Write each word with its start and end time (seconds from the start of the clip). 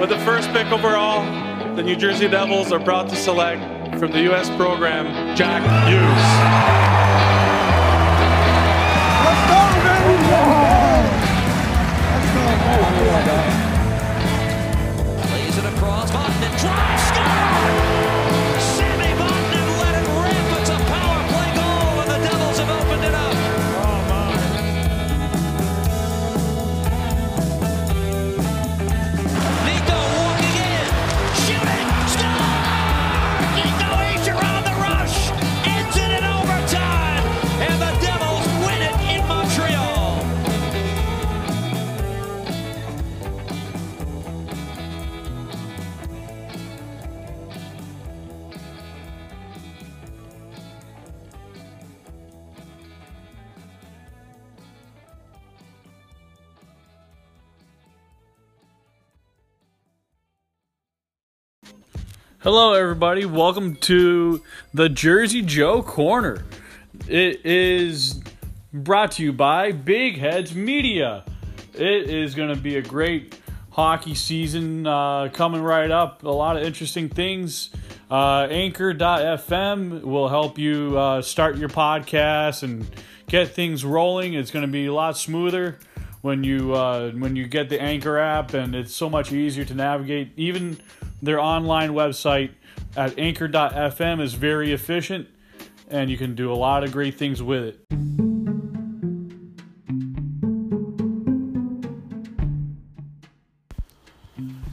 With 0.00 0.10
the 0.10 0.18
first 0.20 0.48
pick 0.52 0.70
overall, 0.70 1.24
the 1.74 1.82
New 1.82 1.96
Jersey 1.96 2.28
Devils 2.28 2.70
are 2.70 2.78
proud 2.78 3.08
to 3.08 3.16
select 3.16 3.60
from 3.98 4.12
the 4.12 4.20
U.S. 4.22 4.48
program 4.50 5.36
Jack 5.36 5.60
Hughes. 5.88 6.04
Lays 15.32 15.58
it 15.58 15.64
across. 15.64 16.12
Vatanen 16.12 16.60
drives, 16.60 17.02
score! 17.08 17.57
Hello, 62.50 62.72
everybody. 62.72 63.26
Welcome 63.26 63.76
to 63.76 64.42
the 64.72 64.88
Jersey 64.88 65.42
Joe 65.42 65.82
Corner. 65.82 66.46
It 67.06 67.44
is 67.44 68.22
brought 68.72 69.12
to 69.12 69.22
you 69.22 69.34
by 69.34 69.72
Big 69.72 70.16
Heads 70.16 70.54
Media. 70.54 71.26
It 71.74 72.08
is 72.08 72.34
going 72.34 72.48
to 72.48 72.58
be 72.58 72.76
a 72.76 72.80
great 72.80 73.38
hockey 73.68 74.14
season 74.14 74.86
uh, 74.86 75.28
coming 75.28 75.60
right 75.60 75.90
up. 75.90 76.22
A 76.22 76.30
lot 76.30 76.56
of 76.56 76.62
interesting 76.62 77.10
things. 77.10 77.68
Uh, 78.10 78.46
Anchor.fm 78.48 80.00
will 80.00 80.30
help 80.30 80.56
you 80.56 80.98
uh, 80.98 81.20
start 81.20 81.58
your 81.58 81.68
podcast 81.68 82.62
and 82.62 82.90
get 83.26 83.48
things 83.48 83.84
rolling. 83.84 84.32
It's 84.32 84.50
going 84.50 84.64
to 84.64 84.72
be 84.72 84.86
a 84.86 84.94
lot 84.94 85.18
smoother 85.18 85.78
when 86.22 86.44
you 86.44 86.72
uh, 86.72 87.10
when 87.10 87.36
you 87.36 87.46
get 87.46 87.68
the 87.68 87.78
Anchor 87.78 88.16
app, 88.18 88.54
and 88.54 88.74
it's 88.74 88.94
so 88.94 89.10
much 89.10 89.32
easier 89.32 89.66
to 89.66 89.74
navigate. 89.74 90.32
Even 90.38 90.78
their 91.22 91.40
online 91.40 91.90
website 91.90 92.50
at 92.96 93.18
Anchor.fm 93.18 94.20
is 94.20 94.34
very 94.34 94.72
efficient, 94.72 95.28
and 95.88 96.10
you 96.10 96.16
can 96.16 96.34
do 96.34 96.52
a 96.52 96.54
lot 96.54 96.84
of 96.84 96.92
great 96.92 97.14
things 97.14 97.42
with 97.42 97.64
it. 97.64 97.84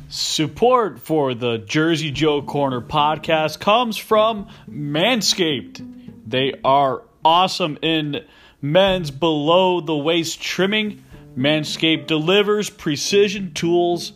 Support 0.10 1.00
for 1.00 1.34
the 1.34 1.58
Jersey 1.58 2.12
Joe 2.12 2.42
Corner 2.42 2.82
podcast 2.82 3.60
comes 3.60 3.98
from 3.98 4.48
Manscaped. 4.70 5.82
They 6.28 6.54
are 6.64 7.04
awesome 7.24 7.78
in 7.82 8.26
men's 8.62 9.12
below 9.12 9.82
the 9.82 9.96
waist 9.96 10.42
trimming. 10.42 11.04
Manscaped 11.38 12.08
delivers 12.08 12.70
precision 12.70 13.54
tools 13.54 14.14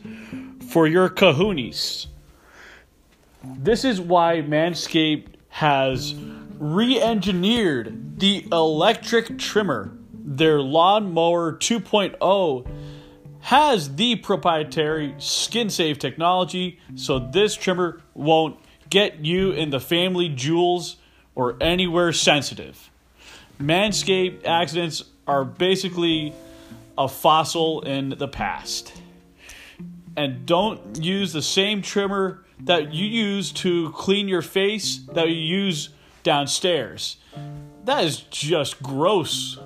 for 0.69 0.87
your 0.87 1.09
kahunis. 1.09 2.07
This 3.43 3.85
is 3.85 4.01
why 4.01 4.41
Manscaped 4.41 5.27
has 5.49 6.13
re 6.57 7.01
engineered 7.01 8.19
the 8.19 8.45
electric 8.51 9.39
trimmer. 9.39 9.91
Their 10.13 10.61
lawnmower 10.61 11.53
2.0 11.53 12.67
has 13.41 13.95
the 13.95 14.17
proprietary 14.17 15.15
skin 15.17 15.69
safe 15.69 15.97
technology, 15.97 16.79
so 16.95 17.19
this 17.19 17.55
trimmer 17.55 18.01
won't 18.13 18.59
get 18.89 19.23
you 19.25 19.51
in 19.51 19.69
the 19.69 19.79
family 19.79 20.27
jewels 20.29 20.97
or 21.35 21.55
anywhere 21.61 22.11
sensitive. 22.11 22.91
Manscaped 23.59 24.45
accidents 24.45 25.03
are 25.25 25.45
basically 25.45 26.33
a 26.97 27.07
fossil 27.07 27.81
in 27.81 28.09
the 28.09 28.27
past. 28.27 28.93
And 30.17 30.45
don't 30.45 31.01
use 31.01 31.31
the 31.31 31.41
same 31.41 31.81
trimmer 31.81 32.43
that 32.61 32.93
you 32.93 33.05
use 33.05 33.51
to 33.51 33.91
clean 33.91 34.27
your 34.27 34.41
face 34.41 34.99
that 35.13 35.29
you 35.29 35.35
use 35.35 35.89
downstairs. 36.23 37.17
That 37.85 38.03
is 38.03 38.17
just 38.29 38.83
gross. 38.83 39.57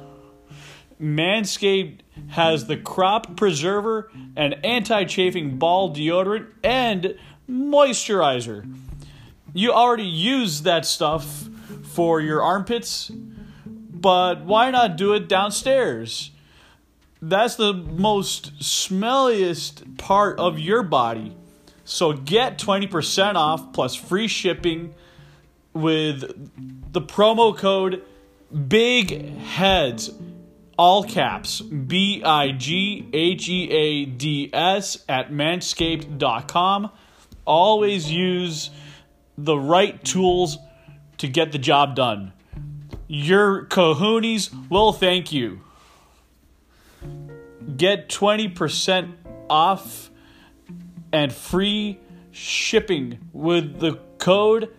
Manscaped 1.02 2.00
has 2.30 2.68
the 2.68 2.78
crop 2.78 3.36
preserver 3.36 4.12
and 4.36 4.64
anti 4.64 5.04
chafing 5.06 5.58
ball 5.58 5.94
deodorant 5.94 6.48
and 6.64 7.18
moisturizer. 7.50 8.72
You 9.54 9.72
already 9.72 10.04
use 10.04 10.62
that 10.64 10.86
stuff 10.86 11.50
for 11.84 12.22
your 12.22 12.42
armpits, 12.42 13.12
but 13.66 14.46
why 14.46 14.72
not 14.72 14.96
do 14.96 15.14
it 15.14 15.28
downstairs? 15.28 16.32
That's 17.22 17.56
the 17.56 17.74
most 17.74 18.60
smelliest 18.60 19.98
part 19.98 20.40
of 20.40 20.60
your 20.60 20.84
body. 20.84 21.36
So 21.86 22.14
get 22.14 22.58
20% 22.58 23.36
off 23.36 23.74
plus 23.74 23.96
free 23.96 24.28
shipping 24.28 24.94
with 25.74 26.22
the 26.94 27.02
promo 27.02 27.56
code 27.58 28.04
Big 28.68 29.38
Heads 29.38 30.12
all 30.78 31.04
caps 31.04 31.62
B 31.62 32.24
I 32.24 32.52
G 32.52 33.08
H 33.14 33.50
E 33.50 33.70
A 33.72 34.06
D 34.06 34.50
S 34.54 35.04
at 35.08 35.32
manscaped.com. 35.32 36.92
Always 37.46 38.12
use 38.12 38.70
the 39.38 39.58
right 39.58 40.04
tools 40.04 40.58
to 41.18 41.28
get 41.28 41.52
the 41.52 41.58
job 41.58 41.96
done. 41.96 42.34
Your 43.08 43.66
kahunis 43.66 44.70
will 44.70 44.94
thank 44.94 45.32
you. 45.32 45.62
Get 47.76 48.10
20% 48.10 49.14
off 49.50 50.10
and 51.14 51.32
free 51.32 52.00
shipping 52.32 53.30
with 53.32 53.80
the 53.80 54.00
code 54.18 54.74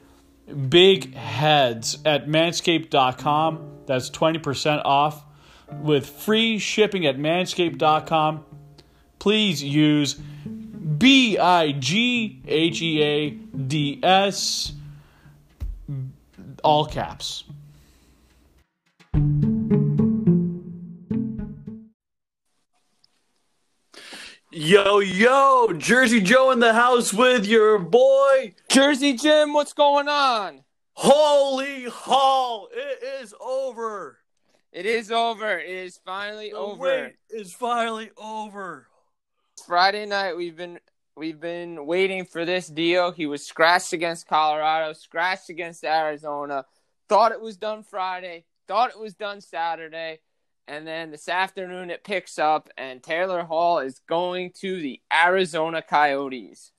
Big 0.68 1.14
Heads 1.14 1.98
at 2.04 2.26
manscaped.com. 2.26 3.70
That's 3.86 4.10
20% 4.10 4.82
off 4.84 5.24
with 5.80 6.06
free 6.06 6.58
shipping 6.58 7.06
at 7.06 7.16
manscaped.com. 7.16 8.44
Please 9.18 9.62
use 9.62 10.14
B 10.14 11.38
I 11.38 11.72
G 11.72 12.42
H 12.46 12.82
E 12.82 13.02
A 13.02 13.30
D 13.30 14.00
S, 14.02 14.72
all 16.62 16.84
caps. 16.86 17.44
Yo, 24.56 25.00
yo, 25.00 25.72
Jersey 25.72 26.20
Joe 26.20 26.53
in 26.53 26.60
the 26.60 26.72
house 26.75 27.12
with 27.12 27.44
your 27.44 27.76
boy. 27.76 28.54
Jersey 28.69 29.15
Jim, 29.15 29.53
what's 29.53 29.72
going 29.72 30.06
on? 30.06 30.62
Holy 30.92 31.87
Hall, 31.87 32.69
it 32.72 33.03
is 33.20 33.34
over. 33.41 34.19
It 34.72 34.87
is 34.87 35.10
over. 35.10 35.59
It 35.59 35.69
is 35.69 35.98
finally 36.04 36.50
The 36.50 36.56
over. 36.56 36.81
wait 36.81 37.14
is 37.31 37.53
finally 37.53 38.12
over. 38.16 38.87
Friday 39.66 40.06
night 40.06 40.37
we've 40.37 40.56
been 40.56 40.78
we've 41.17 41.40
been 41.40 41.84
waiting 41.84 42.25
for 42.25 42.44
this 42.44 42.69
deal. 42.69 43.11
He 43.11 43.26
was 43.26 43.44
scratched 43.44 43.93
against 43.93 44.28
Colorado, 44.28 44.93
scratched 44.93 45.50
against 45.50 45.82
Arizona. 45.82 46.64
Thought 47.08 47.32
it 47.32 47.40
was 47.40 47.56
done 47.56 47.82
Friday, 47.82 48.44
thought 48.69 48.90
it 48.90 49.00
was 49.00 49.14
done 49.14 49.40
Saturday, 49.40 50.20
and 50.66 50.87
then 50.87 51.11
this 51.11 51.28
afternoon 51.28 51.90
it 51.90 52.05
picks 52.05 52.38
up 52.38 52.69
and 52.76 53.02
Taylor 53.02 53.43
Hall 53.43 53.81
is 53.81 54.00
going 54.08 54.52
to 54.61 54.81
the 54.81 55.00
Arizona 55.12 55.82
Coyotes. 55.82 56.72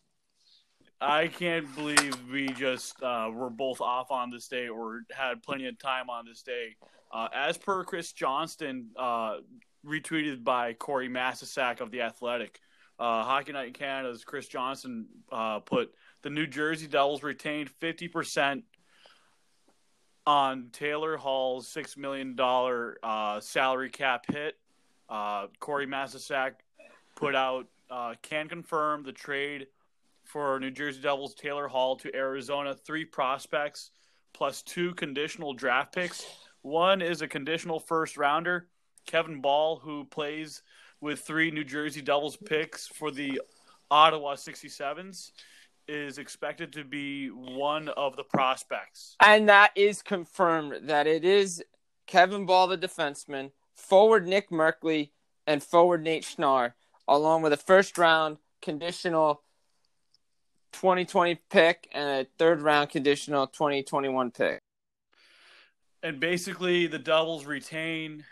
I 1.02 1.28
can't 1.28 1.74
believe 1.76 2.18
we 2.32 2.48
just 2.50 3.02
uh, 3.04 3.30
were 3.32 3.50
both 3.50 3.82
off 3.82 4.12
on 4.12 4.32
this 4.32 4.48
day 4.48 4.70
or 4.70 5.02
had 5.12 5.44
plenty 5.44 5.68
of 5.68 5.78
time 5.78 6.10
on 6.10 6.26
this 6.26 6.42
day. 6.42 6.76
Uh, 7.12 7.28
as 7.34 7.58
per 7.58 7.84
Chris 7.84 8.12
Johnston, 8.14 8.90
uh, 8.98 9.38
retweeted 9.86 10.44
by 10.44 10.74
Corey 10.74 11.10
Masisak 11.10 11.82
of 11.82 11.92
The 11.92 12.02
Athletic, 12.02 12.60
uh, 12.98 13.24
Hockey 13.24 13.52
Night 13.52 13.68
in 13.68 13.74
Canada's 13.74 14.24
Chris 14.24 14.48
Johnston 14.48 15.08
uh, 15.32 15.60
put 15.60 15.92
the 16.24 16.30
New 16.30 16.48
Jersey 16.48 16.88
Devils 16.88 17.24
retained 17.24 17.70
50% 17.82 18.64
on 20.28 20.70
Taylor 20.72 21.18
Hall's 21.18 21.68
$6 21.74 21.98
million 21.98 22.36
uh, 23.04 23.40
salary 23.40 23.90
cap 23.90 24.26
hit. 24.32 24.58
Uh, 25.08 25.48
Corey 25.60 25.86
Masisak 25.86 26.54
put 27.16 27.36
out 27.36 27.68
uh, 27.90 28.16
can 28.22 28.50
confirm 28.50 29.04
the 29.04 29.12
trade 29.12 29.68
for 30.24 30.60
New 30.60 30.72
Jersey 30.72 31.02
Devils 31.02 31.36
Taylor 31.36 31.68
Hall 31.68 31.96
to 31.98 32.16
Arizona. 32.16 32.74
Three 32.74 33.06
prospects 33.06 33.92
plus 34.34 34.62
two 34.64 34.94
conditional 34.96 35.54
draft 35.54 35.94
picks. 35.94 36.26
One 36.62 37.02
is 37.02 37.22
a 37.22 37.28
conditional 37.28 37.80
first 37.80 38.18
rounder, 38.18 38.68
Kevin 39.06 39.40
Bahl, 39.40 39.78
who 39.78 40.04
plays 40.06 40.64
with 41.00 41.20
three 41.20 41.52
New 41.52 41.64
Jersey 41.64 42.02
Devils 42.02 42.36
picks 42.36 42.88
for 42.88 43.12
the 43.12 43.40
Ottawa 43.92 44.36
67s, 44.36 45.32
is 45.88 46.18
expected 46.18 46.74
to 46.74 46.84
be 46.84 47.28
one 47.30 47.90
of 47.90 48.16
the 48.16 48.24
prospects. 48.24 49.16
And 49.22 49.48
that 49.50 49.72
is 49.76 50.02
confirmed 50.02 50.88
that 50.90 51.08
it 51.08 51.24
is 51.24 51.64
Kevin 52.08 52.46
Bahl, 52.46 52.68
the 52.68 52.78
defenseman, 52.78 53.52
forward 53.76 54.28
Nick 54.28 54.50
Merkley, 54.50 55.12
and 55.48 55.62
forward 55.64 56.04
Nate 56.04 56.24
Schnarr, 56.24 56.74
along 57.08 57.42
with 57.44 57.54
a 57.54 57.58
first 57.58 57.98
round 57.98 58.38
conditional 58.62 59.44
2020 60.74 61.36
pick 61.50 61.88
and 61.94 62.10
a 62.10 62.28
third 62.38 62.62
round 62.62 62.90
conditional 62.90 63.48
2021 63.48 64.32
pick. 64.32 64.60
And 66.04 66.20
basically, 66.20 66.88
the 66.88 67.00
Devils 67.00 67.46
retain 67.46 68.24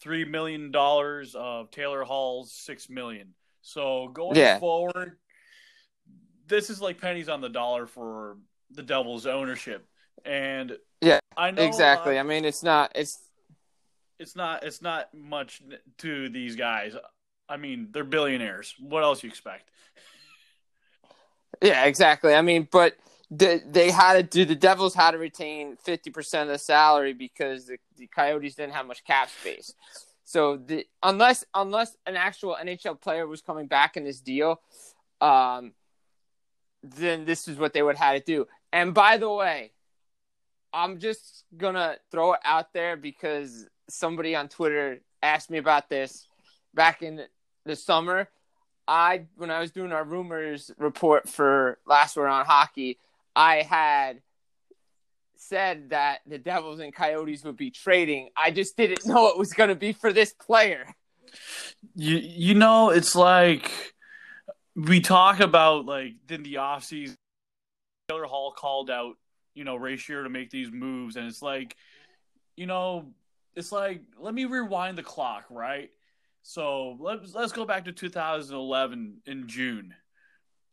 three 0.00 0.24
million 0.24 0.70
dollars 0.70 1.34
of 1.34 1.70
Taylor 1.70 2.02
Hall's 2.04 2.52
six 2.52 2.88
million. 2.88 3.34
So 3.62 4.08
going 4.08 4.36
Yeah. 4.36 4.58
forward, 4.58 5.18
this 6.48 6.70
is 6.70 6.80
like 6.80 7.00
pennies 7.00 7.28
on 7.28 7.40
the 7.40 7.48
dollar 7.48 7.86
for 7.86 8.36
the 8.70 8.82
Devils' 8.82 9.26
ownership. 9.26 9.86
And 10.24 10.76
Yeah, 11.00 11.18
I 11.36 11.50
know 11.50 11.62
Exactly. 11.62 12.18
I 12.18 12.22
mean, 12.22 12.44
it's 12.44 12.62
not. 12.62 12.92
It's 12.94 13.18
it's 14.18 14.34
not 14.34 14.64
it's 14.64 14.82
not 14.82 15.12
much 15.14 15.62
to 15.98 16.28
these 16.28 16.56
guys. 16.56 16.94
I 17.48 17.56
mean, 17.56 17.88
they're 17.92 18.04
billionaires. 18.04 18.74
What 18.78 19.02
else 19.02 19.22
you 19.22 19.28
expect? 19.28 19.70
yeah, 21.62 21.84
exactly. 21.84 22.34
I 22.34 22.42
mean, 22.42 22.66
but 22.70 22.96
the, 23.30 23.62
they 23.66 23.90
had 23.90 24.14
to 24.14 24.22
do. 24.22 24.44
The 24.44 24.54
Devils 24.54 24.94
had 24.94 25.12
to 25.12 25.18
retain 25.18 25.76
fifty 25.76 26.10
percent 26.10 26.48
of 26.48 26.54
the 26.54 26.58
salary 26.58 27.12
because 27.12 27.66
the, 27.66 27.78
the 27.96 28.06
Coyotes 28.06 28.54
didn't 28.54 28.72
have 28.72 28.86
much 28.86 29.04
cap 29.04 29.30
space. 29.30 29.72
So 30.24 30.56
the 30.56 30.86
unless 31.02 31.44
unless 31.54 31.96
an 32.06 32.16
actual 32.16 32.56
NHL 32.60 33.00
player 33.00 33.26
was 33.26 33.42
coming 33.42 33.66
back 33.66 33.96
in 33.96 34.04
this 34.04 34.20
deal, 34.20 34.60
um, 35.20 35.72
then 36.92 37.24
this 37.24 37.48
is 37.48 37.58
what 37.58 37.72
they 37.72 37.82
would 37.82 37.96
have 37.96 38.16
to 38.16 38.24
do. 38.24 38.46
And 38.72 38.94
by 38.94 39.16
the 39.16 39.30
way, 39.30 39.72
I'm 40.72 40.98
just 40.98 41.44
gonna 41.56 41.96
throw 42.10 42.34
it 42.34 42.40
out 42.44 42.72
there 42.72 42.96
because 42.96 43.66
somebody 43.88 44.34
on 44.34 44.48
Twitter 44.48 45.00
asked 45.22 45.50
me 45.50 45.58
about 45.58 45.88
this 45.88 46.26
back 46.74 47.02
in 47.02 47.22
the 47.64 47.76
summer. 47.76 48.28
I 48.88 49.24
when 49.36 49.50
I 49.50 49.60
was 49.60 49.70
doing 49.70 49.92
our 49.92 50.04
rumors 50.04 50.70
report 50.78 51.28
for 51.28 51.78
last 51.86 52.16
word 52.16 52.28
on 52.28 52.44
hockey, 52.44 52.98
I 53.34 53.62
had 53.62 54.20
said 55.36 55.90
that 55.90 56.20
the 56.26 56.38
Devils 56.38 56.80
and 56.80 56.94
Coyotes 56.94 57.44
would 57.44 57.56
be 57.56 57.70
trading. 57.70 58.30
I 58.36 58.50
just 58.50 58.76
didn't 58.76 59.06
know 59.06 59.28
it 59.28 59.38
was 59.38 59.52
going 59.52 59.68
to 59.68 59.74
be 59.74 59.92
for 59.92 60.12
this 60.12 60.32
player. 60.32 60.94
You 61.94 62.16
you 62.16 62.54
know, 62.54 62.90
it's 62.90 63.14
like 63.14 63.94
we 64.76 65.00
talk 65.00 65.40
about 65.40 65.86
like 65.86 66.12
in 66.28 66.42
the 66.42 66.54
offseason, 66.54 67.14
Taylor 68.08 68.24
Hall 68.26 68.52
called 68.52 68.90
out, 68.90 69.14
you 69.54 69.64
know, 69.64 69.78
Shero 69.78 70.22
to 70.22 70.28
make 70.28 70.50
these 70.50 70.70
moves, 70.70 71.16
and 71.16 71.26
it's 71.26 71.42
like, 71.42 71.76
you 72.56 72.66
know, 72.66 73.06
it's 73.54 73.72
like 73.72 74.02
let 74.18 74.34
me 74.34 74.44
rewind 74.44 74.98
the 74.98 75.02
clock, 75.02 75.46
right? 75.50 75.90
So 76.42 76.96
let's 77.00 77.34
let's 77.34 77.52
go 77.52 77.64
back 77.64 77.86
to 77.86 77.92
2011 77.92 79.22
in 79.26 79.48
June, 79.48 79.94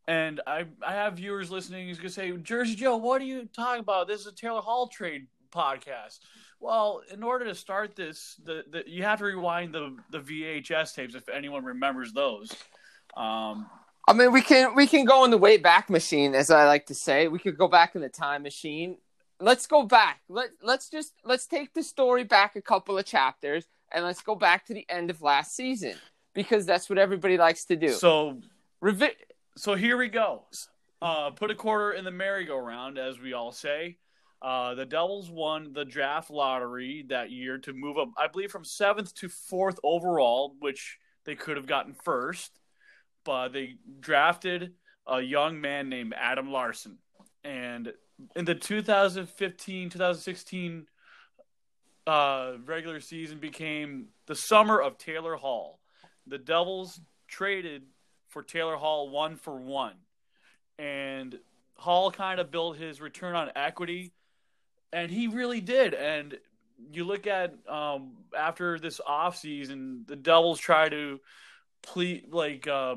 and 0.07 0.41
I 0.45 0.65
I 0.85 0.94
have 0.94 1.13
viewers 1.13 1.50
listening 1.50 1.88
who's 1.88 1.97
gonna 1.97 2.09
say, 2.09 2.31
Jersey 2.33 2.75
Joe, 2.75 2.97
what 2.97 3.21
are 3.21 3.25
you 3.25 3.47
talking 3.55 3.79
about? 3.79 4.07
This 4.07 4.21
is 4.21 4.27
a 4.27 4.35
Taylor 4.35 4.61
Hall 4.61 4.88
trade 4.88 5.27
podcast. 5.50 6.19
Well, 6.59 7.01
in 7.11 7.23
order 7.23 7.45
to 7.45 7.55
start 7.55 7.95
this, 7.95 8.39
the, 8.44 8.63
the 8.69 8.83
you 8.85 9.03
have 9.03 9.19
to 9.19 9.25
rewind 9.25 9.73
the 9.73 9.95
the 10.11 10.19
VHS 10.19 10.94
tapes 10.94 11.15
if 11.15 11.29
anyone 11.29 11.63
remembers 11.63 12.11
those. 12.11 12.51
Um, 13.15 13.67
I 14.07 14.13
mean, 14.13 14.31
we 14.31 14.41
can 14.41 14.75
we 14.75 14.88
can 14.88 15.05
go 15.05 15.23
in 15.23 15.31
the 15.31 15.38
way 15.38 15.57
back 15.57 15.89
machine, 15.89 16.35
as 16.35 16.51
I 16.51 16.65
like 16.65 16.88
to 16.88 16.95
say. 16.95 17.27
We 17.27 17.39
could 17.39 17.57
go 17.57 17.67
back 17.67 17.95
in 17.95 18.01
the 18.01 18.09
time 18.09 18.44
machine. 18.44 18.97
Let's 19.39 19.65
go 19.65 19.83
back. 19.83 20.21
Let 20.27 20.50
let's 20.61 20.89
just 20.89 21.13
let's 21.23 21.45
take 21.47 21.73
the 21.73 21.83
story 21.83 22.23
back 22.23 22.55
a 22.55 22.61
couple 22.61 22.97
of 22.97 23.05
chapters, 23.05 23.65
and 23.91 24.03
let's 24.03 24.21
go 24.21 24.35
back 24.35 24.65
to 24.67 24.73
the 24.73 24.85
end 24.89 25.09
of 25.09 25.21
last 25.21 25.55
season 25.55 25.95
because 26.33 26.65
that's 26.65 26.89
what 26.89 26.97
everybody 26.97 27.38
likes 27.38 27.65
to 27.65 27.75
do. 27.75 27.89
so 27.89 28.39
Revi- 28.83 29.15
so 29.55 29.75
here 29.75 29.97
we 29.97 30.09
go. 30.09 30.44
Uh, 31.01 31.29
put 31.31 31.51
a 31.51 31.55
quarter 31.55 31.91
in 31.91 32.03
the 32.05 32.11
merry-go-round, 32.11 32.97
as 32.97 33.19
we 33.19 33.33
all 33.33 33.51
say. 33.51 33.97
Uh, 34.41 34.73
the 34.73 34.85
Devils 34.85 35.29
won 35.29 35.71
the 35.73 35.85
draft 35.85 36.29
lottery 36.29 37.05
that 37.07 37.31
year 37.31 37.57
to 37.59 37.71
move 37.73 37.97
up, 37.97 38.09
I 38.17 38.27
believe, 38.27 38.51
from 38.51 38.65
seventh 38.65 39.13
to 39.15 39.29
fourth 39.29 39.79
overall, 39.83 40.55
which 40.59 40.97
they 41.25 41.35
could 41.35 41.55
have 41.55 41.65
gotten 41.65 41.94
first. 41.94 42.59
But 43.24 43.54
they 43.54 43.75
drafted 44.00 44.74
a 45.08 45.22
young 45.22 45.60
man 45.62 45.90
named 45.90 46.14
Adam 46.18 46.52
Larsson. 46.52 46.98
And 47.44 47.94
in 48.36 48.46
the 48.46 48.56
2015 48.56 49.90
2016 49.90 50.88
uh, 52.06 52.54
regular 52.66 53.00
season 53.00 53.40
became 53.40 54.08
the 54.28 54.36
summer 54.36 54.81
of 54.81 54.98
Taylor 54.98 55.36
Hall. 55.36 55.80
The 56.28 56.38
Devils 56.38 57.00
traded 57.28 57.84
for 58.30 58.44
Taylor 58.44 58.75
Hall 58.75 59.10
one 59.10 59.36
for 59.38 59.56
one. 59.58 59.96
And 60.78 61.38
Hall 61.75 62.12
kind 62.12 62.40
of 62.40 62.52
built 62.52 62.78
his 62.78 63.02
return 63.02 63.36
on 63.36 63.52
equity, 63.56 64.14
and 64.92 65.12
he 65.12 65.28
really 65.28 65.62
did. 65.62 65.94
And 65.94 66.38
you 66.92 67.04
look 67.04 67.28
at 67.28 67.54
um, 67.68 68.14
after 68.38 68.80
this 68.80 69.00
offseason, 69.08 70.08
the 70.08 70.16
Devils 70.16 70.60
try 70.60 70.90
to 70.90 71.20
ple- 71.83 72.21
like 72.31 72.68
uh, 72.68 72.95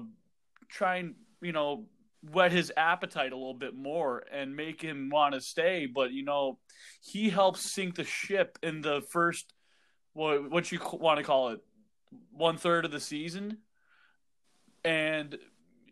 try 0.68 0.96
and 0.96 1.14
you 1.40 1.52
know 1.52 1.84
whet 2.32 2.50
his 2.50 2.72
appetite 2.76 3.32
a 3.32 3.36
little 3.36 3.54
bit 3.54 3.74
more 3.74 4.24
and 4.32 4.56
make 4.56 4.80
him 4.80 5.10
want 5.10 5.34
to 5.34 5.40
stay. 5.40 5.86
But 5.86 6.12
you 6.12 6.24
know, 6.24 6.58
he 7.00 7.30
helped 7.30 7.58
sink 7.58 7.96
the 7.96 8.04
ship 8.04 8.58
in 8.62 8.80
the 8.80 9.02
first 9.10 9.52
what 10.12 10.50
what 10.50 10.72
you 10.72 10.80
want 10.92 11.18
to 11.18 11.24
call 11.24 11.50
it 11.50 11.60
one 12.32 12.56
third 12.56 12.84
of 12.84 12.90
the 12.90 13.00
season, 13.00 13.58
and 14.84 15.36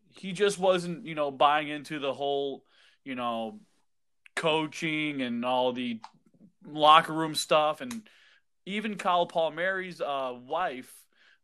he 0.08 0.32
just 0.32 0.58
wasn't 0.58 1.06
you 1.06 1.14
know 1.14 1.30
buying 1.30 1.68
into 1.68 1.98
the 1.98 2.12
whole 2.12 2.64
you 3.04 3.14
know 3.14 3.60
coaching 4.34 5.22
and 5.22 5.44
all 5.44 5.72
the 5.72 6.00
locker 6.66 7.12
room 7.12 7.34
stuff 7.34 7.80
and 7.80 8.02
even 8.66 8.96
Kyle 8.96 9.26
Palmieri's 9.26 10.00
uh, 10.00 10.32
wife 10.34 10.92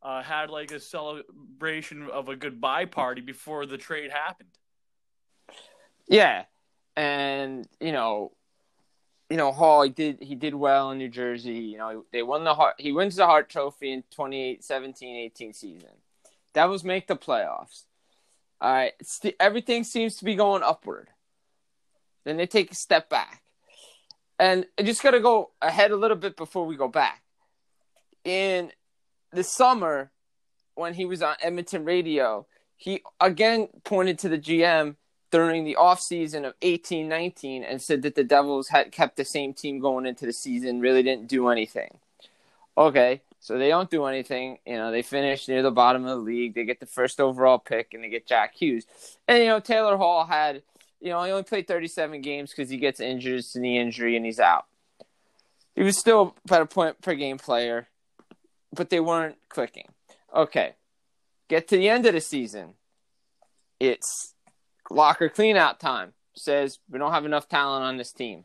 uh, 0.02 0.22
had 0.22 0.50
like 0.50 0.70
a 0.72 0.80
celebration 0.80 2.08
of 2.10 2.28
a 2.28 2.36
goodbye 2.36 2.86
party 2.86 3.20
before 3.20 3.66
the 3.66 3.78
trade 3.78 4.10
happened. 4.10 4.48
Yeah, 6.08 6.44
and 6.96 7.68
you 7.80 7.92
know, 7.92 8.32
you 9.28 9.36
know 9.36 9.52
Hall 9.52 9.82
he 9.82 9.90
did 9.90 10.22
he 10.22 10.34
did 10.34 10.54
well 10.54 10.90
in 10.90 10.98
New 10.98 11.08
Jersey. 11.08 11.58
You 11.58 11.78
know 11.78 12.04
they 12.12 12.22
won 12.22 12.44
the 12.44 12.54
Hart. 12.54 12.76
He 12.78 12.92
wins 12.92 13.16
the 13.16 13.26
Hart 13.26 13.48
Trophy 13.48 13.92
in 13.92 14.04
2017-18 14.16 15.54
season. 15.54 15.90
Devils 16.52 16.82
make 16.82 17.06
the 17.06 17.16
playoffs. 17.16 17.84
All 18.60 18.72
right, 18.72 18.92
st- 19.02 19.36
everything 19.38 19.84
seems 19.84 20.16
to 20.16 20.24
be 20.24 20.34
going 20.34 20.62
upward. 20.62 21.08
Then 22.24 22.36
they 22.36 22.46
take 22.46 22.72
a 22.72 22.74
step 22.74 23.08
back, 23.08 23.42
and 24.38 24.66
I 24.78 24.82
just 24.82 25.02
got 25.02 25.12
to 25.12 25.20
go 25.20 25.50
ahead 25.62 25.92
a 25.92 25.96
little 25.96 26.16
bit 26.16 26.36
before 26.36 26.66
we 26.66 26.76
go 26.76 26.88
back. 26.88 27.22
In 28.24 28.70
the 29.32 29.44
summer, 29.44 30.10
when 30.74 30.94
he 30.94 31.04
was 31.04 31.22
on 31.22 31.36
Edmonton 31.42 31.84
radio, 31.84 32.46
he 32.76 33.02
again 33.20 33.68
pointed 33.84 34.18
to 34.20 34.28
the 34.28 34.38
GM 34.38 34.96
during 35.30 35.64
the 35.64 35.76
offseason 35.78 36.44
of 36.44 36.58
18-19 36.60 37.64
and 37.68 37.80
said 37.80 38.02
that 38.02 38.14
the 38.14 38.24
Devils 38.24 38.68
had 38.68 38.90
kept 38.90 39.16
the 39.16 39.24
same 39.24 39.52
team 39.52 39.78
going 39.78 40.06
into 40.06 40.26
the 40.26 40.32
season, 40.32 40.80
really 40.80 41.02
didn't 41.02 41.28
do 41.28 41.48
anything. 41.48 41.98
Okay, 42.76 43.20
so 43.38 43.58
they 43.58 43.68
don't 43.68 43.90
do 43.90 44.06
anything. 44.06 44.58
You 44.66 44.76
know, 44.76 44.90
they 44.90 45.02
finish 45.02 45.46
near 45.46 45.62
the 45.62 45.70
bottom 45.70 46.04
of 46.04 46.10
the 46.10 46.24
league. 46.24 46.54
They 46.54 46.64
get 46.64 46.80
the 46.80 46.86
first 46.86 47.20
overall 47.20 47.58
pick 47.58 47.94
and 47.94 48.02
they 48.02 48.08
get 48.08 48.26
Jack 48.26 48.56
Hughes. 48.56 48.86
And, 49.28 49.38
you 49.42 49.48
know, 49.48 49.60
Taylor 49.60 49.96
Hall 49.96 50.24
had, 50.24 50.62
you 51.00 51.10
know, 51.10 51.22
he 51.22 51.30
only 51.30 51.44
played 51.44 51.68
37 51.68 52.22
games 52.22 52.50
because 52.50 52.70
he 52.70 52.78
gets 52.78 53.00
injured, 53.00 53.44
a 53.54 53.58
knee 53.58 53.78
injury, 53.78 54.16
and 54.16 54.24
he's 54.24 54.40
out. 54.40 54.66
He 55.74 55.82
was 55.82 55.98
still 55.98 56.34
about 56.44 56.62
a 56.62 56.66
point 56.66 57.00
per 57.00 57.14
game 57.14 57.38
player, 57.38 57.88
but 58.74 58.90
they 58.90 59.00
weren't 59.00 59.36
clicking. 59.48 59.88
Okay, 60.34 60.74
get 61.48 61.68
to 61.68 61.76
the 61.76 61.88
end 61.88 62.06
of 62.06 62.14
the 62.14 62.20
season. 62.20 62.74
It's 63.78 64.34
locker 64.90 65.28
cleanout 65.28 65.78
time. 65.78 66.12
Says 66.34 66.78
we 66.88 66.98
don't 66.98 67.12
have 67.12 67.24
enough 67.26 67.48
talent 67.48 67.84
on 67.84 67.96
this 67.96 68.12
team. 68.12 68.44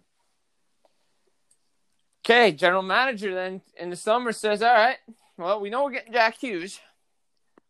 Okay, 2.25 2.51
general 2.51 2.81
manager 2.81 3.33
then 3.33 3.61
in 3.79 3.89
the 3.89 3.95
summer 3.95 4.31
says, 4.31 4.61
"All 4.61 4.73
right, 4.73 4.97
well 5.37 5.59
we 5.59 5.69
know 5.69 5.83
we're 5.83 5.91
getting 5.91 6.13
Jack 6.13 6.37
Hughes. 6.39 6.79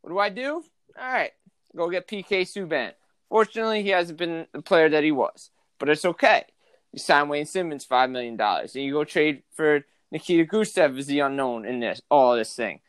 What 0.02 0.12
do 0.12 0.20
I 0.20 0.30
do? 0.30 0.64
All 0.98 1.12
right, 1.12 1.32
Go 1.76 1.90
get 1.90 2.08
PK 2.08 2.42
Subban. 2.44 2.94
Fortunately, 3.30 3.84
he 3.84 3.90
hasn't 3.90 4.18
been 4.18 4.48
the 4.54 4.62
player 4.62 4.90
that 4.90 5.04
he 5.04 5.12
was, 5.12 5.52
but 5.80 5.90
it's 5.90 6.06
okay. 6.06 6.46
You 6.94 7.00
sign 7.00 7.28
Wayne 7.28 7.46
Simmonds 7.46 7.84
five 7.84 8.10
million 8.10 8.38
dollars, 8.38 8.76
and 8.76 8.86
you 8.86 8.94
go 8.94 9.04
trade 9.04 9.44
for 9.54 9.84
Nikita 10.16 10.46
Gusev 10.46 10.98
is 10.98 11.08
the 11.08 11.20
unknown 11.20 11.66
in 11.66 11.82
this 11.82 12.02
all 12.10 12.38
this 12.38 12.56
thing. 12.56 12.80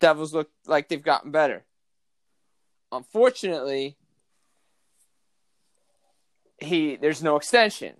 Devils 0.00 0.34
look 0.34 0.50
like 0.66 0.88
they've 0.88 1.00
gotten 1.00 1.30
better. 1.30 1.64
Unfortunately, 2.90 3.96
he 6.58 6.96
there's 6.96 7.22
no 7.22 7.36
extension. 7.36 7.94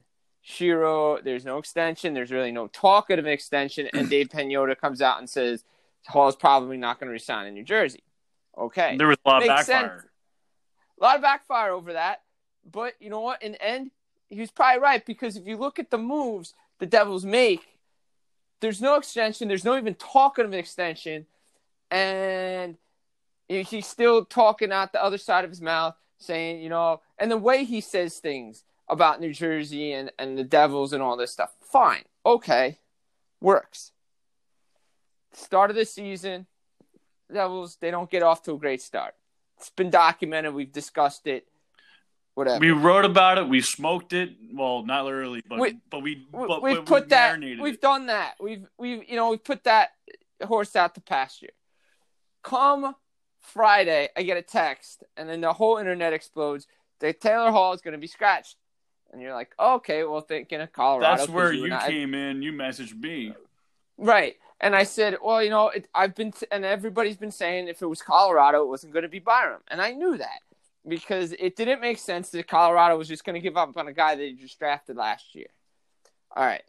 Shero, 0.45 1.23
there's 1.23 1.45
no 1.45 1.59
extension. 1.59 2.13
There's 2.13 2.33
really 2.33 2.51
no 2.51 2.67
talk 2.67 3.11
of 3.11 3.21
an 3.21 3.27
extension, 3.29 3.89
and 3.95 4.11
Dave 4.11 4.29
Pagnotta 4.35 4.77
comes 4.77 5.01
out 5.01 5.21
and 5.21 5.31
says 5.31 5.63
Hall's 6.09 6.35
probably 6.35 6.77
not 6.77 6.99
going 6.99 7.07
to 7.07 7.13
resign 7.13 7.47
in 7.47 7.55
New 7.55 7.63
Jersey. 7.63 8.03
Okay, 8.59 8.97
There 8.97 9.07
was 9.07 9.17
a 9.25 9.29
lot 9.29 9.43
of 9.43 9.49
Makes 9.49 9.69
backfire. 9.69 9.89
sense. 10.01 10.09
a 11.01 11.05
lot 11.05 11.15
of 11.15 11.23
backfire 11.23 11.71
over 11.71 11.93
that. 11.93 12.23
But 12.69 12.95
you 12.99 13.11
know 13.11 13.21
what? 13.21 13.41
In 13.45 13.53
the 13.53 13.63
end, 13.65 13.93
he 14.29 14.41
was 14.41 14.51
probably 14.51 14.81
right 14.83 15.07
because 15.07 15.37
if 15.37 15.47
you 15.47 15.57
look 15.57 15.79
at 15.79 15.91
the 15.93 15.99
moves 15.99 16.55
the 16.81 16.87
Devils 16.87 17.25
make, 17.25 17.72
there's 18.63 18.81
no 18.81 18.95
extension. 18.95 19.49
There's 19.49 19.65
no 19.65 19.77
even 19.77 19.95
talking 19.95 20.45
of 20.45 20.53
an 20.53 20.59
extension, 20.59 21.27
and 21.91 22.79
he's 23.49 23.87
still 23.87 24.25
talking 24.25 24.73
out 24.73 24.93
the 24.93 25.03
other 25.03 25.19
side 25.19 25.45
of 25.45 25.51
his 25.51 25.61
mouth, 25.61 25.97
saying, 26.17 26.63
you 26.63 26.71
know, 26.71 27.03
and 27.19 27.31
the 27.31 27.37
way 27.37 27.65
he 27.65 27.81
says 27.83 28.19
things 28.19 28.65
about 28.89 29.21
New 29.21 29.35
Jersey 29.35 29.93
and, 29.93 30.11
and 30.19 30.39
the 30.39 30.45
Devils 30.45 30.93
and 30.93 31.03
all 31.03 31.17
this 31.17 31.33
stuff. 31.33 31.53
Fine, 31.61 32.05
okay, 32.25 32.79
works. 33.41 33.91
Start 35.33 35.71
of 35.71 35.77
the 35.77 35.85
season, 35.85 36.47
Devils 37.33 37.77
they 37.81 37.91
don't 37.91 38.11
get 38.11 38.23
off 38.23 38.43
to 38.45 38.53
a 38.53 38.59
great 38.59 38.81
start. 38.81 39.15
It's 39.59 39.71
been 39.71 39.91
documented. 39.91 40.55
We've 40.55 40.73
discussed 40.73 41.27
it. 41.27 41.47
Whatever. 42.35 42.61
We 42.61 42.71
wrote 42.71 43.05
about 43.05 43.37
it. 43.39 43.49
We 43.49 43.61
smoked 43.61 44.13
it. 44.15 44.31
Well, 44.55 44.85
not 44.85 45.05
literally, 45.05 45.43
but 45.47 45.59
We- 45.59 45.79
but 45.91 46.01
we 46.03 46.15
but, 46.33 46.63
we've 46.63 46.77
but 46.77 46.87
put 46.87 47.03
we 47.05 47.09
that. 47.11 47.39
We've 47.41 47.75
it. 47.75 47.81
done 47.81 48.07
that. 48.07 48.35
We've 48.41 48.67
we've 48.79 49.09
you 49.09 49.17
know 49.17 49.31
we've 49.31 49.45
put 49.45 49.65
that 49.65 49.91
horse 50.43 50.75
out 50.75 50.95
to 50.95 51.01
pasture. 51.01 51.51
Come 52.43 52.95
Friday, 53.41 54.09
I 54.17 54.23
get 54.23 54.37
a 54.37 54.43
text, 54.43 55.05
and 55.17 55.29
then 55.29 55.41
the 55.41 55.53
whole 55.53 55.77
internet 55.79 56.13
explodes. 56.13 56.67
That 57.01 57.21
Taylor 57.21 57.51
Hall 57.51 57.73
is 57.73 57.81
going 57.81 57.93
to 57.93 57.99
be 57.99 58.07
scratched, 58.07 58.57
and 59.13 59.21
you're 59.21 59.35
like, 59.35 59.53
okay, 59.59 60.05
well, 60.05 60.21
thinking 60.21 60.61
of 60.61 60.73
Colorado. 60.73 61.17
That's 61.17 61.29
where 61.29 61.53
you 61.53 61.73
I- 61.75 61.89
came 61.89 62.15
in. 62.15 62.43
You 62.43 62.53
messaged 62.53 62.99
me. 63.01 63.35
Right. 63.99 64.37
And 64.61 64.77
I 64.77 64.85
said, 64.85 65.17
well, 65.23 65.43
you 65.43 65.51
know, 65.51 65.69
it, 65.71 65.89
I've 65.93 66.15
been, 66.15 66.31
t- 66.31 66.47
and 66.53 66.65
everybody's 66.65 67.17
been 67.17 67.33
saying 67.33 67.67
if 67.67 67.83
it 67.83 67.87
was 67.87 68.01
Colorado, 68.01 68.63
it 68.63 68.69
wasn't 68.69 68.93
going 68.93 69.03
to 69.03 69.09
be 69.09 69.19
Byram. 69.19 69.61
And 69.67 69.83
I 69.83 69.91
knew 69.91 70.17
that 70.17 70.39
because 70.87 71.33
it 71.39 71.57
didn't 71.57 71.81
make 71.81 71.99
sense 71.99 72.31
that 72.31 72.49
Colorado 72.49 72.97
was 72.97 73.09
just 73.09 73.25
going 73.25 73.35
to 73.35 73.41
give 73.41 73.57
up 73.57 73.77
on 73.77 73.89
a 73.89 73.93
guy 73.93 74.15
that 74.15 74.23
he 74.23 74.33
just 74.35 74.59
drafted 74.59 74.97
last 74.97 75.35
year. 75.35 75.47
All 76.35 76.45
right. 76.45 76.63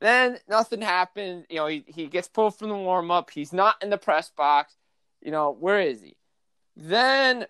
Then 0.00 0.38
nothing 0.48 0.82
happened. 0.82 1.46
You 1.48 1.56
know, 1.56 1.66
he, 1.66 1.84
he 1.86 2.06
gets 2.06 2.28
pulled 2.28 2.58
from 2.58 2.68
the 2.68 2.74
warm 2.74 3.10
up. 3.10 3.30
He's 3.30 3.52
not 3.52 3.82
in 3.82 3.90
the 3.90 3.98
press 3.98 4.30
box. 4.30 4.76
You 5.20 5.30
know, 5.30 5.56
where 5.58 5.80
is 5.80 6.02
he? 6.02 6.16
Then 6.76 7.46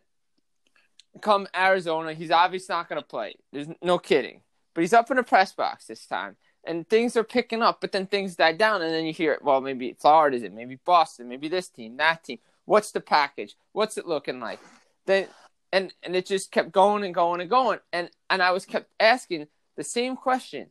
come 1.21 1.49
Arizona. 1.57 2.13
He's 2.13 2.31
obviously 2.31 2.75
not 2.75 2.89
going 2.89 3.01
to 3.01 3.07
play. 3.07 3.37
There's 3.53 3.69
no 3.83 3.99
kidding. 3.99 4.43
But 4.75 4.83
he's 4.83 4.93
up 4.93 5.11
in 5.11 5.17
the 5.17 5.23
press 5.23 5.53
box 5.53 5.87
this 5.87 6.07
time 6.07 6.37
and 6.65 6.89
things 6.89 7.17
are 7.17 7.25
picking 7.25 7.63
up, 7.63 7.81
but 7.81 7.93
then 7.93 8.07
things 8.07 8.37
die 8.37 8.53
down, 8.53 8.83
and 8.83 8.93
then 8.93 9.05
you 9.05 9.13
hear, 9.13 9.39
well, 9.43 9.61
maybe 9.61 9.97
Florida's 9.99 10.43
it, 10.43 10.53
maybe 10.53 10.79
Boston, 10.85 11.29
maybe 11.29 11.49
this 11.49 11.69
team, 11.69 11.97
that 11.97 12.25
team. 12.25 12.39
What's 12.65 12.93
the 12.93 13.01
package? 13.01 13.57
What's 13.73 13.99
it 13.99 14.07
looking 14.07 14.39
like? 14.39 14.61
Then 15.07 15.27
and 15.73 15.93
and 16.03 16.15
it 16.15 16.27
just 16.27 16.53
kept 16.53 16.71
going 16.73 17.05
and 17.05 17.15
going 17.15 17.41
and 17.41 17.51
going, 17.51 17.79
and 17.93 18.11
and 18.31 18.43
I 18.43 18.53
was 18.53 18.67
kept 18.67 18.93
asking 19.01 19.49
the 19.77 19.85
same 19.85 20.17
question. 20.17 20.69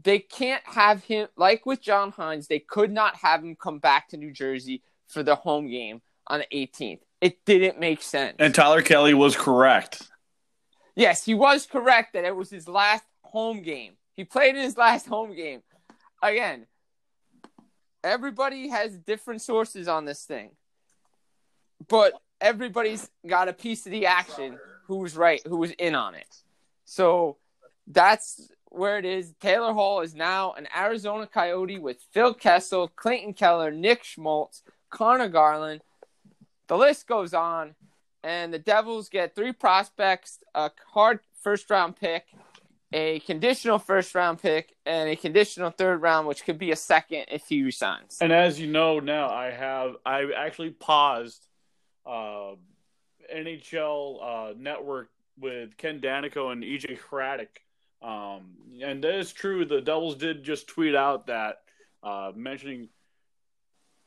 They 0.00 0.18
can't 0.18 0.62
have 0.66 1.02
him 1.04 1.28
like 1.36 1.64
with 1.64 1.80
John 1.80 2.12
Hynes. 2.12 2.48
They 2.48 2.58
could 2.58 2.92
not 2.92 3.16
have 3.16 3.42
him 3.42 3.56
come 3.56 3.78
back 3.78 4.08
to 4.08 4.18
New 4.18 4.30
Jersey 4.30 4.82
for 5.08 5.22
the 5.22 5.34
home 5.34 5.68
game 5.68 6.02
on 6.26 6.40
the 6.40 6.46
18th. 6.54 7.00
It 7.22 7.44
didn't 7.46 7.80
make 7.80 8.02
sense. 8.02 8.36
And 8.38 8.54
Tyler 8.54 8.82
Kelly 8.82 9.14
was 9.14 9.36
correct. 9.36 10.02
Yes, 10.94 11.24
he 11.24 11.34
was 11.34 11.66
correct 11.66 12.12
that 12.12 12.24
it 12.24 12.36
was 12.36 12.50
his 12.50 12.68
last 12.68 13.04
home 13.22 13.62
game. 13.62 13.94
He 14.14 14.24
played 14.24 14.54
in 14.54 14.62
his 14.62 14.76
last 14.76 15.06
home 15.06 15.34
game. 15.34 15.62
Again, 16.22 16.66
everybody 18.04 18.68
has 18.68 18.96
different 18.96 19.42
sources 19.42 19.88
on 19.88 20.04
this 20.04 20.24
thing. 20.24 20.50
But 21.88 22.14
everybody's 22.40 23.08
got 23.26 23.48
a 23.48 23.52
piece 23.52 23.86
of 23.86 23.92
the 23.92 24.06
action 24.06 24.58
who 24.86 24.96
was 24.98 25.16
right, 25.16 25.40
who 25.46 25.56
was 25.56 25.72
in 25.72 25.94
on 25.94 26.14
it. 26.14 26.42
So 26.84 27.36
that's 27.86 28.50
where 28.70 28.98
it 28.98 29.04
is. 29.04 29.34
Taylor 29.40 29.72
Hall 29.72 30.00
is 30.00 30.14
now 30.14 30.52
an 30.52 30.68
Arizona 30.76 31.26
Coyote 31.26 31.78
with 31.78 31.98
Phil 32.12 32.34
Kessel, 32.34 32.88
Clayton 32.88 33.34
Keller, 33.34 33.70
Nick 33.70 34.04
Schmaltz, 34.04 34.62
Conor 34.90 35.28
Garland. 35.28 35.82
The 36.68 36.76
list 36.76 37.06
goes 37.06 37.32
on 37.32 37.74
and 38.22 38.52
the 38.52 38.58
Devils 38.58 39.08
get 39.08 39.34
three 39.34 39.52
prospects, 39.52 40.40
a 40.54 40.70
hard 40.92 41.20
first 41.42 41.70
round 41.70 41.96
pick, 41.96 42.24
a 42.92 43.20
conditional 43.20 43.78
first 43.78 44.14
round 44.14 44.42
pick, 44.42 44.74
and 44.84 45.08
a 45.08 45.16
conditional 45.16 45.70
third 45.70 46.02
round, 46.02 46.26
which 46.26 46.44
could 46.44 46.58
be 46.58 46.72
a 46.72 46.76
second 46.76 47.26
if 47.30 47.46
he 47.48 47.62
resigns. 47.62 48.18
And 48.20 48.32
as 48.32 48.60
you 48.60 48.66
know 48.66 48.98
now, 48.98 49.28
I 49.28 49.50
have 49.50 49.96
I 50.04 50.30
actually 50.36 50.70
paused 50.70 51.45
uh, 52.06 52.54
NHL 53.34 54.22
uh, 54.22 54.54
Network 54.56 55.10
with 55.38 55.76
Ken 55.76 56.00
Daneyko 56.00 56.52
and 56.52 56.62
EJ 56.62 56.98
Hradek. 57.10 57.48
Um, 58.02 58.52
and 58.82 59.02
that 59.04 59.18
is 59.18 59.32
true. 59.32 59.64
The 59.64 59.80
Devils 59.80 60.16
did 60.16 60.44
just 60.44 60.68
tweet 60.68 60.94
out 60.94 61.26
that 61.26 61.56
uh, 62.02 62.32
mentioning 62.34 62.88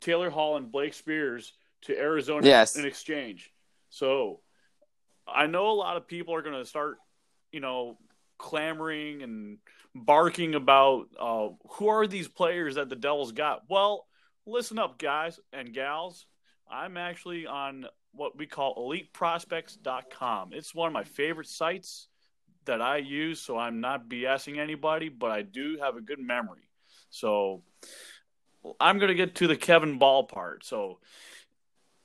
Taylor 0.00 0.30
Hall 0.30 0.56
and 0.56 0.70
Blake 0.72 0.94
Speers 0.94 1.52
to 1.82 1.98
Arizona 1.98 2.46
Yes. 2.46 2.76
in 2.76 2.84
exchange. 2.86 3.50
So 3.90 4.40
I 5.26 5.46
know 5.46 5.70
a 5.70 5.72
lot 5.74 5.96
of 5.96 6.06
people 6.06 6.34
are 6.34 6.42
going 6.42 6.56
to 6.58 6.64
start, 6.64 6.98
you 7.52 7.60
know, 7.60 7.98
clamoring 8.38 9.22
and 9.22 9.58
barking 9.94 10.54
about 10.54 11.08
uh, 11.18 11.48
who 11.72 11.88
are 11.88 12.06
these 12.06 12.28
players 12.28 12.76
that 12.76 12.88
the 12.88 12.96
Devils 12.96 13.32
got. 13.32 13.62
Well, 13.68 14.06
listen 14.46 14.78
up, 14.78 14.98
guys 14.98 15.38
and 15.52 15.74
gals. 15.74 16.26
I'm 16.70 16.96
actually 16.96 17.46
on 17.46 17.86
what 18.12 18.36
we 18.36 18.46
call 18.46 18.74
eliteprospects.com. 18.76 20.52
It's 20.52 20.74
one 20.74 20.86
of 20.88 20.92
my 20.92 21.04
favorite 21.04 21.48
sites 21.48 22.08
that 22.64 22.80
I 22.80 22.98
use, 22.98 23.40
so 23.40 23.58
I'm 23.58 23.80
not 23.80 24.08
BSing 24.08 24.58
anybody, 24.58 25.08
but 25.08 25.30
I 25.30 25.42
do 25.42 25.78
have 25.80 25.96
a 25.96 26.00
good 26.00 26.20
memory. 26.20 26.68
So 27.10 27.62
I'm 28.78 28.98
going 28.98 29.08
to 29.08 29.14
get 29.14 29.36
to 29.36 29.46
the 29.46 29.56
Kevin 29.56 29.98
Bahl 29.98 30.24
part. 30.24 30.64
So 30.64 30.98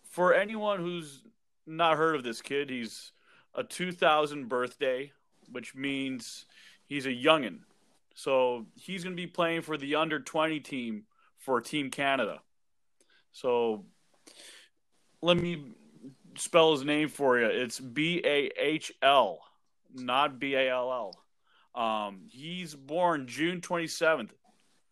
for 0.10 0.34
anyone 0.34 0.80
who's 0.80 1.22
not 1.68 1.98
heard 1.98 2.16
of 2.16 2.24
this 2.24 2.42
kid, 2.42 2.70
he's 2.70 3.12
a 3.54 3.64
2000 3.64 4.48
birthday, 4.48 5.12
which 5.52 5.76
means 5.76 6.46
he's 6.86 7.06
a 7.06 7.10
youngin. 7.10 7.60
So 8.16 8.66
he's 8.76 9.04
going 9.04 9.16
to 9.16 9.22
be 9.22 9.28
playing 9.28 9.62
for 9.62 9.78
the 9.78 9.96
under 9.96 10.20
20 10.20 10.60
team 10.62 11.04
for 11.38 11.60
Team 11.62 11.92
Canada. 11.92 12.40
So 13.34 13.86
let 15.26 15.38
me 15.38 15.74
spell 16.38 16.72
his 16.72 16.86
name 16.86 17.10
for 17.10 17.40
you. 17.40 17.48
It's 17.48 17.80
B 17.80 18.22
A 18.24 18.52
H 18.58 18.92
L, 19.02 19.40
not 19.96 20.38
B 20.38 20.54
A 20.54 20.70
L 20.70 21.14
L. 21.76 21.84
Um, 21.84 22.28
he's 22.30 22.76
born 22.76 23.26
June 23.28 23.60
27th. 23.60 24.30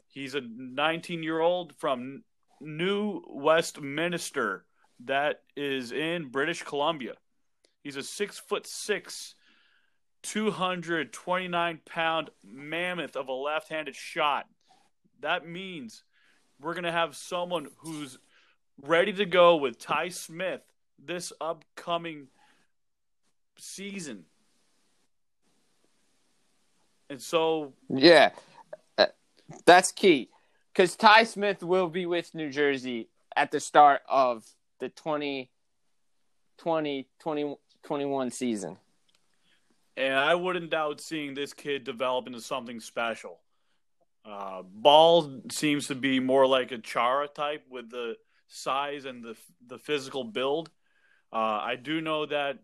He's 0.07 0.33
a 0.33 0.41
19 0.41 1.21
year 1.21 1.39
old 1.39 1.75
from 1.75 2.23
New 2.59 3.21
Westminster, 3.27 4.65
that 5.05 5.41
is 5.55 5.91
in 5.91 6.29
British 6.29 6.63
Columbia. 6.63 7.13
He's 7.83 7.95
a 7.95 8.03
six 8.03 8.39
foot 8.39 8.65
six, 8.65 9.35
229 10.23 11.81
pound 11.85 12.29
mammoth 12.43 13.15
of 13.15 13.27
a 13.27 13.33
left 13.33 13.69
handed 13.69 13.95
shot. 13.95 14.47
That 15.19 15.47
means 15.47 16.03
we're 16.59 16.73
going 16.73 16.85
to 16.85 16.91
have 16.91 17.15
someone 17.15 17.67
who's 17.77 18.17
ready 18.81 19.13
to 19.13 19.25
go 19.25 19.55
with 19.55 19.79
Ty 19.79 20.09
Smith 20.09 20.61
this 21.03 21.31
upcoming 21.41 22.27
season. 23.57 24.25
And 27.09 27.21
so 27.21 27.73
Yeah, 27.89 28.31
Uh, 28.97 29.07
that's 29.65 29.91
key 29.91 30.29
because 30.71 30.95
Ty 30.95 31.23
Smith 31.25 31.61
will 31.63 31.89
be 31.89 32.05
with 32.05 32.33
New 32.33 32.49
Jersey 32.49 33.09
at 33.35 33.51
the 33.51 33.59
start 33.59 34.01
of 34.07 34.45
the 34.79 34.89
2020 34.89 35.49
2021 37.19 38.31
season. 38.31 38.77
and 39.95 40.15
I 40.15 40.33
wouldn't 40.35 40.71
doubt 40.71 41.01
seeing 41.01 41.33
this 41.35 41.53
kid 41.53 41.83
develop 41.83 42.25
into 42.27 42.41
something 42.41 42.79
special. 42.79 43.39
Uh, 44.25 44.63
Bahl 44.63 45.41
seems 45.51 45.87
to 45.87 45.95
be 45.95 46.19
more 46.19 46.47
like 46.47 46.71
a 46.71 46.77
Chara 46.79 47.27
type 47.27 47.65
with 47.69 47.89
the 47.91 48.15
size 48.53 49.05
and 49.05 49.23
the 49.23 49.35
the 49.67 49.77
physical 49.77 50.23
build. 50.23 50.69
Uh, 51.31 51.59
I 51.61 51.75
do 51.75 52.01
know 52.01 52.25
that 52.27 52.59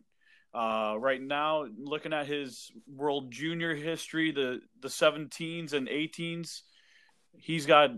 uh, 0.54 0.96
right 0.98 1.22
now, 1.22 1.66
looking 1.78 2.14
at 2.14 2.28
his 2.28 2.72
World 2.88 3.32
Junior 3.32 3.76
history, 3.76 4.32
the 4.32 4.62
the 4.82 4.88
17s 4.88 5.74
and 5.74 5.88
18s, 5.88 6.62
he's 7.38 7.66
got 7.66 7.92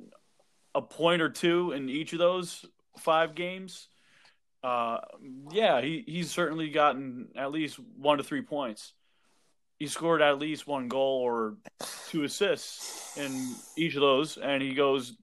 a 0.75 0.81
point 0.81 1.21
or 1.21 1.29
two 1.29 1.71
in 1.71 1.89
each 1.89 2.13
of 2.13 2.19
those 2.19 2.65
five 2.98 3.36
games. 3.36 3.88
Uh, 4.63 5.00
yeah, 5.51 5.81
he, 5.81 6.03
he's 6.05 6.29
certainly 6.29 6.69
gotten 6.69 7.29
at 7.36 7.51
least 7.51 7.79
one 7.98 8.17
to 8.17 8.24
three 8.24 8.41
points. 8.41 8.93
He 9.79 9.88
scored 9.88 10.21
at 10.21 10.38
least 10.38 10.67
one 10.67 10.88
goal 10.88 11.21
or 11.24 11.55
two 12.10 12.24
assists 12.24 13.17
in 13.17 13.55
each 13.75 13.95
of 13.95 14.01
those, 14.01 14.38
and 14.38 14.62
he 14.62 14.75
goes 14.75 15.15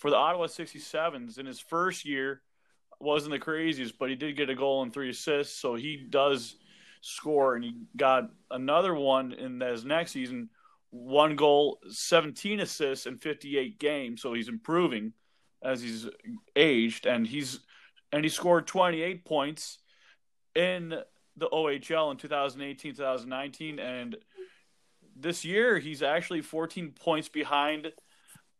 for 0.00 0.10
the 0.10 0.16
Ottawa 0.16 0.46
67s 0.46 1.38
in 1.38 1.46
his 1.46 1.60
first 1.60 2.04
year. 2.04 2.40
Wasn't 3.00 3.30
the 3.30 3.38
craziest, 3.38 3.98
but 3.98 4.10
he 4.10 4.16
did 4.16 4.36
get 4.36 4.50
a 4.50 4.54
goal 4.54 4.82
and 4.82 4.92
three 4.92 5.10
assists, 5.10 5.58
so 5.58 5.74
he 5.74 5.96
does 5.96 6.56
score, 7.00 7.54
and 7.54 7.64
he 7.64 7.74
got 7.96 8.30
another 8.50 8.94
one 8.94 9.32
in 9.32 9.60
his 9.60 9.84
next 9.84 10.12
season 10.12 10.50
one 10.90 11.36
goal, 11.36 11.78
17 11.88 12.60
assists 12.60 13.06
in 13.06 13.16
58 13.16 13.78
games. 13.78 14.20
So 14.20 14.34
he's 14.34 14.48
improving 14.48 15.12
as 15.62 15.80
he's 15.80 16.08
aged, 16.56 17.06
and 17.06 17.26
he's 17.26 17.60
and 18.12 18.24
he 18.24 18.28
scored 18.28 18.66
28 18.66 19.24
points 19.24 19.78
in 20.56 20.94
the 21.36 21.48
OHL 21.48 22.10
in 22.10 22.16
2018, 22.16 22.94
2019, 22.96 23.78
and 23.78 24.16
this 25.16 25.44
year 25.44 25.78
he's 25.78 26.02
actually 26.02 26.40
14 26.40 26.92
points 26.98 27.28
behind 27.28 27.92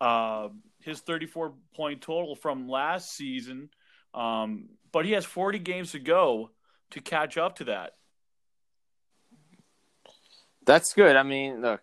uh, 0.01 0.49
his 0.81 1.01
34 1.01 1.53
point 1.75 2.01
total 2.01 2.35
from 2.35 2.69
last 2.69 3.13
season. 3.13 3.71
Um, 4.15 4.71
but 4.93 5.05
he 5.05 5.13
has 5.13 5.25
40 5.25 5.59
games 5.59 5.93
to 5.93 5.99
go 5.99 6.51
to 6.91 7.01
catch 7.01 7.37
up 7.39 7.57
to 7.57 7.65
that. 7.65 7.95
That's 10.67 10.93
good. 10.93 11.17
I 11.17 11.23
mean, 11.23 11.63
look, 11.63 11.81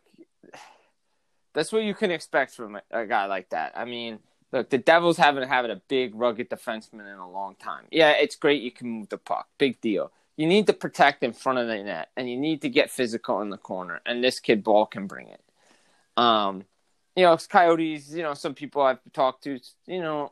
that's 1.53 1.71
what 1.71 1.83
you 1.83 1.95
can 1.95 2.11
expect 2.11 2.53
from 2.53 2.79
a, 2.91 3.05
guy 3.05 3.25
like 3.25 3.49
that. 3.49 3.73
I 3.75 3.85
mean, 3.85 4.19
look, 4.51 4.69
the 4.69 4.77
Devils 4.77 5.17
haven't 5.17 5.47
had 5.47 5.69
a 5.69 5.81
big, 5.87 6.13
rugged 6.13 6.49
defenseman 6.49 7.11
in 7.11 7.19
a 7.19 7.29
long 7.29 7.55
time. 7.55 7.85
Yeah, 7.91 8.11
it's 8.11 8.35
great 8.35 8.61
you 8.61 8.71
can 8.71 8.89
move 8.89 9.09
the 9.09 9.17
puck, 9.17 9.47
big 9.57 9.81
deal. 9.81 10.11
You 10.35 10.45
need 10.45 10.67
to 10.67 10.73
protect 10.73 11.23
in 11.23 11.33
front 11.33 11.57
of 11.57 11.67
the 11.67 11.81
net, 11.83 12.09
and 12.15 12.29
you 12.29 12.37
need 12.37 12.61
to 12.61 12.69
get 12.69 12.91
physical 12.91 13.41
in 13.41 13.49
the 13.49 13.57
corner. 13.57 14.01
And 14.05 14.23
this 14.23 14.39
kid 14.39 14.63
Bahl 14.63 14.85
can 14.85 15.07
bring 15.07 15.29
it. 15.29 15.41
Um, 16.15 16.65
you 17.17 17.23
know, 17.23 17.35
Coyotes. 17.35 18.13
You 18.13 18.23
know, 18.23 18.33
some 18.33 18.53
people 18.53 18.81
I've 18.81 18.99
talked 19.11 19.43
to. 19.43 19.59
You 19.87 20.01
know, 20.01 20.31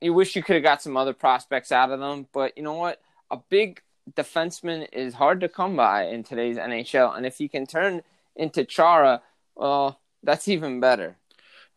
you 0.00 0.14
wish 0.14 0.36
you 0.36 0.42
could 0.44 0.54
have 0.54 0.62
got 0.62 0.82
some 0.82 0.96
other 0.96 1.12
prospects 1.12 1.72
out 1.72 1.90
of 1.90 1.98
them, 1.98 2.28
but 2.32 2.56
you 2.56 2.62
know 2.62 2.74
what? 2.74 3.00
A 3.32 3.38
big 3.48 3.82
defenseman 4.12 4.86
is 4.92 5.14
hard 5.14 5.40
to 5.40 5.48
come 5.48 5.74
by 5.74 6.04
in 6.04 6.22
today's 6.22 6.58
NHL, 6.58 7.16
and 7.16 7.26
if 7.26 7.40
you 7.40 7.48
can 7.48 7.66
turn 7.66 8.02
into 8.36 8.64
Chara 8.64 9.22
well, 9.56 10.00
that's 10.22 10.48
even 10.48 10.80
better. 10.80 11.16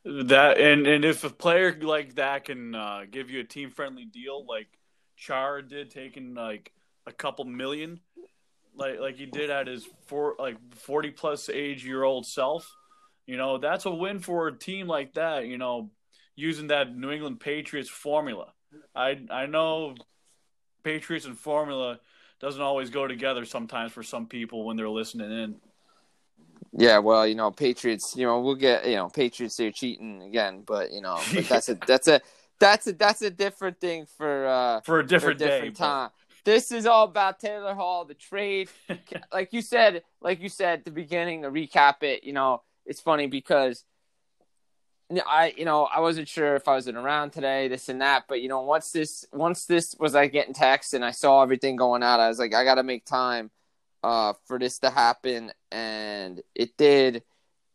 That 0.03 0.57
and 0.57 0.87
and 0.87 1.03
if 1.03 1.23
a 1.23 1.29
player 1.29 1.77
like 1.81 2.15
that 2.15 2.45
can 2.45 2.75
uh, 2.75 3.01
give 3.09 3.29
you 3.29 3.41
a 3.41 3.43
team 3.43 3.71
friendly 3.71 4.05
deal, 4.05 4.45
like 4.45 4.67
Chara 5.17 5.61
did, 5.61 5.91
taking 5.91 6.33
like 6.33 6.71
a 7.05 7.11
couple 7.11 7.45
million, 7.45 7.99
like 8.75 8.99
like 8.99 9.17
he 9.17 9.25
did 9.25 9.49
at 9.49 9.67
his 9.67 9.85
four 10.05 10.35
like 10.39 10.57
forty 10.75 11.11
plus 11.11 11.49
age 11.49 11.85
year 11.85 12.03
old 12.03 12.25
self, 12.25 12.73
you 13.27 13.37
know 13.37 13.59
that's 13.59 13.85
a 13.85 13.91
win 13.91 14.19
for 14.19 14.47
a 14.47 14.57
team 14.57 14.87
like 14.87 15.13
that. 15.13 15.45
You 15.45 15.57
know, 15.57 15.91
using 16.35 16.67
that 16.67 16.95
New 16.95 17.11
England 17.11 17.39
Patriots 17.39 17.89
formula. 17.89 18.53
I 18.95 19.19
I 19.29 19.45
know 19.45 19.95
Patriots 20.83 21.25
and 21.25 21.37
formula 21.37 21.99
doesn't 22.39 22.61
always 22.61 22.89
go 22.89 23.07
together 23.07 23.45
sometimes 23.45 23.91
for 23.91 24.03
some 24.03 24.27
people 24.27 24.65
when 24.65 24.77
they're 24.77 24.89
listening 24.89 25.31
in. 25.31 25.55
Yeah, 26.71 26.99
well, 26.99 27.27
you 27.27 27.35
know, 27.35 27.51
Patriots. 27.51 28.15
You 28.15 28.25
know, 28.25 28.39
we'll 28.39 28.55
get 28.55 28.87
you 28.87 28.95
know 28.95 29.09
Patriots. 29.09 29.57
They're 29.57 29.71
cheating 29.71 30.21
again, 30.23 30.63
but 30.65 30.91
you 30.91 31.01
know, 31.01 31.19
but 31.33 31.45
that's 31.49 31.69
a 31.69 31.75
that's 31.85 32.07
a 32.07 32.21
that's 32.59 32.87
a 32.87 32.93
that's 32.93 33.21
a 33.21 33.29
different 33.29 33.79
thing 33.79 34.05
for 34.17 34.47
uh 34.47 34.81
for 34.81 34.99
a 34.99 35.05
different, 35.05 35.39
for 35.39 35.43
a 35.43 35.47
different 35.47 35.75
day, 35.75 35.83
time. 35.83 36.09
But... 36.09 36.45
This 36.45 36.71
is 36.71 36.85
all 36.85 37.03
about 37.03 37.41
Taylor 37.41 37.73
Hall, 37.73 38.05
the 38.05 38.13
trade. 38.13 38.69
like 39.33 39.51
you 39.51 39.61
said, 39.61 40.03
like 40.21 40.41
you 40.41 40.47
said 40.47 40.79
at 40.79 40.85
the 40.85 40.91
beginning 40.91 41.41
to 41.41 41.51
recap 41.51 42.03
it. 42.03 42.23
You 42.23 42.31
know, 42.31 42.61
it's 42.87 43.01
funny 43.01 43.27
because 43.27 43.83
I, 45.25 45.53
you 45.55 45.65
know, 45.65 45.85
I 45.85 45.99
wasn't 45.99 46.27
sure 46.27 46.55
if 46.55 46.67
I 46.67 46.75
was 46.75 46.87
around 46.87 47.31
today, 47.31 47.67
this 47.67 47.87
and 47.89 48.01
that, 48.01 48.25
but 48.27 48.41
you 48.41 48.49
know, 48.49 48.61
once 48.61 48.91
this, 48.91 49.25
once 49.31 49.65
this 49.65 49.95
was 49.99 50.13
like 50.13 50.31
getting 50.31 50.53
text 50.53 50.93
and 50.93 51.05
I 51.05 51.11
saw 51.11 51.43
everything 51.43 51.75
going 51.75 52.03
out, 52.03 52.19
I 52.19 52.27
was 52.27 52.39
like, 52.39 52.53
I 52.53 52.63
got 52.63 52.75
to 52.75 52.83
make 52.83 53.05
time 53.05 53.51
uh, 54.03 54.33
for 54.45 54.59
this 54.59 54.79
to 54.79 54.89
happen, 54.89 55.51
and 55.71 56.41
it 56.55 56.77
did. 56.77 57.23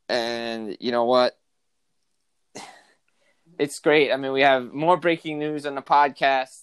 And 0.08 0.76
you 0.80 0.92
know 0.92 1.04
what? 1.04 1.38
It's 3.58 3.78
great. 3.80 4.10
I 4.10 4.16
mean, 4.16 4.32
we 4.32 4.40
have 4.40 4.72
more 4.72 4.96
breaking 4.96 5.38
news 5.38 5.66
on 5.66 5.74
the 5.74 5.82
podcast, 5.82 6.62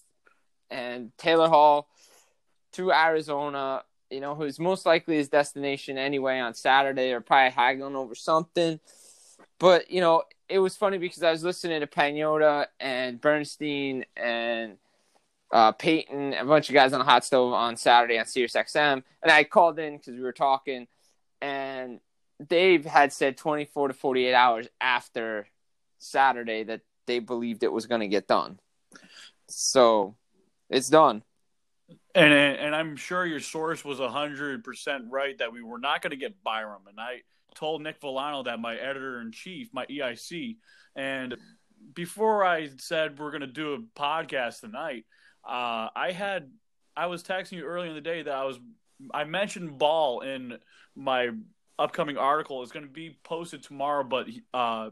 and 0.72 1.12
Taylor 1.18 1.48
Hall 1.48 1.88
to 2.74 2.92
Arizona. 2.92 3.84
You 4.10 4.20
know, 4.22 4.36
who's 4.36 4.60
most 4.60 4.86
likely 4.86 5.18
his 5.18 5.30
destination 5.30 5.98
anyway 5.98 6.40
on 6.40 6.54
Saturday, 6.54 7.12
or 7.12 7.22
probably 7.22 7.52
haggling 7.52 7.96
over 7.96 8.16
something. 8.16 8.80
But 9.60 9.92
you 9.92 10.02
know, 10.02 10.24
it 10.48 10.60
was 10.60 10.76
funny 10.76 10.98
because 10.98 11.24
I 11.24 11.32
was 11.32 11.44
listening 11.44 11.82
to 11.82 11.88
Pagnotta 11.88 12.68
and 12.80 13.22
Bernstein 13.22 14.06
and 14.18 14.78
uh, 15.52 15.72
Peyton, 15.74 16.34
a 16.34 16.46
bunch 16.46 16.70
of 16.70 16.74
guys 16.74 16.94
on 16.94 17.00
the 17.00 17.06
hot 17.06 17.26
stove 17.26 17.54
on 17.54 17.76
Saturday 17.76 18.18
on 18.18 18.26
Sirius 18.26 18.54
XM, 18.54 19.04
and 19.22 19.32
I 19.32 19.44
called 19.44 19.80
in 19.80 19.98
because 19.98 20.16
we 20.16 20.22
were 20.22 20.32
talking, 20.32 20.88
and 21.42 22.00
Dave 22.46 22.86
had 22.86 23.12
said 23.12 23.38
24 23.38 23.90
to 23.90 23.94
48 23.94 24.34
hours 24.34 24.68
after 24.80 25.48
Saturday 25.98 26.64
that 26.64 26.82
they 27.06 27.20
believed 27.20 27.64
it 27.64 27.72
was 27.72 27.88
going 27.88 28.02
to 28.02 28.08
get 28.08 28.28
done. 28.28 28.60
So 29.48 30.16
it's 30.70 30.90
done. 30.90 31.24
And 32.16 32.34
and 32.34 32.76
I'm 32.76 32.96
sure 32.96 33.26
your 33.26 33.40
source 33.40 33.86
was 33.86 34.00
hundred 34.00 34.64
percent 34.64 35.06
right 35.10 35.38
that 35.38 35.54
we 35.54 35.62
were 35.62 35.80
not 35.80 36.02
going 36.02 36.12
to 36.12 36.18
get 36.18 36.44
Byram. 36.44 36.88
And 36.88 37.00
I 37.00 37.22
told 37.56 37.82
Nick 37.82 38.02
Volano 38.02 38.44
that 38.46 38.60
my 38.60 38.76
editor 38.76 39.22
in 39.22 39.32
chief, 39.32 39.70
my 39.74 39.86
EIC, 39.86 40.58
and 40.96 41.38
before 41.94 42.44
I 42.44 42.70
said 42.78 43.20
we're 43.20 43.32
going 43.32 43.42
to 43.42 43.48
do 43.48 43.74
a 43.74 44.00
podcast 44.00 44.62
tonight, 44.62 45.06
uh, 45.48 45.90
I 45.96 46.12
had 46.12 46.50
I 46.96 47.06
was 47.06 47.24
texting 47.24 47.54
you 47.54 47.64
earlier 47.64 47.90
in 47.90 47.96
the 47.96 48.02
day 48.02 48.24
that 48.24 48.34
I 48.34 48.44
was 48.44 48.60
I 49.14 49.24
mentioned 49.24 49.78
Bahl 49.78 50.22
in 50.22 50.58
my 50.96 51.30
upcoming 51.78 52.18
article. 52.18 52.62
It's 52.62 52.72
going 52.72 52.86
to 52.86 52.92
be 52.92 53.18
posted 53.24 53.64
tomorrow, 53.64 54.04
but 54.04 54.28
uh, 54.54 54.90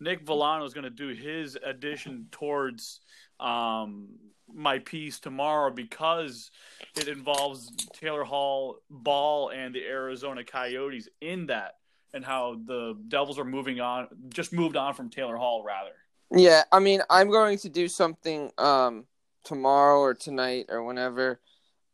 Nick 0.00 0.24
Volano 0.24 0.64
is 0.64 0.74
going 0.74 0.84
to 0.84 0.90
do 0.90 1.08
his 1.08 1.58
addition 1.62 2.28
towards 2.30 3.00
um, 3.38 4.08
my 4.54 4.78
piece 4.78 5.18
tomorrow 5.18 5.70
because 5.70 6.50
it 6.96 7.08
involves 7.08 7.70
Taylor 7.92 8.24
Hall, 8.24 8.78
Bahl, 8.90 9.50
and 9.50 9.74
the 9.74 9.84
Arizona 9.84 10.44
Coyotes 10.44 11.08
in 11.20 11.46
that, 11.46 11.76
and 12.12 12.24
how 12.24 12.60
the 12.66 12.96
Devils 13.08 13.38
are 13.38 13.44
moving 13.44 13.80
on, 13.80 14.08
just 14.28 14.52
moved 14.52 14.76
on 14.76 14.94
from 14.94 15.10
Taylor 15.10 15.36
Hall 15.36 15.64
rather. 15.64 15.92
Yeah, 16.34 16.62
I 16.72 16.78
mean, 16.78 17.02
I'm 17.10 17.30
going 17.30 17.58
to 17.58 17.68
do 17.68 17.88
something. 17.88 18.50
Um 18.58 19.06
tomorrow 19.44 19.98
or 20.00 20.14
tonight 20.14 20.66
or 20.68 20.82
whenever, 20.84 21.40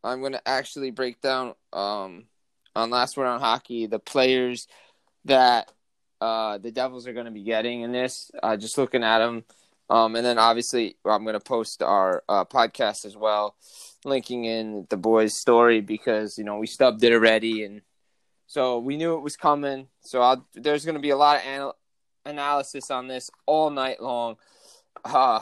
I'm 0.05 0.23
gonna 0.23 0.43
actually 0.47 0.91
break 0.91 1.21
down 1.21 1.55
um 1.73 2.25
on 2.75 2.91
last 2.91 3.17
word 3.17 3.27
on 3.27 3.41
hockey 3.41 3.87
the 3.87 3.99
players 3.99 4.69
that 5.25 5.73
uh 6.21 6.59
the 6.59 6.71
Devils 6.71 7.07
are 7.07 7.13
gonna 7.13 7.31
be 7.31 7.43
getting 7.43 7.83
in 7.83 7.93
this. 7.93 8.31
Uh, 8.43 8.57
just 8.57 8.79
looking 8.79 9.03
at 9.03 9.19
them, 9.19 9.45
um, 9.91 10.17
and 10.17 10.25
then 10.25 10.39
obviously 10.39 10.97
I'm 11.05 11.25
gonna 11.25 11.41
post 11.41 11.83
our 11.83 12.23
uh, 12.29 12.45
podcast 12.45 13.05
as 13.05 13.17
well, 13.17 13.57
linking 14.05 14.45
in 14.45 14.87
the 14.91 14.97
boys' 14.97 15.35
story 15.35 15.81
because 15.81 16.39
you 16.39 16.45
know 16.45 16.59
we 16.59 16.67
stubbed 16.67 17.03
it 17.05 17.13
already 17.13 17.65
and. 17.65 17.83
So 18.51 18.79
we 18.79 18.97
knew 18.97 19.15
it 19.15 19.21
was 19.21 19.37
coming. 19.37 19.89
So 20.01 20.23
I'll, 20.23 20.49
there's 20.55 20.87
going 20.87 20.95
to 20.95 21.03
be 21.03 21.11
a 21.11 21.19
lot 21.19 21.37
of 21.37 21.43
anal- 21.45 21.77
analysis 22.25 22.91
on 22.91 23.07
this 23.07 23.31
all 23.45 23.69
night 23.69 24.03
long. 24.03 24.37
Uh, 25.05 25.41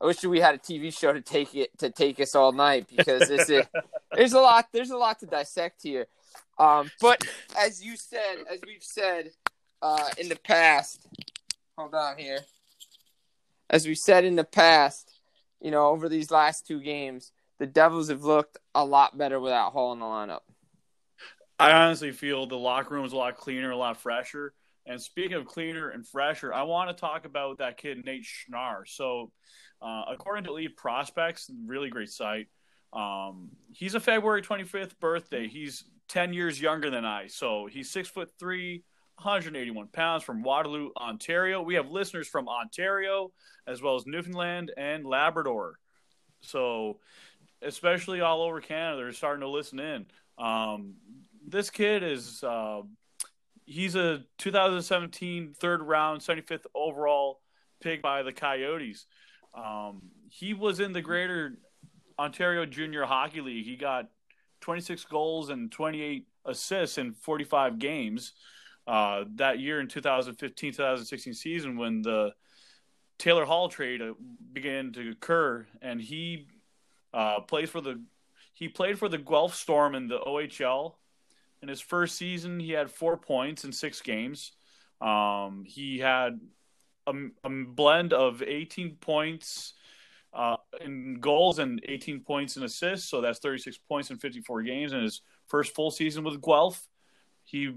I 0.00 0.06
wish 0.06 0.22
we 0.24 0.40
had 0.40 0.54
a 0.54 0.58
TV 0.58 0.96
show 0.96 1.12
to 1.12 1.20
take 1.20 1.54
it 1.54 1.76
to 1.78 1.90
take 1.90 2.20
us 2.20 2.34
all 2.34 2.52
night 2.52 2.86
because 2.94 3.28
this 3.28 3.48
is, 3.48 3.64
there's 4.12 4.32
a 4.32 4.40
lot 4.40 4.68
there's 4.72 4.90
a 4.90 4.96
lot 4.96 5.18
to 5.20 5.26
dissect 5.26 5.82
here. 5.82 6.06
Um, 6.58 6.90
but 7.00 7.24
as 7.58 7.84
you 7.84 7.96
said, 7.96 8.36
as 8.50 8.60
we've 8.66 8.82
said 8.82 9.30
uh, 9.82 10.08
in 10.18 10.28
the 10.28 10.36
past, 10.36 11.06
hold 11.76 11.94
on 11.94 12.16
here. 12.16 12.40
As 13.70 13.86
we 13.86 13.94
said 13.94 14.24
in 14.24 14.36
the 14.36 14.44
past, 14.44 15.20
you 15.60 15.70
know, 15.70 15.88
over 15.88 16.08
these 16.08 16.30
last 16.30 16.66
two 16.66 16.80
games, 16.80 17.32
the 17.58 17.66
Devils 17.66 18.08
have 18.08 18.22
looked 18.22 18.58
a 18.74 18.84
lot 18.84 19.18
better 19.18 19.40
without 19.40 19.72
Hall 19.72 19.92
in 19.92 19.98
the 19.98 20.06
lineup. 20.06 20.40
I 21.58 21.72
honestly 21.72 22.12
feel 22.12 22.46
the 22.46 22.56
locker 22.56 22.94
room 22.94 23.04
is 23.04 23.12
a 23.12 23.16
lot 23.16 23.36
cleaner, 23.36 23.70
a 23.70 23.76
lot 23.76 24.00
fresher. 24.00 24.54
And 24.86 25.00
speaking 25.00 25.34
of 25.34 25.44
cleaner 25.44 25.90
and 25.90 26.06
fresher, 26.06 26.54
I 26.54 26.62
want 26.62 26.88
to 26.88 26.98
talk 26.98 27.24
about 27.24 27.58
that 27.58 27.76
kid 27.76 28.04
Nate 28.04 28.24
Schnarr. 28.24 28.86
So 28.86 29.32
uh, 29.82 30.04
according 30.08 30.44
to 30.44 30.50
Elite 30.50 30.76
Prospects, 30.76 31.50
really 31.66 31.90
great 31.90 32.10
site. 32.10 32.46
Um, 32.92 33.50
he's 33.72 33.94
a 33.94 34.00
February 34.00 34.42
25th 34.42 34.98
birthday. 34.98 35.46
He's 35.46 35.84
10 36.08 36.32
years 36.32 36.60
younger 36.60 36.90
than 36.90 37.04
I. 37.04 37.26
So 37.26 37.68
he's 37.70 37.90
six 37.90 38.08
foot 38.08 38.30
three, 38.38 38.84
181 39.18 39.88
pounds 39.88 40.22
from 40.22 40.42
Waterloo, 40.42 40.90
Ontario. 40.96 41.60
We 41.60 41.74
have 41.74 41.90
listeners 41.90 42.28
from 42.28 42.48
Ontario 42.48 43.32
as 43.66 43.82
well 43.82 43.96
as 43.96 44.06
Newfoundland 44.06 44.72
and 44.76 45.04
Labrador. 45.04 45.78
So, 46.40 47.00
especially 47.60 48.20
all 48.20 48.42
over 48.42 48.60
Canada, 48.60 49.02
they're 49.02 49.12
starting 49.12 49.40
to 49.40 49.48
listen 49.48 49.80
in. 49.80 50.06
Um, 50.38 50.94
this 51.44 51.68
kid 51.68 52.04
is 52.04 52.44
uh, 52.44 52.82
he's 53.66 53.96
a 53.96 54.22
2017 54.38 55.54
third 55.58 55.82
round, 55.82 56.20
75th 56.20 56.66
overall 56.72 57.40
pick 57.80 58.00
by 58.00 58.22
the 58.22 58.32
Coyotes. 58.32 59.06
Um, 59.52 60.02
he 60.30 60.54
was 60.54 60.78
in 60.78 60.92
the 60.92 61.02
Greater 61.02 61.58
Ontario 62.20 62.66
Junior 62.66 63.04
Hockey 63.04 63.40
League. 63.40 63.64
He 63.64 63.76
got 63.76 64.08
26 64.60 65.04
goals 65.06 65.50
and 65.50 65.72
28 65.72 66.28
assists 66.44 66.98
in 66.98 67.14
45 67.14 67.80
games 67.80 68.32
uh, 68.88 69.24
that 69.34 69.60
year 69.60 69.80
in 69.80 69.86
2015 69.86 70.72
2016 70.72 71.34
season 71.34 71.76
when 71.76 72.00
the 72.00 72.32
Taylor 73.18 73.44
Hall 73.44 73.68
trade 73.68 74.00
uh, 74.00 74.14
began 74.52 74.92
to 74.92 75.10
occur, 75.10 75.66
and 75.82 76.00
he 76.00 76.46
uh, 77.12 77.40
plays 77.40 77.68
for 77.68 77.82
the 77.82 78.00
he 78.54 78.68
played 78.68 78.98
for 78.98 79.08
the 79.08 79.18
Guelph 79.18 79.54
Storm 79.54 79.94
in 79.94 80.08
the 80.08 80.18
OHL. 80.18 80.94
In 81.60 81.68
his 81.68 81.80
first 81.80 82.16
season, 82.16 82.58
he 82.58 82.72
had 82.72 82.90
four 82.90 83.18
points 83.18 83.64
in 83.64 83.72
six 83.72 84.00
games. 84.00 84.52
Um, 85.00 85.64
he 85.66 85.98
had 85.98 86.40
a, 87.06 87.12
a, 87.44 87.50
blend 87.50 88.12
of 88.12 88.42
18 88.42 88.96
points 88.96 89.74
uh, 90.32 90.56
in 90.80 91.20
goals 91.20 91.58
and 91.58 91.80
18 91.86 92.20
points 92.20 92.56
in 92.56 92.64
assists. 92.64 93.08
So 93.08 93.20
that's 93.20 93.38
36 93.38 93.78
points 93.88 94.10
in 94.10 94.18
54 94.18 94.62
games 94.62 94.92
in 94.92 95.02
his 95.02 95.20
first 95.46 95.74
full 95.74 95.90
season 95.90 96.24
with 96.24 96.40
Guelph. 96.40 96.88
He 97.44 97.72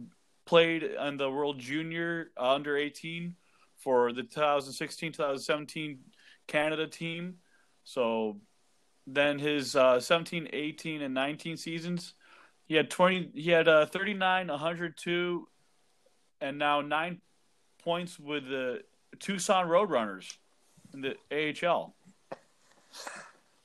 played 0.46 0.84
in 0.84 1.18
the 1.18 1.30
World 1.30 1.60
Junior 1.60 2.32
uh, 2.38 2.54
under 2.54 2.78
18 2.78 3.36
for 3.78 4.14
the 4.14 4.24
2016 4.24 5.14
2017 5.14 6.00
Canada 6.48 6.88
team. 6.88 7.36
So 7.84 8.38
then 9.08 9.40
his 9.40 9.76
uh, 9.76 10.00
17, 10.00 10.50
18, 10.54 11.02
and 11.02 11.14
19 11.14 11.58
seasons, 11.58 12.14
he 12.66 12.76
had 12.76 12.90
20. 12.90 13.32
He 13.34 13.50
had 13.50 13.68
uh, 13.68 13.86
39, 13.86 14.48
102, 14.48 15.48
and 16.40 16.58
now 16.58 16.82
nine 16.82 17.22
points 17.84 18.20
with 18.20 18.48
the 18.48 18.82
Tucson 19.20 19.68
Roadrunners 19.68 20.38
in 20.94 21.02
the 21.02 21.16
AHL. 21.66 21.96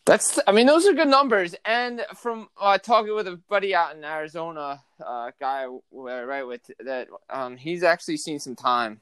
That's, 0.06 0.38
I 0.46 0.52
mean, 0.52 0.66
those 0.66 0.86
are 0.86 0.92
good 0.92 1.08
numbers. 1.08 1.54
And 1.64 2.00
from 2.14 2.48
uh, 2.58 2.78
talking 2.78 3.14
with 3.14 3.26
a 3.26 3.40
buddy 3.48 3.74
out 3.74 3.96
in 3.96 4.04
Arizona, 4.04 4.80
uh, 5.04 5.32
guy 5.38 5.66
right 5.92 6.44
with 6.44 6.70
that, 6.78 7.08
um, 7.28 7.56
he's 7.56 7.82
actually 7.82 8.16
seen 8.16 8.38
some 8.38 8.54
time, 8.54 9.00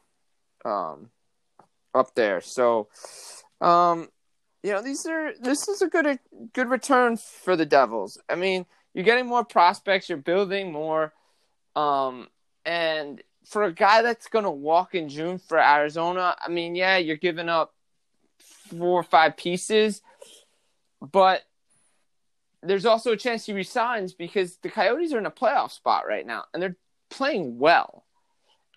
um, 0.64 1.10
up 1.94 2.14
there. 2.14 2.40
So, 2.40 2.88
um, 3.60 4.08
you 4.62 4.72
know, 4.72 4.82
these 4.82 5.06
are 5.06 5.32
this 5.38 5.68
is 5.68 5.82
a 5.82 5.88
good 5.88 6.18
good 6.54 6.70
return 6.70 7.18
for 7.18 7.54
the 7.54 7.66
Devils. 7.66 8.18
I 8.30 8.34
mean, 8.34 8.64
you're 8.94 9.04
getting 9.04 9.26
more 9.26 9.44
prospects, 9.44 10.08
you're 10.08 10.16
building 10.16 10.72
more, 10.72 11.12
um, 11.76 12.28
and 12.64 13.22
for 13.44 13.64
a 13.64 13.72
guy 13.72 14.00
that's 14.00 14.28
going 14.28 14.44
to 14.44 14.50
walk 14.50 14.94
in 14.94 15.10
June 15.10 15.38
for 15.38 15.58
Arizona, 15.60 16.34
I 16.40 16.48
mean, 16.48 16.74
yeah, 16.74 16.96
you're 16.96 17.16
giving 17.16 17.50
up 17.50 17.74
four 18.38 19.00
or 19.00 19.02
five 19.02 19.36
pieces, 19.36 20.00
but 21.12 21.42
there's 22.62 22.86
also 22.86 23.12
a 23.12 23.16
chance 23.16 23.44
he 23.44 23.52
resigns 23.52 24.14
because 24.14 24.56
the 24.58 24.70
Coyotes 24.70 25.12
are 25.12 25.18
in 25.18 25.26
a 25.26 25.30
playoff 25.30 25.70
spot 25.70 26.06
right 26.08 26.26
now 26.26 26.44
and 26.52 26.62
they're 26.62 26.76
playing 27.10 27.58
well. 27.58 28.04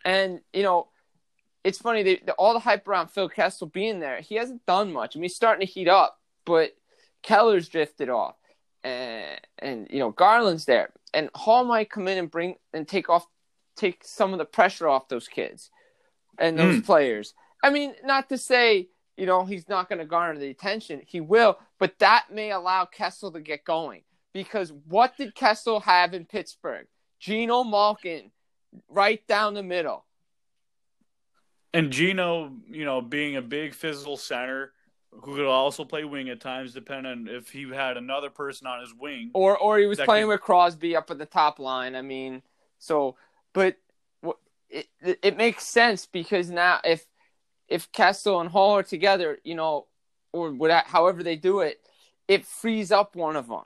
And, 0.03 0.41
you 0.53 0.63
know, 0.63 0.89
it's 1.63 1.79
funny, 1.79 2.03
they, 2.03 2.21
the, 2.25 2.33
all 2.33 2.53
the 2.53 2.59
hype 2.59 2.87
around 2.87 3.09
Phil 3.09 3.29
Kessel 3.29 3.67
being 3.67 3.99
there, 3.99 4.21
he 4.21 4.35
hasn't 4.35 4.65
done 4.65 4.91
much. 4.91 5.15
I 5.15 5.19
mean, 5.19 5.23
he's 5.23 5.35
starting 5.35 5.65
to 5.65 5.71
heat 5.71 5.87
up, 5.87 6.19
but 6.45 6.75
Keller's 7.23 7.69
drifted 7.69 8.09
off. 8.09 8.35
And, 8.83 9.39
and 9.59 9.87
you 9.89 9.99
know, 9.99 10.11
Garland's 10.11 10.65
there. 10.65 10.91
And 11.13 11.29
Hall 11.33 11.63
might 11.63 11.89
come 11.89 12.07
in 12.07 12.17
and 12.17 12.31
bring 12.31 12.55
and 12.73 12.87
take 12.87 13.09
off 13.09 13.25
take 13.77 14.03
some 14.03 14.33
of 14.33 14.39
the 14.39 14.45
pressure 14.45 14.87
off 14.87 15.07
those 15.07 15.27
kids 15.27 15.69
and 16.37 16.57
those 16.57 16.77
mm. 16.77 16.85
players. 16.85 17.33
I 17.63 17.69
mean, 17.69 17.93
not 18.03 18.29
to 18.29 18.37
say, 18.37 18.89
you 19.15 19.25
know, 19.25 19.45
he's 19.45 19.69
not 19.69 19.87
going 19.87 19.99
to 19.99 20.05
garner 20.05 20.39
the 20.39 20.49
attention. 20.49 21.01
He 21.05 21.21
will, 21.21 21.57
but 21.79 21.99
that 21.99 22.25
may 22.31 22.51
allow 22.51 22.85
Kessel 22.85 23.31
to 23.31 23.39
get 23.39 23.63
going. 23.63 24.01
Because 24.33 24.71
what 24.87 25.17
did 25.17 25.33
Kessel 25.33 25.79
have 25.79 26.13
in 26.13 26.25
Pittsburgh? 26.25 26.87
Geno 27.19 27.63
Malkin 27.63 28.31
right 28.87 29.25
down 29.27 29.53
the 29.53 29.63
middle. 29.63 30.05
And 31.73 31.91
Geno, 31.91 32.53
you 32.69 32.85
know, 32.85 33.01
being 33.01 33.35
a 33.35 33.41
big 33.41 33.73
physical 33.73 34.17
center 34.17 34.73
who 35.11 35.35
could 35.35 35.45
also 35.45 35.83
play 35.85 36.03
wing 36.03 36.29
at 36.29 36.39
times, 36.39 36.73
depending 36.73 37.11
on 37.11 37.27
if 37.27 37.49
he 37.49 37.63
had 37.69 37.97
another 37.97 38.29
person 38.29 38.67
on 38.67 38.81
his 38.81 38.93
wing. 38.93 39.31
Or 39.33 39.57
or 39.57 39.79
he 39.79 39.85
was 39.85 39.99
playing 39.99 40.25
could... 40.25 40.33
with 40.33 40.41
Crosby 40.41 40.95
up 40.95 41.09
at 41.09 41.17
the 41.17 41.25
top 41.25 41.59
line. 41.59 41.95
I 41.95 42.01
mean, 42.01 42.43
so 42.77 43.15
but 43.53 43.77
it 44.69 44.87
it 45.01 45.37
makes 45.37 45.65
sense 45.65 46.05
because 46.05 46.49
now 46.49 46.79
if 46.83 47.05
if 47.67 47.91
Kessel 47.91 48.39
and 48.39 48.49
Hall 48.49 48.77
are 48.77 48.83
together, 48.83 49.39
you 49.43 49.55
know, 49.55 49.86
or 50.31 50.51
whatever, 50.51 50.87
however 50.87 51.23
they 51.23 51.35
do 51.35 51.61
it, 51.61 51.79
it 52.27 52.45
frees 52.45 52.91
up 52.91 53.15
one 53.15 53.35
of 53.35 53.47
them. 53.47 53.65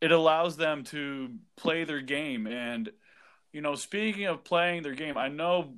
It 0.00 0.12
allows 0.12 0.56
them 0.56 0.84
to 0.84 1.30
play 1.56 1.84
their 1.84 2.00
game, 2.00 2.46
and 2.46 2.90
you 3.52 3.60
know, 3.60 3.74
speaking 3.74 4.26
of 4.26 4.44
playing 4.44 4.82
their 4.82 4.94
game, 4.94 5.18
I 5.18 5.28
know 5.28 5.74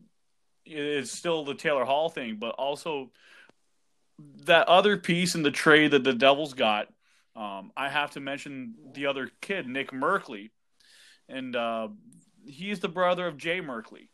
it's 0.64 1.10
still 1.10 1.44
the 1.44 1.54
Taylor 1.54 1.84
Hall 1.84 2.08
thing, 2.08 2.36
but 2.36 2.54
also 2.54 3.10
that 4.44 4.68
other 4.68 4.96
piece 4.96 5.34
in 5.34 5.42
the 5.42 5.50
trade 5.50 5.92
that 5.92 6.04
the 6.04 6.12
Devils 6.12 6.54
got. 6.54 6.88
Um, 7.34 7.72
I 7.76 7.88
have 7.88 8.12
to 8.12 8.20
mention 8.20 8.74
the 8.92 9.06
other 9.06 9.30
kid, 9.40 9.66
Nick 9.66 9.90
Merkley, 9.90 10.50
and 11.28 11.56
uh, 11.56 11.88
he's 12.46 12.80
the 12.80 12.88
brother 12.88 13.26
of 13.26 13.38
Jay 13.38 13.60
Merkley, 13.60 14.08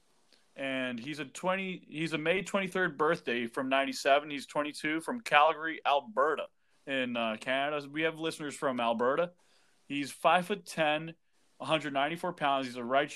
and 0.59 1.01
he's 1.01 1.19
a 1.19 1.25
twenty. 1.25 1.83
He's 1.89 2.13
a 2.13 2.19
May 2.19 2.43
twenty 2.43 2.67
third 2.67 2.99
birthday 2.99 3.47
from 3.47 3.69
ninety 3.69 3.93
seven. 3.93 4.31
He's 4.31 4.47
twenty 4.47 4.73
two 4.73 5.01
from 5.01 5.21
Calgary, 5.21 5.81
Alberta, 5.87 6.45
in 6.87 7.17
uh, 7.17 7.37
Canada. 7.41 7.87
We 7.91 8.03
have 8.03 8.19
listeners 8.19 8.55
from 8.55 8.81
Alberta. 8.81 9.31
He's 9.87 10.11
five 10.11 10.47
foot 10.47 10.67
ten, 10.67 11.15
one 11.57 11.69
hundred 11.69 11.95
ninety 11.95 12.17
four 12.17 12.33
pounds. 12.33 12.67
He's 12.67 12.77
a 12.77 12.85
right. 12.85 13.13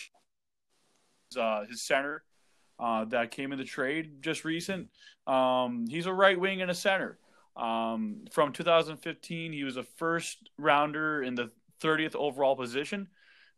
Uh, 1.38 1.64
his 1.66 1.82
center 1.82 2.22
uh, 2.78 3.04
that 3.06 3.30
came 3.30 3.52
in 3.52 3.58
the 3.58 3.64
trade 3.64 4.22
just 4.22 4.44
recent. 4.44 4.88
Um, 5.26 5.86
he's 5.88 6.06
a 6.06 6.12
right 6.12 6.38
wing 6.38 6.62
and 6.62 6.70
a 6.70 6.74
center. 6.74 7.18
Um, 7.56 8.24
from 8.30 8.52
2015, 8.52 9.52
he 9.52 9.64
was 9.64 9.76
a 9.76 9.82
first 9.82 10.50
rounder 10.56 11.22
in 11.22 11.34
the 11.34 11.50
30th 11.82 12.14
overall 12.14 12.56
position 12.56 13.08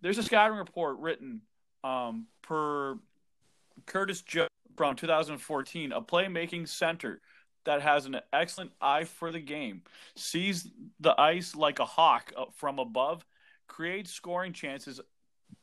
there's 0.04 0.18
a 0.18 0.22
scouting 0.22 0.58
report 0.58 0.98
written 0.98 1.40
um, 1.82 2.26
per 2.42 2.98
Curtis 3.86 4.22
Joe 4.22 4.48
from 4.76 4.96
2014, 4.96 5.92
a 5.92 6.02
playmaking 6.02 6.68
center 6.68 7.20
that 7.64 7.82
has 7.82 8.06
an 8.06 8.20
excellent 8.32 8.72
eye 8.80 9.04
for 9.04 9.32
the 9.32 9.40
game, 9.40 9.82
sees 10.16 10.68
the 11.00 11.18
ice 11.18 11.54
like 11.54 11.78
a 11.78 11.84
hawk 11.84 12.32
from 12.56 12.78
above, 12.78 13.24
creates 13.66 14.10
scoring 14.10 14.52
chances 14.52 15.00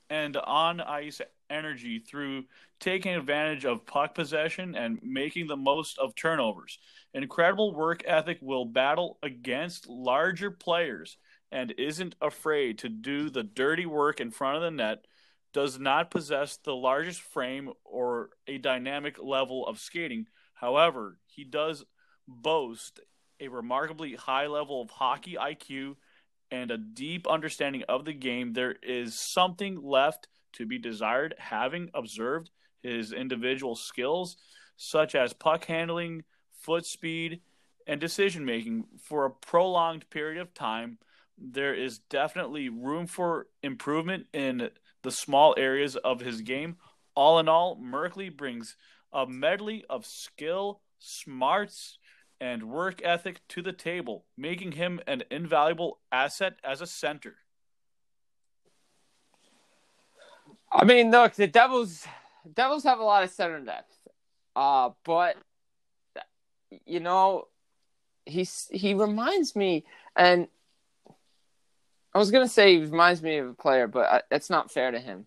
and 0.10 0.36
on 0.38 0.82
ice 0.82 1.22
energy 1.50 2.00
through 2.00 2.44
taking 2.80 3.14
advantage 3.14 3.66
of 3.66 3.86
puck 3.86 4.16
possession 4.16 4.76
and 4.76 5.00
making 5.04 5.48
the 5.48 5.56
most 5.56 5.98
of 6.00 6.16
turnovers. 6.16 6.80
Incredible 7.14 7.74
work 7.74 8.04
ethic 8.06 8.40
will 8.42 8.66
battle 8.66 9.20
against 9.24 9.88
larger 9.88 10.52
players 10.52 11.18
and 11.52 11.74
isn't 11.78 12.16
afraid 12.22 12.78
to 12.80 12.90
do 12.90 13.30
the 13.30 13.44
dirty 13.44 13.86
work 13.86 14.20
in 14.20 14.32
front 14.32 14.58
of 14.58 14.64
the 14.64 14.72
net, 14.72 15.06
does 15.54 15.80
not 15.80 16.12
possess 16.12 16.58
the 16.58 16.76
largest 16.76 17.22
frame 17.22 17.72
or 17.84 18.30
a 18.48 18.58
dynamic 18.58 19.18
level 19.22 19.66
of 19.68 19.80
skating. 19.80 20.28
However, 20.54 21.18
he 21.28 21.44
does 21.44 21.84
boast 22.28 23.00
a 23.40 23.48
remarkably 23.48 24.16
high 24.16 24.48
level 24.48 24.82
of 24.82 24.90
hockey 24.90 25.36
IQ 25.40 25.96
and 26.52 26.70
a 26.70 26.78
deep 26.78 27.28
understanding 27.28 27.84
of 27.90 28.06
the 28.06 28.14
game. 28.14 28.54
There 28.54 28.76
is 28.84 29.20
something 29.20 29.82
left 29.82 30.28
to 30.54 30.66
be 30.66 30.78
desired, 30.78 31.36
having 31.38 31.90
observed 31.94 32.50
his 32.84 33.14
individual 33.14 33.76
skills, 33.76 34.38
such 34.78 35.16
as 35.16 35.34
puck 35.34 35.66
handling, 35.66 36.24
foot 36.52 36.86
speed, 36.86 37.42
and 37.88 38.00
decision 38.00 38.46
making 38.46 38.86
for 39.02 39.26
a 39.26 39.32
prolonged 39.32 40.10
period 40.10 40.40
of 40.40 40.54
time 40.54 40.98
there 41.42 41.74
is 41.74 42.00
definitely 42.00 42.70
room 42.70 43.08
for 43.08 43.48
improvement 43.64 44.28
in 44.34 44.70
the 45.04 45.12
small 45.12 45.56
areas 45.58 45.96
of 45.96 46.22
his 46.22 46.42
game. 46.42 46.78
All 47.16 47.40
in 47.40 47.50
all, 47.50 47.78
Merkley 47.78 48.36
brings 48.36 48.76
a 49.14 49.28
medley 49.28 49.84
of 49.90 50.06
skill, 50.06 50.82
smarts, 51.00 51.98
and 52.40 52.64
work 52.64 53.02
ethic 53.04 53.40
to 53.50 53.62
the 53.62 53.74
table, 53.74 54.26
making 54.38 54.74
him 54.74 55.00
an 55.08 55.24
invaluable 55.30 56.00
asset 56.12 56.54
as 56.64 56.82
a 56.82 56.88
center. 56.88 57.36
I 60.72 60.86
mean, 60.86 61.12
look, 61.12 61.34
the 61.34 61.48
Devils, 61.48 62.08
Devils 62.54 62.84
have 62.84 63.00
a 63.00 63.04
lot 63.04 63.24
of 63.24 63.30
center 63.30 63.60
depth, 63.60 63.94
uh, 64.56 64.92
but 65.04 65.36
you 66.86 67.00
know, 67.00 67.48
he's 68.26 68.70
he 68.72 68.94
reminds 68.94 69.56
me, 69.56 69.86
and 70.16 70.48
I 72.13 72.19
was 72.19 72.32
gonna 72.32 72.47
say 72.47 72.76
he 72.76 72.84
reminds 72.84 73.21
me 73.21 73.38
of 73.38 73.50
a 73.50 73.54
player, 73.54 73.88
but 73.88 74.06
I, 74.06 74.21
that's 74.30 74.50
not 74.50 74.71
fair 74.71 74.91
to 74.91 75.00
him. 75.00 75.26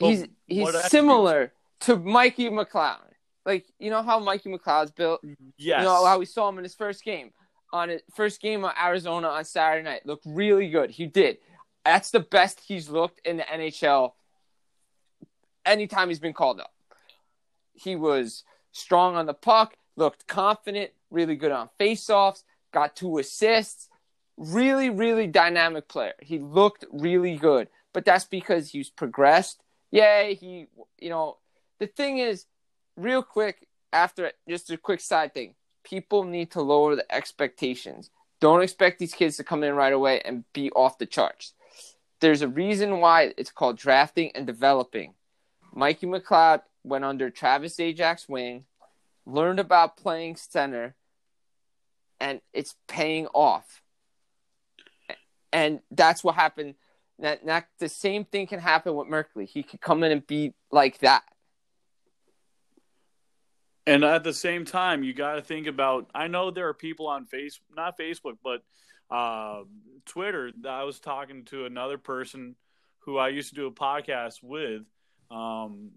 Well, 0.00 0.10
he's 0.10 0.26
he's 0.46 0.84
similar 0.84 1.52
to 1.80 1.96
Mikey 1.96 2.50
McLeod. 2.50 2.98
Like 3.44 3.66
you 3.78 3.90
know 3.90 4.02
how 4.02 4.20
Mikey 4.20 4.50
McLeod's 4.50 4.90
built. 4.90 5.20
Yes. 5.56 5.80
You 5.80 5.84
know 5.84 6.04
how 6.04 6.18
we 6.18 6.26
saw 6.26 6.48
him 6.48 6.58
in 6.58 6.64
his 6.64 6.74
first 6.74 7.04
game 7.04 7.32
on 7.72 7.88
his 7.88 8.02
first 8.14 8.40
game 8.40 8.64
of 8.64 8.72
Arizona 8.80 9.28
on 9.28 9.44
Saturday 9.44 9.84
night. 9.84 10.06
Looked 10.06 10.26
really 10.26 10.70
good. 10.70 10.90
He 10.90 11.06
did. 11.06 11.38
That's 11.84 12.10
the 12.10 12.20
best 12.20 12.60
he's 12.60 12.88
looked 12.88 13.20
in 13.26 13.38
the 13.38 13.42
NHL 13.44 14.12
anytime 15.64 16.08
he's 16.08 16.20
been 16.20 16.32
called 16.32 16.60
up. 16.60 16.72
He 17.72 17.96
was 17.96 18.44
strong 18.72 19.16
on 19.16 19.26
the 19.26 19.34
puck, 19.34 19.76
looked 19.96 20.26
confident, 20.26 20.90
really 21.10 21.36
good 21.36 21.52
on 21.52 21.70
faceoffs, 21.78 22.42
got 22.72 22.96
two 22.96 23.18
assists. 23.18 23.88
Really, 24.40 24.88
really 24.88 25.26
dynamic 25.26 25.86
player. 25.86 26.14
He 26.22 26.38
looked 26.38 26.86
really 26.90 27.36
good, 27.36 27.68
but 27.92 28.06
that's 28.06 28.24
because 28.24 28.70
he's 28.70 28.88
progressed. 28.88 29.62
Yeah, 29.90 30.28
he, 30.28 30.66
you 30.98 31.10
know, 31.10 31.36
the 31.78 31.86
thing 31.86 32.16
is, 32.16 32.46
real 32.96 33.22
quick, 33.22 33.66
after 33.92 34.32
just 34.48 34.70
a 34.70 34.78
quick 34.78 35.00
side 35.00 35.34
thing, 35.34 35.56
people 35.84 36.24
need 36.24 36.52
to 36.52 36.62
lower 36.62 36.96
the 36.96 37.14
expectations. 37.14 38.08
Don't 38.40 38.62
expect 38.62 38.98
these 38.98 39.12
kids 39.12 39.36
to 39.36 39.44
come 39.44 39.62
in 39.62 39.74
right 39.74 39.92
away 39.92 40.22
and 40.22 40.44
be 40.54 40.70
off 40.70 40.96
the 40.96 41.04
charts. 41.04 41.52
There's 42.20 42.40
a 42.40 42.48
reason 42.48 43.00
why 43.00 43.34
it's 43.36 43.50
called 43.50 43.76
drafting 43.76 44.30
and 44.34 44.46
developing. 44.46 45.12
Mikey 45.74 46.06
McLeod 46.06 46.62
went 46.82 47.04
under 47.04 47.28
Travis 47.28 47.76
Zajac 47.76 48.26
wing, 48.26 48.64
learned 49.26 49.60
about 49.60 49.98
playing 49.98 50.36
center, 50.36 50.94
and 52.18 52.40
it's 52.54 52.74
paying 52.88 53.26
off. 53.34 53.82
And 55.52 55.80
that's 55.90 56.22
what 56.22 56.34
happened. 56.34 56.74
That, 57.18 57.44
that 57.46 57.66
the 57.78 57.88
same 57.88 58.24
thing 58.24 58.46
can 58.46 58.60
happen 58.60 58.94
with 58.94 59.08
Merkley. 59.08 59.46
He 59.46 59.62
could 59.62 59.80
come 59.80 60.02
in 60.02 60.12
and 60.12 60.26
be 60.26 60.54
like 60.70 60.98
that. 60.98 61.22
And 63.86 64.04
at 64.04 64.24
the 64.24 64.32
same 64.32 64.64
time, 64.64 65.02
you 65.02 65.12
got 65.12 65.34
to 65.34 65.42
think 65.42 65.66
about. 65.66 66.10
I 66.14 66.28
know 66.28 66.50
there 66.50 66.68
are 66.68 66.74
people 66.74 67.08
on 67.08 67.26
face, 67.26 67.58
not 67.74 67.98
Facebook, 67.98 68.36
but 68.42 68.62
uh, 69.10 69.64
Twitter. 70.06 70.52
That 70.60 70.72
I 70.72 70.84
was 70.84 71.00
talking 71.00 71.44
to 71.46 71.64
another 71.64 71.98
person 71.98 72.56
who 73.00 73.18
I 73.18 73.28
used 73.28 73.48
to 73.48 73.54
do 73.54 73.66
a 73.66 73.72
podcast 73.72 74.42
with. 74.42 74.82
Um, 75.30 75.90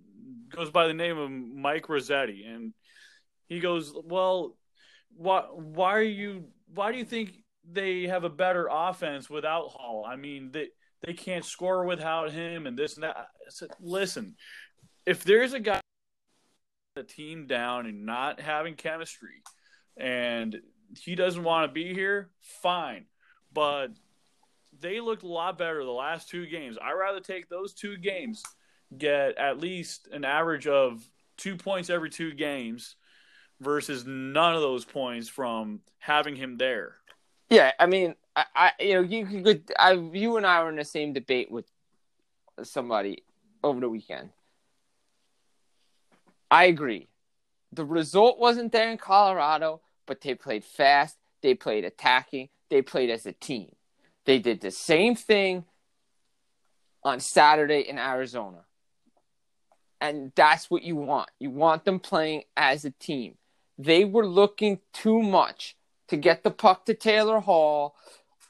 goes 0.49 0.71
by 0.71 0.87
the 0.87 0.93
name 0.93 1.17
of 1.17 1.29
Mike 1.29 1.89
Rossetti, 1.89 2.45
and 2.45 2.73
he 3.47 3.59
goes, 3.59 3.93
"Well, 4.03 4.55
why? 5.15 5.41
Why 5.51 5.95
are 5.95 6.01
you? 6.01 6.45
Why 6.73 6.91
do 6.91 6.97
you 6.97 7.05
think 7.05 7.42
they 7.69 8.03
have 8.07 8.23
a 8.23 8.29
better 8.29 8.67
offense 8.71 9.29
without 9.29 9.69
Hall? 9.69 10.05
I 10.07 10.15
mean, 10.15 10.51
they 10.51 10.69
they 11.01 11.13
can't 11.13 11.45
score 11.45 11.85
without 11.85 12.31
him, 12.31 12.67
and 12.67 12.77
this 12.77 12.95
and 12.95 13.03
that." 13.03 13.17
I 13.17 13.49
said, 13.49 13.69
"Listen, 13.79 14.35
if 15.05 15.23
there's 15.23 15.53
a 15.53 15.59
guy." 15.59 15.79
the 16.95 17.03
team 17.03 17.47
down 17.47 17.87
and 17.87 18.05
not 18.05 18.39
having 18.39 18.75
chemistry 18.75 19.41
and 19.97 20.61
he 20.99 21.15
doesn't 21.15 21.43
want 21.43 21.69
to 21.69 21.73
be 21.73 21.93
here, 21.93 22.29
fine. 22.61 23.05
But 23.53 23.87
they 24.79 24.99
looked 24.99 25.23
a 25.23 25.27
lot 25.27 25.57
better 25.57 25.83
the 25.83 25.91
last 25.91 26.29
two 26.29 26.45
games. 26.45 26.77
I'd 26.81 26.93
rather 26.93 27.19
take 27.19 27.49
those 27.49 27.73
two 27.73 27.97
games, 27.97 28.43
get 28.97 29.37
at 29.37 29.59
least 29.59 30.07
an 30.11 30.25
average 30.25 30.67
of 30.67 31.03
two 31.37 31.55
points 31.55 31.89
every 31.89 32.09
two 32.09 32.33
games 32.33 32.95
versus 33.59 34.05
none 34.05 34.55
of 34.55 34.61
those 34.61 34.85
points 34.85 35.29
from 35.29 35.81
having 35.99 36.35
him 36.35 36.57
there. 36.57 36.97
Yeah, 37.53 37.71
I 37.79 37.85
mean, 37.85 38.15
I, 38.35 38.45
I 38.55 38.71
you 38.79 38.93
know, 38.95 39.01
you 39.01 39.43
could, 39.43 39.71
I, 39.77 39.91
you 39.91 40.37
and 40.37 40.45
I 40.45 40.63
were 40.63 40.69
in 40.69 40.75
the 40.75 40.83
same 40.83 41.13
debate 41.13 41.51
with 41.51 41.65
somebody 42.63 43.23
over 43.63 43.79
the 43.79 43.89
weekend. 43.89 44.29
I 46.49 46.63
agree. 46.63 47.09
The 47.71 47.85
result 47.85 48.39
wasn't 48.39 48.71
there 48.71 48.89
in 48.89 48.97
Colorado, 48.97 49.81
but 50.07 50.19
they 50.21 50.33
played 50.33 50.63
fast, 50.63 51.15
they 51.43 51.53
played 51.53 51.85
attacking, 51.85 52.49
they 52.71 52.81
played 52.81 53.11
as 53.11 53.27
a 53.27 53.33
team. 53.33 53.75
They 54.25 54.39
did 54.39 54.59
the 54.59 54.71
same 54.71 55.15
thing 55.15 55.65
on 57.03 57.19
Saturday 57.19 57.81
in 57.81 57.99
Arizona. 57.99 58.65
And 60.01 60.31
that's 60.33 60.71
what 60.71 60.81
you 60.81 60.95
want. 60.95 61.29
You 61.39 61.51
want 61.51 61.85
them 61.85 61.99
playing 61.99 62.45
as 62.57 62.83
a 62.83 62.89
team. 62.89 63.35
They 63.77 64.05
were 64.05 64.25
looking 64.25 64.79
too 64.91 65.21
much 65.21 65.75
to 66.07 66.17
get 66.17 66.43
the 66.43 66.51
puck 66.51 66.85
to 66.85 66.93
Taylor 66.93 67.39
Hall 67.39 67.95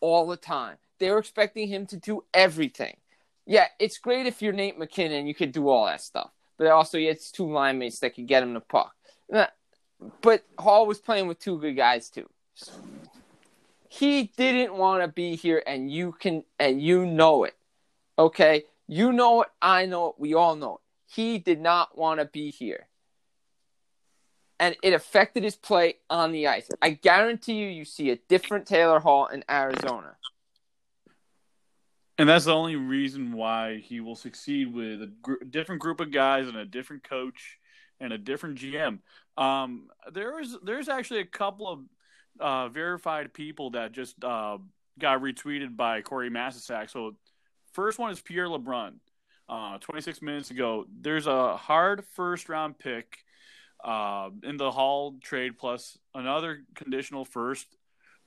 all 0.02 0.28
the 0.28 0.38
time. 0.38 0.78
They 1.00 1.12
were 1.12 1.18
expecting 1.18 1.68
him 1.68 1.86
to 1.88 1.98
do 1.98 2.24
everything. 2.34 2.98
Yeah, 3.46 3.68
it's 3.80 3.98
great 3.98 4.26
if 4.26 4.42
you're 4.42 4.54
Nate 4.54 4.80
MacKinnon, 4.80 5.28
you 5.28 5.36
could 5.36 5.52
do 5.52 5.68
all 5.70 5.86
that 5.86 6.02
stuff 6.02 6.32
but 6.58 6.68
also 6.68 6.98
he 6.98 7.06
has 7.06 7.32
two 7.32 7.52
line 7.52 7.80
mates 7.80 8.00
that 8.00 8.16
could 8.16 8.28
get 8.28 8.44
him 8.44 8.54
the 8.54 8.60
puck. 8.60 8.96
But 9.30 10.44
Hall 10.58 10.86
was 10.86 11.00
playing 11.00 11.28
with 11.28 11.40
two 11.40 11.60
good 11.60 11.76
guys 11.76 12.10
too. 12.10 12.30
He 13.90 14.32
didn't 14.38 14.76
want 14.76 15.04
to 15.04 15.08
be 15.08 15.36
here, 15.36 15.64
and 15.66 15.92
you 15.92 16.14
can 16.14 16.44
and 16.60 16.82
you 16.82 17.06
know 17.06 17.44
it. 17.44 17.56
Okay, 18.18 18.64
you 18.88 19.14
know 19.14 19.44
it. 19.44 19.50
I 19.62 19.86
know 19.86 20.10
it. 20.10 20.16
We 20.18 20.34
all 20.34 20.56
know 20.56 20.76
it. 20.76 21.14
He 21.14 21.38
did 21.38 21.62
not 21.62 21.98
want 21.98 22.20
to 22.20 22.26
be 22.26 22.50
here, 22.50 22.88
and 24.64 24.78
it 24.82 24.94
affected 24.94 25.44
his 25.44 25.58
play 25.58 25.96
on 26.10 26.32
the 26.32 26.48
ice. 26.48 26.70
I 26.82 26.92
guarantee 26.92 27.56
you, 27.56 27.68
you 27.68 27.84
see 27.84 28.12
a 28.12 28.16
different 28.16 28.66
Taylor 28.66 29.02
Hall 29.02 29.26
in 29.26 29.44
Arizona. 29.52 30.16
And 32.18 32.30
that's 32.30 32.46
the 32.46 32.56
only 32.56 32.78
reason 32.78 33.34
why 33.34 33.80
he 33.80 34.00
will 34.00 34.16
succeed 34.16 34.74
with 34.74 35.02
a 35.02 35.12
gr- 35.22 35.44
different 35.50 35.82
group 35.82 36.00
of 36.00 36.12
guys 36.12 36.48
and 36.48 36.56
a 36.56 36.64
different 36.64 37.04
coach 37.04 37.58
and 38.00 38.14
a 38.14 38.18
different 38.18 38.58
GM. 38.58 39.00
Um, 39.36 39.90
there's 40.14 40.56
there's 40.64 40.88
actually 40.88 41.20
a 41.20 41.26
couple 41.26 41.68
of 41.68 41.80
uh, 42.40 42.70
verified 42.70 43.34
people 43.34 43.72
that 43.72 43.92
just 43.92 44.24
uh, 44.24 44.60
got 44.98 45.22
retweeted 45.22 45.76
by 45.76 46.04
Corey 46.04 46.30
Masisak. 46.30 46.90
So 46.90 47.18
first 47.74 48.00
one 48.00 48.12
is 48.12 48.22
Pierre 48.22 48.48
LeBrun. 48.48 48.94
Uh, 49.50 49.78
26 49.80 50.22
minutes 50.22 50.52
ago, 50.52 50.86
there's 51.02 51.28
a 51.28 51.58
hard 51.58 52.06
first 52.16 52.48
round 52.48 52.80
pick 52.80 53.18
uh, 53.84 54.30
in 54.44 54.58
the 54.58 54.72
Hall 54.72 55.16
trade 55.22 55.58
plus 55.58 55.98
another 56.14 56.64
conditional 56.76 57.26
first 57.26 57.68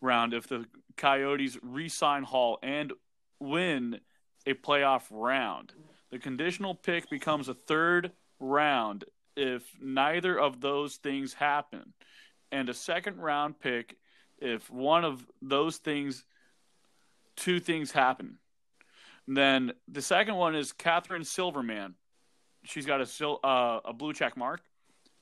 round 0.00 0.34
if 0.34 0.46
the 0.46 0.66
Coyotes 0.96 1.58
re-sign 1.62 2.22
Hall 2.22 2.58
and 2.62 2.92
win 3.40 4.00
a 4.46 4.54
playoff 4.54 5.02
round. 5.10 5.72
The 6.10 6.18
conditional 6.18 6.74
pick 6.74 7.10
becomes 7.10 7.48
a 7.48 7.54
third 7.54 8.12
round 8.38 9.04
if 9.36 9.62
neither 9.80 10.38
of 10.38 10.60
those 10.60 10.96
things 10.96 11.34
happen, 11.34 11.92
and 12.50 12.68
a 12.68 12.74
second 12.74 13.18
round 13.18 13.60
pick 13.60 13.96
if 14.38 14.70
one 14.70 15.04
of 15.04 15.26
those 15.42 15.78
things, 15.78 16.24
two 17.36 17.60
things 17.60 17.92
happen. 17.92 18.38
Then 19.26 19.72
the 19.88 20.02
second 20.02 20.36
one 20.36 20.54
is 20.54 20.72
Catherine 20.72 21.24
Silverman. 21.24 21.94
She's 22.64 22.86
got 22.86 23.00
a 23.00 23.28
uh, 23.28 23.80
a 23.84 23.92
blue 23.92 24.12
check 24.12 24.36
mark. 24.36 24.62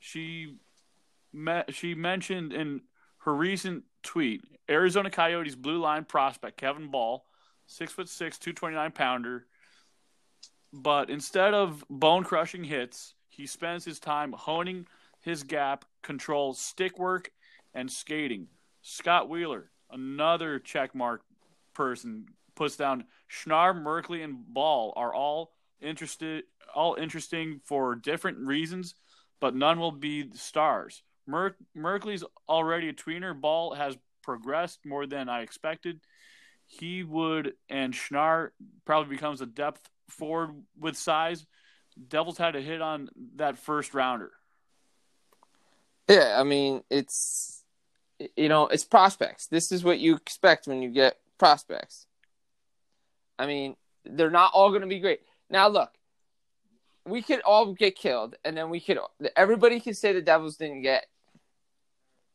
She 0.05 0.59
me- 1.33 1.63
she 1.71 1.95
mentioned 1.95 2.53
in 2.53 2.83
her 3.21 3.35
recent 3.35 3.85
tweet 4.03 4.43
Arizona 4.69 5.11
Coyotes 5.11 5.55
blue 5.55 5.79
line 5.79 6.05
prospect 6.05 6.59
Kevin 6.59 6.91
Bahl 6.91 7.25
six 7.67 7.91
foot 7.91 8.11
six, 8.11 8.37
two 8.37 8.53
twenty 8.53 8.77
nine 8.77 8.93
pounder. 8.93 9.47
But 10.75 11.09
instead 11.09 11.55
of 11.55 11.83
bone 11.89 12.23
crushing 12.23 12.65
hits, 12.65 13.15
he 13.31 13.47
spends 13.47 13.87
his 13.87 13.99
time 13.99 14.33
honing 14.33 14.87
his 15.23 15.43
gap, 15.43 15.87
control, 16.03 16.53
stick 16.53 16.99
work, 16.99 17.31
and 17.73 17.91
skating. 17.91 18.49
Scott 18.83 19.31
Wheeler, 19.31 19.71
another 19.91 20.59
check 20.59 20.95
mark 20.95 21.23
person, 21.73 22.27
puts 22.55 22.77
down 22.77 23.05
Schnarr, 23.31 23.73
Merkley, 23.73 24.23
and 24.23 24.45
Bahl 24.53 24.93
are 24.97 25.15
all 25.15 25.55
interested, 25.81 26.45
all 26.75 26.95
interesting 26.95 27.63
for 27.65 27.95
different 27.95 28.47
reasons, 28.47 28.95
but 29.41 29.55
none 29.55 29.79
will 29.79 29.93
be 29.93 30.31
stars. 30.35 31.03
Mer- 31.27 31.57
Merkley's 31.77 32.25
already 32.49 32.89
a 32.89 32.93
tweener. 32.93 33.39
Bahl 33.39 33.75
has 33.75 33.97
progressed 34.23 34.81
more 34.85 35.07
than 35.07 35.29
I 35.29 35.43
expected 35.43 36.01
he 36.67 37.03
would 37.03 37.55
and 37.69 37.93
Schnarr 37.93 38.51
probably 38.85 39.15
becomes 39.15 39.41
a 39.41 39.47
depth 39.47 39.89
forward 40.09 40.63
with 40.79 40.97
size. 40.97 41.47
Devils 42.09 42.39
had 42.39 42.53
to 42.53 42.61
hit 42.63 42.81
on 42.81 43.09
that 43.37 43.59
first 43.59 43.95
rounder. 43.95 44.33
Yeah, 46.09 46.37
I 46.39 46.43
mean 46.43 46.83
it's 46.91 47.65
You 48.37 48.49
know, 48.49 48.67
it's 48.69 48.85
prospects. 48.85 49.47
This 49.47 49.73
is 49.73 49.85
what 49.85 49.99
you 49.99 50.15
expect 50.17 50.67
when 50.67 50.83
you 50.83 50.91
get 50.91 51.19
prospects. 51.39 52.07
I 53.39 53.47
mean, 53.47 53.77
they're 54.05 54.31
not 54.31 54.53
all 54.55 54.71
going 54.71 54.83
to 54.83 54.87
be 54.87 55.01
great. 55.01 55.21
Now, 55.51 55.69
look, 55.69 55.91
we 57.07 57.23
could 57.23 57.41
all 57.43 57.73
get 57.73 57.97
killed, 57.97 58.37
and 58.45 58.57
then 58.57 58.71
we 58.71 58.81
could 58.81 58.99
everybody 59.37 59.81
could 59.81 59.97
say 59.97 60.13
the 60.13 60.23
Devils 60.23 60.57
didn't 60.57 60.83
get 60.83 61.07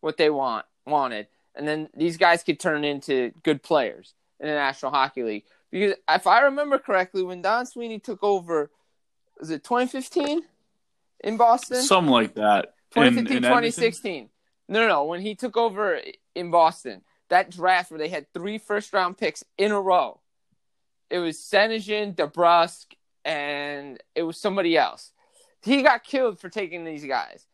what 0.01 0.17
they 0.17 0.29
want 0.29 0.65
wanted, 0.85 1.27
and 1.55 1.67
then 1.67 1.89
these 1.95 2.17
guys 2.17 2.43
could 2.43 2.59
turn 2.59 2.83
into 2.83 3.31
good 3.43 3.63
players 3.63 4.13
in 4.39 4.47
the 4.47 4.53
National 4.53 4.91
Hockey 4.91 5.23
League. 5.23 5.43
Because 5.71 5.95
if 6.09 6.27
I 6.27 6.41
remember 6.41 6.79
correctly, 6.79 7.23
when 7.23 7.41
Don 7.41 7.65
Sweeney 7.65 7.99
took 7.99 8.23
over, 8.23 8.71
was 9.39 9.49
it 9.51 9.63
2015 9.63 10.41
in 11.23 11.37
Boston? 11.37 11.81
Something 11.81 12.11
like 12.11 12.35
that. 12.35 12.73
2015, 12.91 13.37
in, 13.37 13.43
in 13.43 13.43
2016. 13.43 14.29
No, 14.67 14.81
no, 14.81 14.87
no. 14.87 15.03
When 15.05 15.21
he 15.21 15.35
took 15.35 15.57
over 15.57 15.99
in 16.35 16.51
Boston, 16.51 17.01
that 17.29 17.51
draft 17.51 17.91
where 17.91 17.99
they 17.99 18.07
had 18.07 18.31
three 18.33 18.57
first 18.57 18.93
round 18.93 19.17
picks 19.17 19.43
in 19.57 19.71
a 19.71 19.79
row, 19.79 20.19
it 21.09 21.19
was 21.19 21.37
Senyshyn, 21.37 22.15
DeBrusk, 22.15 22.85
and 23.25 24.01
it 24.15 24.23
was 24.23 24.39
somebody 24.39 24.77
else. 24.77 25.11
He 25.61 25.81
got 25.81 26.03
killed 26.03 26.39
for 26.39 26.49
taking 26.49 26.83
these 26.83 27.05
guys. 27.05 27.45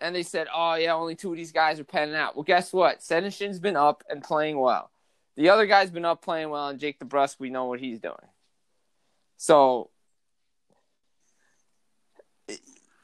And 0.00 0.14
they 0.14 0.24
said, 0.24 0.48
oh, 0.52 0.74
yeah, 0.74 0.94
only 0.94 1.14
two 1.14 1.30
of 1.30 1.36
these 1.36 1.52
guys 1.52 1.78
are 1.78 1.84
panning 1.84 2.16
out. 2.16 2.34
Well, 2.34 2.42
guess 2.42 2.72
what? 2.72 2.98
Senyshyn's 2.98 3.60
been 3.60 3.76
up 3.76 4.02
and 4.10 4.22
playing 4.22 4.58
well. 4.58 4.90
The 5.36 5.48
other 5.48 5.66
guy's 5.66 5.90
been 5.90 6.04
up 6.04 6.22
playing 6.22 6.50
well, 6.50 6.68
and 6.68 6.80
Jake 6.80 6.98
DeBrusk, 6.98 7.36
we 7.38 7.50
know 7.50 7.66
what 7.66 7.80
he's 7.80 8.00
doing. 8.00 8.16
So 9.36 9.90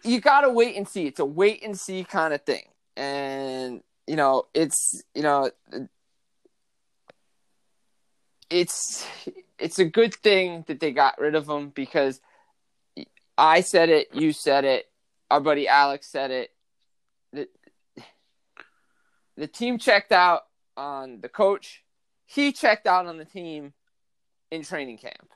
you 0.02 0.20
got 0.20 0.42
to 0.42 0.50
wait 0.50 0.76
and 0.76 0.88
see. 0.88 1.06
It's 1.06 1.20
a 1.20 1.24
wait 1.24 1.62
and 1.62 1.78
see 1.78 2.04
kind 2.04 2.34
of 2.34 2.42
thing. 2.42 2.64
And, 2.96 3.82
you 4.06 4.16
know, 4.16 4.46
it's, 4.52 5.02
you 5.14 5.22
know, 5.22 5.50
it's 8.50 9.06
it's 9.58 9.78
a 9.78 9.84
good 9.84 10.14
thing 10.14 10.64
that 10.68 10.80
they 10.80 10.92
got 10.92 11.18
rid 11.18 11.34
of 11.34 11.48
him 11.48 11.70
because 11.70 12.20
I 13.36 13.60
said 13.60 13.88
it, 13.88 14.08
you 14.12 14.32
said 14.32 14.64
it, 14.64 14.86
our 15.30 15.40
buddy 15.40 15.68
Alex 15.68 16.08
said 16.08 16.30
it. 16.30 16.50
The, 17.32 17.48
the 19.36 19.46
team 19.46 19.78
checked 19.78 20.12
out 20.12 20.42
on 20.76 21.20
the 21.20 21.28
coach. 21.28 21.84
He 22.26 22.52
checked 22.52 22.86
out 22.86 23.06
on 23.06 23.18
the 23.18 23.24
team 23.24 23.72
in 24.50 24.62
training 24.62 24.98
camp. 24.98 25.30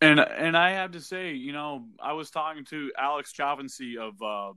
And 0.00 0.20
and 0.20 0.54
I 0.54 0.72
have 0.72 0.90
to 0.92 1.00
say, 1.00 1.32
you 1.32 1.52
know, 1.52 1.86
I 1.98 2.12
was 2.12 2.30
talking 2.30 2.64
to 2.66 2.92
Alex 2.98 3.32
Chavancy 3.32 3.96
of 3.96 4.20
uh, 4.20 4.52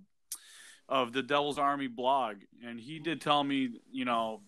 of 0.90 1.12
the 1.14 1.22
Devils 1.22 1.58
Army 1.58 1.88
blog, 1.88 2.38
and 2.66 2.80
he 2.80 3.00
did 3.00 3.22
tell 3.22 3.44
me, 3.44 3.80
you 3.92 4.06
know, 4.06 4.42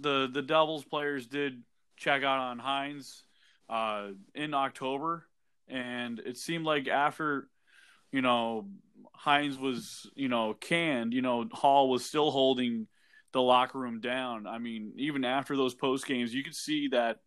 the 0.00 0.28
the 0.32 0.42
Devils 0.42 0.84
players 0.84 1.26
did 1.26 1.62
check 1.96 2.22
out 2.22 2.38
on 2.38 2.58
Hynes 2.58 3.22
uh, 3.68 4.08
in 4.34 4.54
October, 4.54 5.26
and 5.68 6.18
it 6.20 6.38
seemed 6.38 6.64
like 6.64 6.88
after, 6.88 7.48
you 8.10 8.22
know, 8.22 8.68
Hynes 9.14 9.58
was, 9.58 10.10
you 10.14 10.28
know, 10.28 10.54
canned, 10.54 11.12
you 11.12 11.22
know, 11.22 11.46
Hall 11.52 11.90
was 11.90 12.04
still 12.04 12.30
holding 12.30 12.86
the 13.32 13.42
locker 13.42 13.78
room 13.78 14.00
down. 14.00 14.46
I 14.46 14.58
mean, 14.58 14.92
even 14.96 15.24
after 15.24 15.56
those 15.56 15.74
post 15.74 16.06
games, 16.06 16.34
you 16.34 16.42
could 16.42 16.54
see 16.54 16.88
that, 16.88 17.18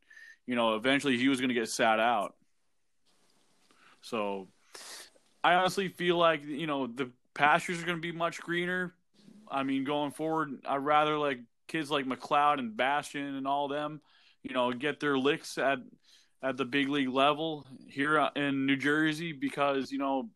you 0.47 0.55
know, 0.55 0.75
eventually 0.75 1.17
he 1.17 1.29
was 1.29 1.39
going 1.39 1.49
to 1.49 1.55
get 1.55 1.69
sat 1.69 1.99
out. 1.99 2.35
So, 4.01 4.49
I 5.43 5.55
honestly 5.55 5.89
feel 5.89 6.17
like 6.17 6.43
you 6.45 6.67
know 6.67 6.87
the 6.87 7.11
pastures 7.33 7.81
are 7.81 7.85
going 7.85 7.97
to 7.97 8.01
be 8.01 8.11
much 8.11 8.41
greener. 8.41 8.93
I 9.49 9.63
mean, 9.63 9.83
going 9.83 10.11
forward, 10.11 10.51
I'd 10.67 10.77
rather 10.77 11.17
like 11.17 11.39
kids 11.67 11.91
like 11.91 12.05
McLeod 12.05 12.59
and 12.59 12.75
Bastian 12.75 13.35
and 13.35 13.47
all 13.47 13.67
them, 13.67 14.01
you 14.41 14.53
know, 14.53 14.71
get 14.71 14.99
their 14.99 15.17
licks 15.17 15.57
at 15.57 15.79
at 16.41 16.57
the 16.57 16.65
big 16.65 16.89
league 16.89 17.09
level 17.09 17.65
here 17.87 18.29
in 18.35 18.65
New 18.65 18.75
Jersey 18.75 19.31
because 19.31 19.91
you 19.91 19.97
know 19.97 20.29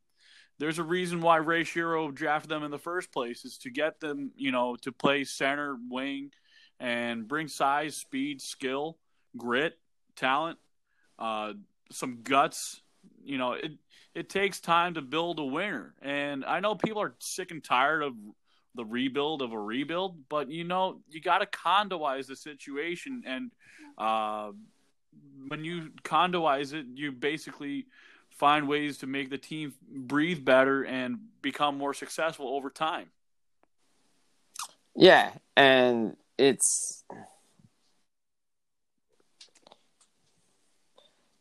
there's 0.59 0.79
a 0.79 0.83
reason 0.83 1.21
why 1.21 1.37
Ray 1.37 1.63
Shero 1.63 2.13
drafted 2.13 2.49
them 2.49 2.63
in 2.63 2.71
the 2.71 2.79
first 2.79 3.11
place 3.11 3.45
is 3.45 3.57
to 3.59 3.69
get 3.69 3.99
them, 3.99 4.31
you 4.35 4.51
know, 4.51 4.75
to 4.81 4.91
play 4.91 5.23
center, 5.23 5.77
wing, 5.89 6.31
and 6.79 7.27
bring 7.27 7.47
size, 7.47 7.95
speed, 7.95 8.41
skill, 8.41 8.97
grit, 9.35 9.77
talent, 10.15 10.57
uh, 11.19 11.53
some 11.91 12.21
guts. 12.23 12.81
You 13.27 13.37
know, 13.37 13.53
it 13.53 13.73
it 14.15 14.29
takes 14.29 14.59
time 14.59 14.95
to 14.95 15.01
build 15.01 15.39
a 15.39 15.43
winner. 15.43 15.93
And 16.01 16.43
I 16.45 16.59
know 16.59 16.75
people 16.75 17.01
are 17.01 17.15
sick 17.19 17.51
and 17.51 17.63
tired 17.63 18.01
of 18.01 18.13
the 18.73 18.85
rebuild 18.85 19.41
of 19.41 19.51
a 19.51 19.59
rebuild, 19.59 20.29
but 20.29 20.49
you 20.49 20.63
know, 20.63 21.01
you 21.09 21.21
got 21.21 21.39
to 21.39 21.45
condoize 21.45 22.27
the 22.27 22.35
situation. 22.35 23.23
And 23.25 23.51
uh, 23.97 24.51
when 25.47 25.63
you 25.63 25.91
condoize 26.03 26.73
it, 26.73 26.85
you 26.93 27.11
basically 27.11 27.87
find 28.29 28.67
ways 28.67 28.99
to 28.99 29.07
make 29.07 29.29
the 29.29 29.37
team 29.37 29.73
breathe 29.89 30.45
better 30.45 30.83
and 30.83 31.17
become 31.41 31.77
more 31.77 31.93
successful 31.93 32.47
over 32.47 32.69
time. 32.69 33.09
Yeah, 34.95 35.31
and 35.55 36.15
it's 36.37 37.03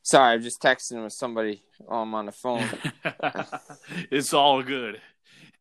Sorry, 0.06 0.34
I'm 0.34 0.40
just 0.40 0.62
texting 0.62 1.02
with 1.02 1.14
somebody 1.14 1.64
while 1.78 2.02
I'm 2.02 2.14
on 2.14 2.26
the 2.26 2.32
phone. 2.32 2.64
it's 4.08 4.32
all 4.32 4.62
good. 4.62 5.00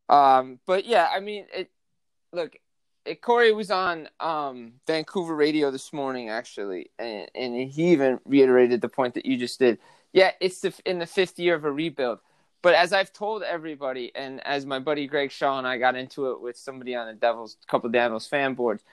Um, 0.08 0.60
but 0.68 0.86
yeah, 0.86 1.10
I 1.12 1.20
mean, 1.20 1.48
it. 1.52 1.72
Look, 2.32 2.56
it, 3.06 3.24
Corey 3.24 3.54
was 3.54 3.72
on 3.72 4.08
um, 4.20 4.74
Vancouver 4.86 5.36
radio 5.36 5.72
this 5.72 5.92
morning, 5.92 6.30
actually, 6.30 6.92
and, 7.00 7.28
and 7.34 7.56
he 7.56 7.92
even 7.92 8.20
reiterated 8.24 8.82
the 8.82 8.88
point 8.88 9.16
that 9.16 9.26
you 9.26 9.36
just 9.36 9.58
did. 9.58 9.80
Yeah, 10.14 10.30
it's 10.40 10.60
the, 10.60 10.80
in 10.86 11.00
the 11.00 11.08
fifth 11.08 11.40
year 11.40 11.56
of 11.56 11.66
a 11.66 11.72
rebuild. 11.72 12.20
But 12.62 12.76
as 12.76 12.94
I've 12.94 13.12
told 13.12 13.42
everybody, 13.42 14.12
and 14.14 14.46
as 14.46 14.64
my 14.64 14.78
buddy 14.78 15.08
Greg 15.08 15.32
Shaw 15.32 15.58
and 15.58 15.66
I 15.66 15.80
got 15.80 15.96
into 15.96 16.30
it 16.30 16.40
with 16.40 16.56
somebody 16.56 16.94
on 16.94 17.08
the 17.08 17.14
Devils, 17.14 17.58
a 17.64 17.66
couple 17.66 17.88
of 17.88 17.94
Devils 17.94 18.28
fan 18.28 18.54
boards, 18.54 18.84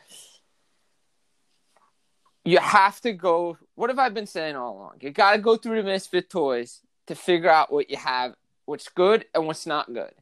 you 2.45 2.59
have 2.59 3.01
to 3.03 3.13
go. 3.13 3.57
What 3.75 3.91
have 3.91 3.99
I 3.99 4.09
been 4.09 4.27
saying 4.27 4.57
all 4.57 4.77
along? 4.77 4.99
You 5.01 5.11
got 5.11 5.33
to 5.33 5.39
go 5.39 5.57
through 5.57 5.77
the 5.77 5.89
misfit 5.89 6.31
toys 6.31 6.81
to 7.07 7.15
figure 7.15 7.51
out 7.51 7.73
what 7.73 7.91
you 7.91 7.97
have, 7.97 8.35
what's 8.65 8.89
good 8.89 9.27
and 9.35 9.47
what's 9.47 9.67
not 9.67 9.93
good. 9.93 10.13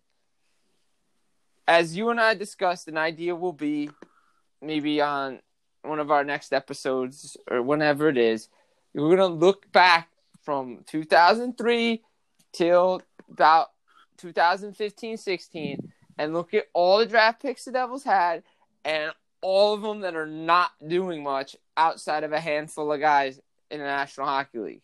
As 1.67 1.97
you 1.97 2.11
and 2.11 2.21
I 2.21 2.35
discussed, 2.35 2.89
an 2.89 2.99
idea 2.99 3.35
will 3.35 3.53
be 3.53 3.91
maybe 4.61 5.01
on 5.01 5.41
one 5.83 6.01
of 6.01 6.11
our 6.11 6.25
next 6.25 6.53
episodes 6.53 7.37
or 7.51 7.63
whenever 7.63 8.09
it 8.09 8.19
is. 8.19 8.49
We're 8.95 9.17
gonna 9.17 9.35
look 9.35 9.71
back 9.73 10.09
from 10.43 10.85
2003 10.87 12.03
till 12.53 13.03
about 13.31 13.69
2015-16 14.19 15.79
and 16.19 16.35
look 16.35 16.53
at 16.53 16.67
all 16.75 16.99
the 16.99 17.07
draft 17.07 17.41
picks 17.41 17.65
the 17.65 17.73
Devils 17.73 18.05
had 18.05 18.43
and 18.85 19.13
all 19.42 19.74
of 19.74 19.83
them 19.83 20.00
that 20.00 20.16
are 20.16 20.26
not 20.26 20.70
doing 20.87 21.22
much 21.22 21.57
outside 21.76 22.24
of 22.24 22.33
a 22.33 22.40
handful 22.40 22.92
of 22.92 23.00
guys 23.00 23.40
in 23.70 23.79
the 23.79 23.85
National 23.85 24.26
Hockey 24.26 24.59
League. 24.59 24.83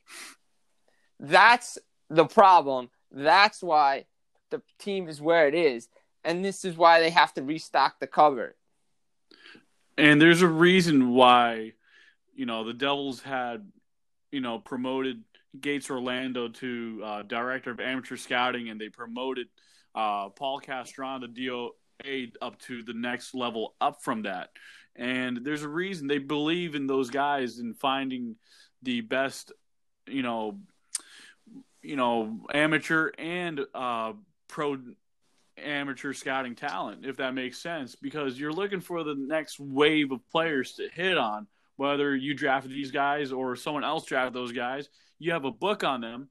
That's 1.20 1.78
the 2.08 2.26
problem. 2.26 2.90
That's 3.10 3.62
why 3.62 4.06
the 4.50 4.62
team 4.78 5.08
is 5.08 5.20
where 5.20 5.48
it 5.48 5.54
is. 5.54 5.88
And 6.24 6.44
this 6.44 6.64
is 6.64 6.76
why 6.76 7.00
they 7.00 7.10
have 7.10 7.32
to 7.34 7.42
restock 7.42 8.00
the 8.00 8.06
cupboard. 8.06 8.54
And 9.96 10.20
there's 10.20 10.42
a 10.42 10.48
reason 10.48 11.10
why, 11.10 11.72
you 12.34 12.46
know, 12.46 12.64
the 12.64 12.74
Devils 12.74 13.22
had, 13.22 13.70
you 14.30 14.40
know, 14.40 14.58
promoted 14.58 15.22
Gates 15.58 15.90
Orlando 15.90 16.48
to 16.48 17.02
uh, 17.04 17.22
director 17.22 17.70
of 17.70 17.80
amateur 17.80 18.16
scouting, 18.16 18.68
and 18.68 18.80
they 18.80 18.88
promoted 18.88 19.46
uh, 19.94 20.28
Paul 20.30 20.60
Castron, 20.60 21.22
the 21.22 21.28
DOA, 22.04 22.32
up 22.42 22.58
to 22.62 22.82
the 22.82 22.94
next 22.94 23.34
level 23.34 23.74
up 23.80 24.02
from 24.02 24.22
that. 24.22 24.50
And 24.94 25.44
there's 25.44 25.62
a 25.62 25.68
reason 25.68 26.06
they 26.06 26.18
believe 26.18 26.74
in 26.74 26.86
those 26.86 27.10
guys 27.10 27.58
and 27.58 27.76
finding 27.76 28.36
the 28.82 29.02
best, 29.02 29.52
you 30.06 30.22
know, 30.22 30.58
you 31.82 31.96
know, 31.96 32.40
amateur 32.52 33.10
and 33.18 33.60
uh, 33.74 34.12
pro 34.48 34.78
amateur 35.58 36.12
scouting 36.12 36.54
talent, 36.54 37.04
if 37.06 37.16
that 37.16 37.34
makes 37.34 37.58
sense, 37.58 37.94
because 37.94 38.38
you're 38.38 38.52
looking 38.52 38.80
for 38.80 39.04
the 39.04 39.14
next 39.14 39.60
wave 39.60 40.12
of 40.12 40.26
players 40.30 40.72
to 40.74 40.88
hit 40.92 41.16
on. 41.18 41.46
Whether 41.76 42.16
you 42.16 42.32
drafted 42.32 42.72
these 42.72 42.90
guys 42.90 43.32
or 43.32 43.54
someone 43.54 43.84
else 43.84 44.06
drafted 44.06 44.32
those 44.32 44.52
guys, 44.52 44.88
you 45.18 45.32
have 45.32 45.44
a 45.44 45.50
book 45.50 45.84
on 45.84 46.00
them, 46.00 46.30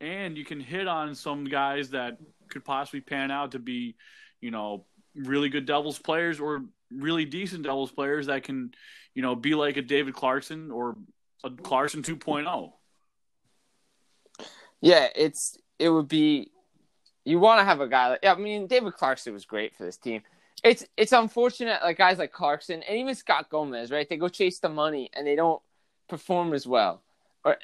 and 0.00 0.38
you 0.38 0.44
can 0.44 0.58
hit 0.58 0.88
on 0.88 1.14
some 1.14 1.44
guys 1.44 1.90
that 1.90 2.16
could 2.48 2.64
possibly 2.64 3.02
pan 3.02 3.30
out 3.30 3.52
to 3.52 3.58
be, 3.58 3.96
you 4.40 4.50
know, 4.50 4.86
really 5.16 5.48
good 5.48 5.66
Devils 5.66 5.98
players 5.98 6.38
or 6.40 6.64
really 6.90 7.24
decent 7.24 7.62
Devils 7.64 7.90
players 7.90 8.26
that 8.26 8.44
can, 8.44 8.72
you 9.14 9.22
know, 9.22 9.34
be 9.34 9.54
like 9.54 9.76
a 9.76 9.82
David 9.82 10.14
Clarkson 10.14 10.70
or 10.70 10.96
a 11.42 11.50
Clarkson 11.50 12.02
2.0. 12.02 12.72
Yeah, 14.80 15.08
it's 15.14 15.58
it 15.78 15.88
would 15.88 16.08
be 16.08 16.50
You 17.24 17.38
want 17.38 17.60
to 17.60 17.64
have 17.64 17.80
a 17.80 17.88
guy 17.88 18.10
like 18.10 18.26
I 18.26 18.34
mean 18.34 18.66
David 18.66 18.94
Clarkson 18.94 19.32
was 19.32 19.44
great 19.44 19.74
for 19.74 19.84
this 19.84 19.96
team. 19.96 20.22
It's 20.62 20.86
it's 20.96 21.12
unfortunate 21.12 21.82
like 21.82 21.98
guys 21.98 22.18
like 22.18 22.32
Clarkson 22.32 22.82
and 22.82 22.98
even 22.98 23.14
Scott 23.14 23.48
Gomez, 23.50 23.90
right? 23.90 24.08
They 24.08 24.16
go 24.16 24.28
chase 24.28 24.58
the 24.58 24.68
money 24.68 25.10
and 25.12 25.26
they 25.26 25.36
don't 25.36 25.62
perform 26.08 26.52
as 26.52 26.66
well. 26.66 27.02
Or 27.44 27.56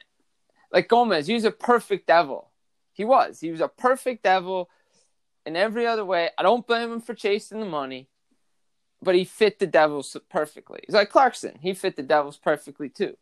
like 0.72 0.88
Gomez, 0.88 1.26
he 1.26 1.34
was 1.34 1.44
a 1.44 1.50
perfect 1.50 2.06
devil. 2.06 2.50
He 2.92 3.04
was. 3.04 3.40
He 3.40 3.50
was 3.50 3.60
a 3.60 3.68
perfect 3.68 4.22
devil 4.22 4.68
in 5.46 5.56
every 5.56 5.86
other 5.86 6.04
way. 6.04 6.30
I 6.38 6.42
don't 6.42 6.66
blame 6.66 6.92
him 6.92 7.00
for 7.00 7.14
chasing 7.14 7.60
the 7.60 7.66
money, 7.66 8.08
but 9.00 9.14
he 9.14 9.24
fit 9.24 9.58
the 9.58 9.66
Devils 9.66 10.16
perfectly. 10.30 10.80
He's 10.86 10.94
like 10.94 11.10
Clarkson. 11.10 11.58
He 11.60 11.74
fit 11.74 11.96
the 11.96 12.02
Devils 12.02 12.38
perfectly 12.38 12.88
too. 12.88 13.16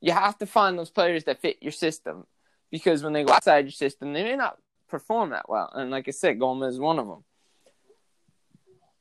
You 0.00 0.12
have 0.12 0.38
to 0.38 0.46
find 0.46 0.78
those 0.78 0.90
players 0.90 1.24
that 1.24 1.40
fit 1.40 1.62
your 1.62 1.72
system 1.72 2.26
because 2.70 3.02
when 3.02 3.12
they 3.12 3.24
go 3.24 3.32
outside 3.32 3.64
your 3.64 3.72
system, 3.72 4.12
they 4.12 4.22
may 4.22 4.36
not 4.36 4.58
perform 4.88 5.30
that 5.30 5.48
well. 5.48 5.70
And 5.74 5.90
like 5.90 6.08
I 6.08 6.12
said, 6.12 6.38
Gomez 6.38 6.74
is 6.74 6.80
one 6.80 6.98
of 6.98 7.06
them. 7.06 7.24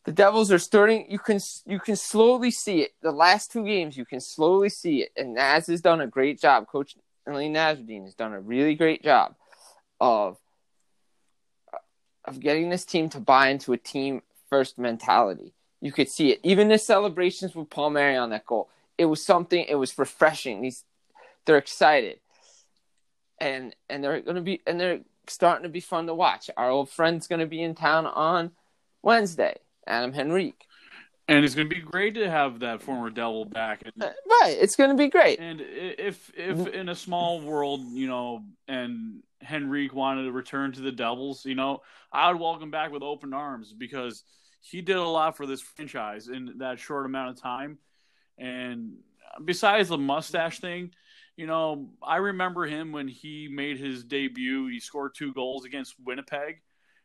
The 0.06 0.12
Devils 0.12 0.52
are 0.52 0.60
starting. 0.60 1.08
You 1.10 1.18
can 1.18 1.40
you 1.66 1.80
can 1.80 1.96
slowly 1.96 2.52
see 2.52 2.82
it. 2.82 2.92
The 3.02 3.12
last 3.12 3.52
two 3.52 3.66
games, 3.66 3.98
you 3.98 4.06
can 4.06 4.20
slowly 4.20 4.70
see 4.70 5.02
it. 5.02 5.12
And 5.18 5.34
Naz 5.34 5.66
has 5.68 5.82
done 5.82 6.00
a 6.02 6.08
great 6.08 6.40
job. 6.40 6.68
Coach 6.68 6.96
Alain 7.28 7.54
Nasreddine 7.56 8.04
has 8.04 8.14
done 8.14 8.34
a 8.34 8.40
really 8.40 8.76
great 8.76 9.04
job 9.04 9.36
of 10.00 10.38
of 12.28 12.40
getting 12.40 12.70
this 12.70 12.86
team 12.86 13.10
to 13.10 13.20
buy 13.20 13.50
into 13.50 13.74
a 13.74 13.78
team 13.78 14.22
first 14.50 14.78
mentality. 14.78 15.54
You 15.82 15.92
could 15.92 16.10
see 16.10 16.32
it. 16.32 16.40
Even 16.44 16.68
the 16.68 16.78
celebrations 16.78 17.56
with 17.56 17.70
Paul 17.70 17.90
Palmieri 17.90 18.16
on 18.18 18.30
that 18.32 18.46
goal. 18.46 18.70
It 18.98 19.06
was 19.06 19.24
something. 19.24 19.64
It 19.68 19.76
was 19.76 19.98
refreshing. 19.98 20.62
These 20.62 20.84
they're 21.46 21.58
excited, 21.58 22.20
and 23.40 23.76
and 23.90 24.04
they're 24.04 24.22
gonna 24.22 24.42
be 24.42 24.62
and 24.66 24.80
they're 24.80 25.02
starting 25.28 25.64
to 25.64 25.70
be 25.70 25.80
fun 25.82 26.08
to 26.08 26.14
watch. 26.14 26.50
Our 26.58 26.70
old 26.70 26.90
friend's 26.90 27.28
gonna 27.28 27.46
be 27.46 27.62
in 27.62 27.76
town 27.76 28.06
on 28.06 28.52
Wednesday. 29.02 29.58
Adam 29.88 30.14
Henrique. 30.14 30.66
And 31.28 31.44
it's 31.44 31.56
going 31.56 31.68
to 31.68 31.76
be 31.76 31.82
great 31.82 32.14
to 32.16 32.30
have 32.30 32.60
that 32.60 32.84
former 32.84 33.10
Devil 33.10 33.46
back. 33.46 33.82
And, 33.84 34.04
Uh, 34.04 34.12
Right, 34.42 34.58
it's 34.60 34.76
going 34.76 34.92
to 34.92 34.96
be 34.96 35.08
great. 35.08 35.40
and 35.40 35.60
if 35.60 36.32
if 36.36 36.68
in 36.68 36.90
a 36.90 36.96
small 36.96 37.42
world, 37.42 37.82
you 37.94 38.08
know, 38.08 38.44
and 38.68 39.24
Henrique 39.52 39.94
wanted 39.94 40.24
to 40.24 40.32
return 40.32 40.72
to 40.74 40.82
the 40.82 40.92
Devils, 40.92 41.46
you 41.46 41.56
know, 41.56 41.82
I 42.12 42.32
would 42.32 42.40
welcome 42.40 42.72
back 42.72 42.92
with 42.92 43.04
open 43.04 43.34
arms 43.34 43.74
because 43.74 44.24
he 44.62 44.82
did 44.82 44.98
a 44.98 45.04
lot 45.04 45.38
for 45.38 45.46
this 45.46 45.62
franchise 45.62 46.28
in 46.28 46.58
that 46.58 46.80
short 46.80 47.06
amount 47.06 47.30
of 47.30 47.42
time. 47.42 47.78
And 48.38 48.98
besides 49.44 49.90
the 49.90 49.98
mustache 49.98 50.60
thing, 50.60 50.92
you 51.38 51.48
know, 51.48 51.90
I 52.02 52.18
remember 52.18 52.66
him 52.66 52.92
when 52.92 53.08
he 53.08 53.50
made 53.52 53.78
his 53.78 54.04
debut. 54.04 54.68
He 54.68 54.80
scored 54.80 55.14
two 55.16 55.34
goals 55.34 55.66
against 55.66 55.96
Winnipeg. 56.04 56.62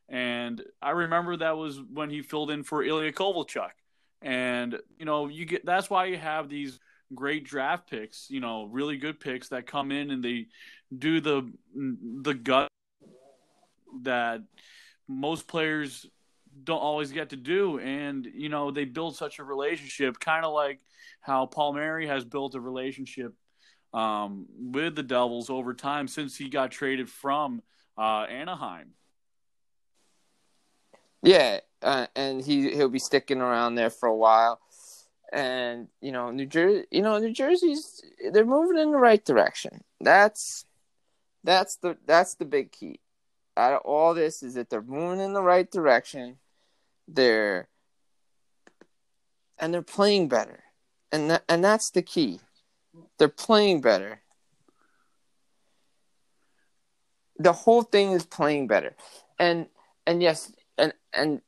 And 0.08 0.62
I 0.80 0.90
remember 0.90 1.36
that 1.36 1.56
was 1.56 1.80
when 1.92 2.10
he 2.10 2.22
filled 2.22 2.50
in 2.50 2.62
for 2.62 2.82
Ilya 2.82 3.12
Kovalchuk. 3.12 3.70
And, 4.22 4.78
you 4.98 5.04
know, 5.04 5.28
you 5.28 5.44
get 5.44 5.64
that's 5.64 5.90
why 5.90 6.06
you 6.06 6.18
have 6.18 6.48
these 6.48 6.78
great 7.14 7.44
draft 7.44 7.90
picks, 7.90 8.28
you 8.30 8.40
know, 8.40 8.64
really 8.64 8.96
good 8.96 9.20
picks 9.20 9.48
that 9.48 9.66
come 9.66 9.90
in 9.90 10.10
and 10.10 10.22
they 10.24 10.46
do 10.96 11.20
the 11.20 11.50
the 12.22 12.34
gut 12.34 12.68
that 14.02 14.42
most 15.08 15.48
players 15.48 16.06
don't 16.64 16.80
always 16.80 17.12
get 17.12 17.30
to 17.30 17.36
do 17.36 17.78
and 17.78 18.26
you 18.34 18.48
know 18.48 18.70
they 18.70 18.84
build 18.84 19.16
such 19.16 19.38
a 19.38 19.44
relationship 19.44 20.18
kind 20.18 20.44
of 20.44 20.52
like 20.52 20.80
how 21.20 21.46
Palmieri 21.46 22.06
has 22.06 22.24
built 22.24 22.54
a 22.54 22.60
relationship 22.60 23.34
um, 23.92 24.46
with 24.58 24.94
the 24.94 25.02
Devils 25.02 25.50
over 25.50 25.74
time 25.74 26.08
since 26.08 26.36
he 26.36 26.48
got 26.48 26.70
traded 26.70 27.08
from 27.08 27.62
uh, 27.98 28.22
Anaheim. 28.22 28.90
Yeah, 31.22 31.60
uh, 31.82 32.06
and 32.16 32.40
he 32.42 32.70
he'll 32.74 32.88
be 32.88 32.98
sticking 32.98 33.40
around 33.40 33.74
there 33.74 33.90
for 33.90 34.06
a 34.06 34.16
while. 34.16 34.60
And 35.32 35.88
you 36.00 36.12
know, 36.12 36.30
New 36.30 36.46
Jersey, 36.46 36.86
you 36.90 37.02
know, 37.02 37.18
New 37.18 37.32
Jersey's 37.32 38.02
they're 38.32 38.44
moving 38.44 38.78
in 38.78 38.90
the 38.90 38.98
right 38.98 39.24
direction. 39.24 39.84
That's 40.00 40.64
that's 41.44 41.76
the 41.76 41.96
that's 42.06 42.34
the 42.34 42.44
big 42.44 42.72
key. 42.72 43.00
Out 43.56 43.74
of 43.74 43.82
all 43.82 44.14
this 44.14 44.42
is 44.42 44.54
that 44.54 44.70
they're 44.70 44.82
moving 44.82 45.20
in 45.20 45.32
the 45.32 45.42
right 45.42 45.70
direction. 45.70 46.38
They're 47.06 47.68
and 49.58 49.72
they're 49.72 49.82
playing 49.82 50.28
better. 50.28 50.64
And 51.12 51.30
that, 51.30 51.44
and 51.48 51.62
that's 51.62 51.90
the 51.90 52.02
key. 52.02 52.40
They're 53.18 53.28
playing 53.28 53.82
better. 53.82 54.20
The 57.38 57.52
whole 57.52 57.82
thing 57.82 58.12
is 58.12 58.26
playing 58.26 58.66
better. 58.66 58.96
And 59.38 59.66
and 60.06 60.22
yes, 60.22 60.52
and 60.76 60.92
and 61.12 61.40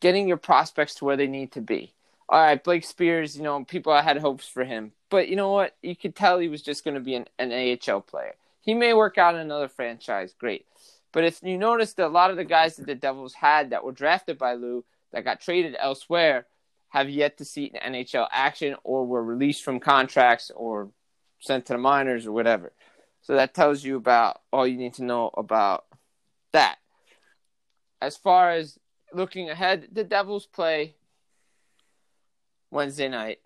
getting 0.00 0.28
your 0.28 0.36
prospects 0.36 0.94
to 0.96 1.04
where 1.04 1.16
they 1.16 1.26
need 1.26 1.52
to 1.52 1.60
be. 1.60 1.94
All 2.28 2.40
right, 2.40 2.62
Blake 2.62 2.84
Speers, 2.84 3.36
you 3.36 3.42
know, 3.42 3.64
people 3.64 3.94
had 3.94 4.18
hopes 4.18 4.46
for 4.46 4.64
him, 4.64 4.92
but 5.08 5.28
you 5.28 5.36
know 5.36 5.52
what? 5.52 5.76
You 5.82 5.96
could 5.96 6.14
tell 6.14 6.38
he 6.38 6.48
was 6.48 6.62
just 6.62 6.84
going 6.84 6.94
to 6.94 7.00
be 7.00 7.14
an, 7.14 7.26
an 7.38 7.52
AHL 7.52 8.02
player. 8.02 8.34
He 8.60 8.74
may 8.74 8.92
work 8.92 9.16
out 9.16 9.34
in 9.34 9.40
another 9.40 9.68
franchise, 9.68 10.34
great. 10.38 10.66
But 11.12 11.24
if 11.24 11.42
you 11.42 11.56
notice 11.56 11.94
that 11.94 12.06
a 12.06 12.08
lot 12.08 12.30
of 12.30 12.36
the 12.36 12.44
guys 12.44 12.76
that 12.76 12.86
the 12.86 12.94
Devils 12.94 13.34
had 13.34 13.70
that 13.70 13.82
were 13.82 13.92
drafted 13.92 14.36
by 14.36 14.54
Lou 14.54 14.84
that 15.12 15.24
got 15.24 15.40
traded 15.40 15.74
elsewhere 15.80 16.46
have 16.90 17.08
yet 17.08 17.38
to 17.38 17.44
see 17.46 17.70
an 17.74 17.94
NHL 17.94 18.28
action 18.30 18.76
or 18.84 19.06
were 19.06 19.24
released 19.24 19.64
from 19.64 19.80
contracts 19.80 20.50
or 20.54 20.90
sent 21.40 21.64
to 21.66 21.72
the 21.74 21.78
minors 21.78 22.26
or 22.26 22.32
whatever. 22.32 22.72
So 23.22 23.34
that 23.36 23.54
tells 23.54 23.84
you 23.84 23.96
about 23.96 24.42
all 24.52 24.66
you 24.66 24.76
need 24.76 24.94
to 24.94 25.04
know 25.04 25.30
about 25.34 25.86
that 26.52 26.78
as 28.00 28.16
far 28.16 28.50
as 28.50 28.78
looking 29.12 29.50
ahead, 29.50 29.88
the 29.92 30.04
Devils 30.04 30.46
play 30.46 30.94
Wednesday 32.70 33.08
night. 33.08 33.38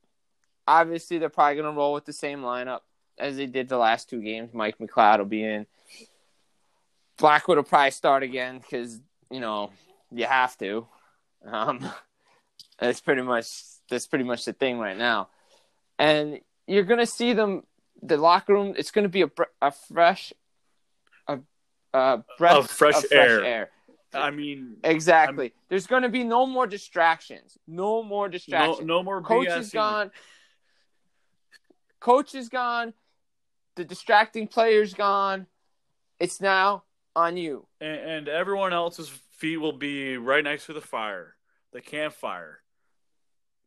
Obviously, 0.66 1.18
they're 1.18 1.28
probably 1.28 1.56
going 1.56 1.72
to 1.72 1.76
roll 1.76 1.92
with 1.92 2.04
the 2.04 2.12
same 2.12 2.40
lineup 2.40 2.80
as 3.18 3.36
they 3.36 3.46
did 3.46 3.68
the 3.68 3.76
last 3.78 4.08
two 4.08 4.20
games. 4.22 4.50
Mike 4.54 4.78
McLeod 4.78 5.18
will 5.18 5.24
be 5.26 5.44
in. 5.44 5.66
Blackwood 7.18 7.56
will 7.56 7.64
probably 7.64 7.90
start 7.90 8.22
again 8.22 8.58
because 8.58 9.00
you 9.30 9.40
know 9.40 9.70
you 10.10 10.24
have 10.24 10.56
to. 10.58 10.86
Um, 11.44 11.84
that's 12.78 13.00
pretty 13.00 13.22
much 13.22 13.48
that's 13.90 14.06
pretty 14.06 14.24
much 14.24 14.44
the 14.44 14.52
thing 14.52 14.78
right 14.78 14.96
now, 14.96 15.28
and 15.98 16.40
you're 16.66 16.84
going 16.84 17.00
to 17.00 17.06
see 17.06 17.32
them. 17.32 17.64
The 18.04 18.16
locker 18.16 18.52
room. 18.54 18.74
It's 18.76 18.90
going 18.90 19.04
to 19.04 19.08
be 19.08 19.22
a, 19.22 19.30
a 19.60 19.70
fresh, 19.70 20.32
a, 21.28 21.38
a 21.94 22.24
breath 22.36 22.56
Of 22.56 22.70
fresh 22.70 22.96
of 23.04 23.12
air. 23.12 23.44
air. 23.44 23.70
I 24.14 24.30
mean, 24.30 24.76
Exactly. 24.84 25.52
There's 25.68 25.86
going 25.86 26.02
to 26.02 26.08
be 26.08 26.24
no 26.24 26.46
more 26.46 26.66
distractions. 26.66 27.56
No 27.66 28.02
more 28.02 28.28
distractions. 28.28 28.86
no 28.86 29.02
more 29.02 29.22
Coach 29.22 29.48
is 29.48 29.70
gone. 29.70 30.10
Coach 32.00 32.34
is 32.34 32.48
gone. 32.48 32.92
The 33.76 33.84
distracting 33.84 34.48
player's 34.48 34.92
gone. 34.92 35.46
It's 36.18 36.40
now 36.40 36.84
on 37.16 37.36
you. 37.36 37.66
and, 37.80 38.00
and 38.00 38.28
everyone 38.28 38.72
else's 38.72 39.08
feet 39.38 39.56
will 39.56 39.72
be 39.72 40.16
right 40.16 40.44
next 40.44 40.66
to 40.66 40.72
the 40.72 40.80
fire, 40.80 41.36
the 41.72 41.80
campfire. 41.80 42.58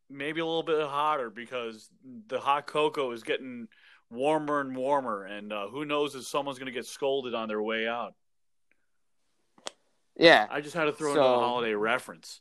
Maybe 0.10 0.39
a 0.39 0.46
little 0.46 0.64
bit 0.64 0.88
hotter 0.88 1.30
because 1.30 1.89
the 2.28 2.39
hot 2.39 2.68
cocoa 2.68 3.12
is 3.12 3.24
getting 3.24 3.68
warmer 4.12 4.62
and 4.62 4.76
warmer, 4.76 5.26
and 5.26 5.52
uh, 5.52 5.68
who 5.68 5.84
knows 5.84 6.14
if 6.16 6.26
someone's 6.26 6.60
going 6.60 6.72
to 6.72 6.72
get 6.72 6.86
scolded 6.86 7.34
on 7.34 7.48
their 7.48 7.62
way 7.62 7.88
out. 7.88 8.14
Yeah, 10.18 10.47
I 10.49 10.61
just 10.61 10.76
had 10.76 10.86
to 10.86 10.93
throw 10.93 11.11
in 11.11 11.18
a 11.18 11.22
holiday 11.22 11.74
reference. 11.74 12.39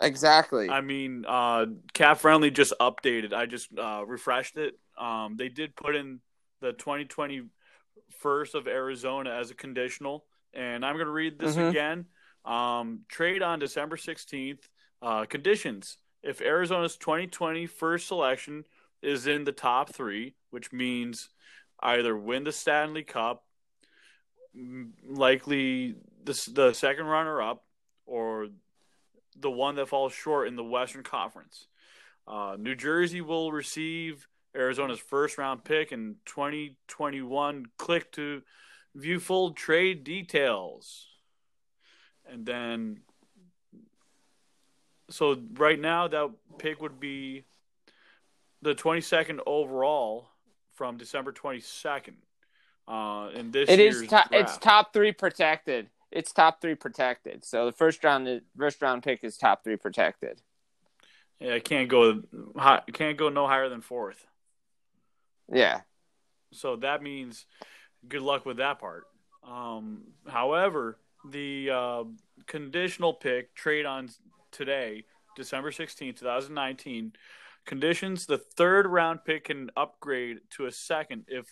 exactly. 0.00 0.68
I 0.70 0.80
mean, 0.80 1.24
uh, 1.28 1.66
Cap 1.92 2.18
Friendly 2.18 2.50
just 2.50 2.72
updated. 2.80 3.32
I 3.32 3.46
just 3.46 3.68
uh, 3.78 4.02
refreshed 4.06 4.56
it. 4.56 4.78
Um, 4.98 5.36
they 5.36 5.48
did 5.48 5.76
put 5.76 5.94
in 5.96 6.20
the 6.60 6.72
2020 6.72 7.42
first 8.18 8.54
of 8.54 8.66
Arizona 8.66 9.30
as 9.30 9.50
a 9.50 9.54
conditional, 9.54 10.24
and 10.54 10.84
I'm 10.84 10.94
going 10.96 11.06
to 11.06 11.12
read 11.12 11.38
this 11.38 11.56
Mhm. 11.56 11.70
again. 11.70 12.06
Um, 12.44 13.00
trade 13.08 13.42
on 13.42 13.58
December 13.58 13.96
16th. 13.96 14.68
Uh, 15.02 15.24
conditions: 15.26 15.98
If 16.22 16.40
Arizona's 16.42 16.96
2020 16.96 17.66
first 17.66 18.06
selection 18.06 18.64
is 19.02 19.26
in 19.26 19.44
the 19.44 19.52
top 19.52 19.90
three, 19.94 20.34
which 20.50 20.72
means 20.72 21.30
either 21.82 22.14
win 22.16 22.44
the 22.44 22.52
Stanley 22.52 23.02
Cup, 23.04 23.44
likely 24.54 25.96
the 26.24 26.50
the 26.52 26.72
second 26.72 27.06
runner 27.06 27.40
up, 27.42 27.64
or 28.06 28.48
the 29.38 29.50
one 29.50 29.76
that 29.76 29.88
falls 29.88 30.12
short 30.12 30.48
in 30.48 30.56
the 30.56 30.64
Western 30.64 31.02
Conference. 31.02 31.66
Uh, 32.26 32.56
New 32.58 32.74
Jersey 32.74 33.20
will 33.20 33.52
receive 33.52 34.26
Arizona's 34.54 35.00
first 35.00 35.38
round 35.38 35.64
pick 35.64 35.92
in 35.92 36.16
2021. 36.26 37.66
Click 37.78 38.12
to 38.12 38.42
view 38.94 39.20
full 39.20 39.52
trade 39.52 40.04
details. 40.04 41.06
And 42.28 42.46
then, 42.46 43.00
so 45.08 45.40
right 45.54 45.80
now, 45.80 46.08
that 46.08 46.30
pick 46.58 46.80
would 46.80 47.00
be 47.00 47.44
the 48.62 48.74
22nd 48.74 49.40
overall 49.46 50.28
from 50.74 50.96
December 50.96 51.32
22nd. 51.32 52.14
Uh, 52.90 53.30
in 53.34 53.52
this 53.52 53.68
It 53.70 53.78
is. 53.78 54.04
To- 54.08 54.24
it's 54.32 54.58
top 54.58 54.92
three 54.92 55.12
protected. 55.12 55.88
it's 56.10 56.32
top 56.32 56.60
three 56.60 56.74
protected. 56.74 57.44
So 57.44 57.66
the 57.66 57.72
first 57.72 58.02
round, 58.02 58.26
the 58.26 58.42
first 58.58 58.82
round 58.82 59.04
pick 59.04 59.22
is 59.22 59.36
top 59.36 59.62
three 59.62 59.76
protected. 59.76 60.42
Yeah, 61.38 61.52
it 61.52 61.64
can't 61.64 61.88
go 61.88 62.22
can't 62.92 63.16
go 63.16 63.28
no 63.28 63.46
higher 63.46 63.68
than 63.68 63.80
fourth. 63.80 64.26
Yeah. 65.52 65.82
So 66.52 66.76
that 66.76 67.00
means 67.00 67.46
good 68.08 68.22
luck 68.22 68.44
with 68.44 68.56
that 68.56 68.80
part. 68.80 69.04
Um, 69.48 70.02
however, 70.28 70.98
the 71.28 71.70
uh, 71.70 72.04
conditional 72.46 73.14
pick 73.14 73.54
trade 73.54 73.86
on 73.86 74.08
today, 74.50 75.04
December 75.36 75.70
16, 75.70 76.14
2019, 76.14 77.12
conditions 77.66 78.26
the 78.26 78.38
third 78.38 78.86
round 78.86 79.24
pick 79.24 79.44
can 79.44 79.70
upgrade 79.76 80.38
to 80.50 80.66
a 80.66 80.72
second 80.72 81.24
if 81.28 81.46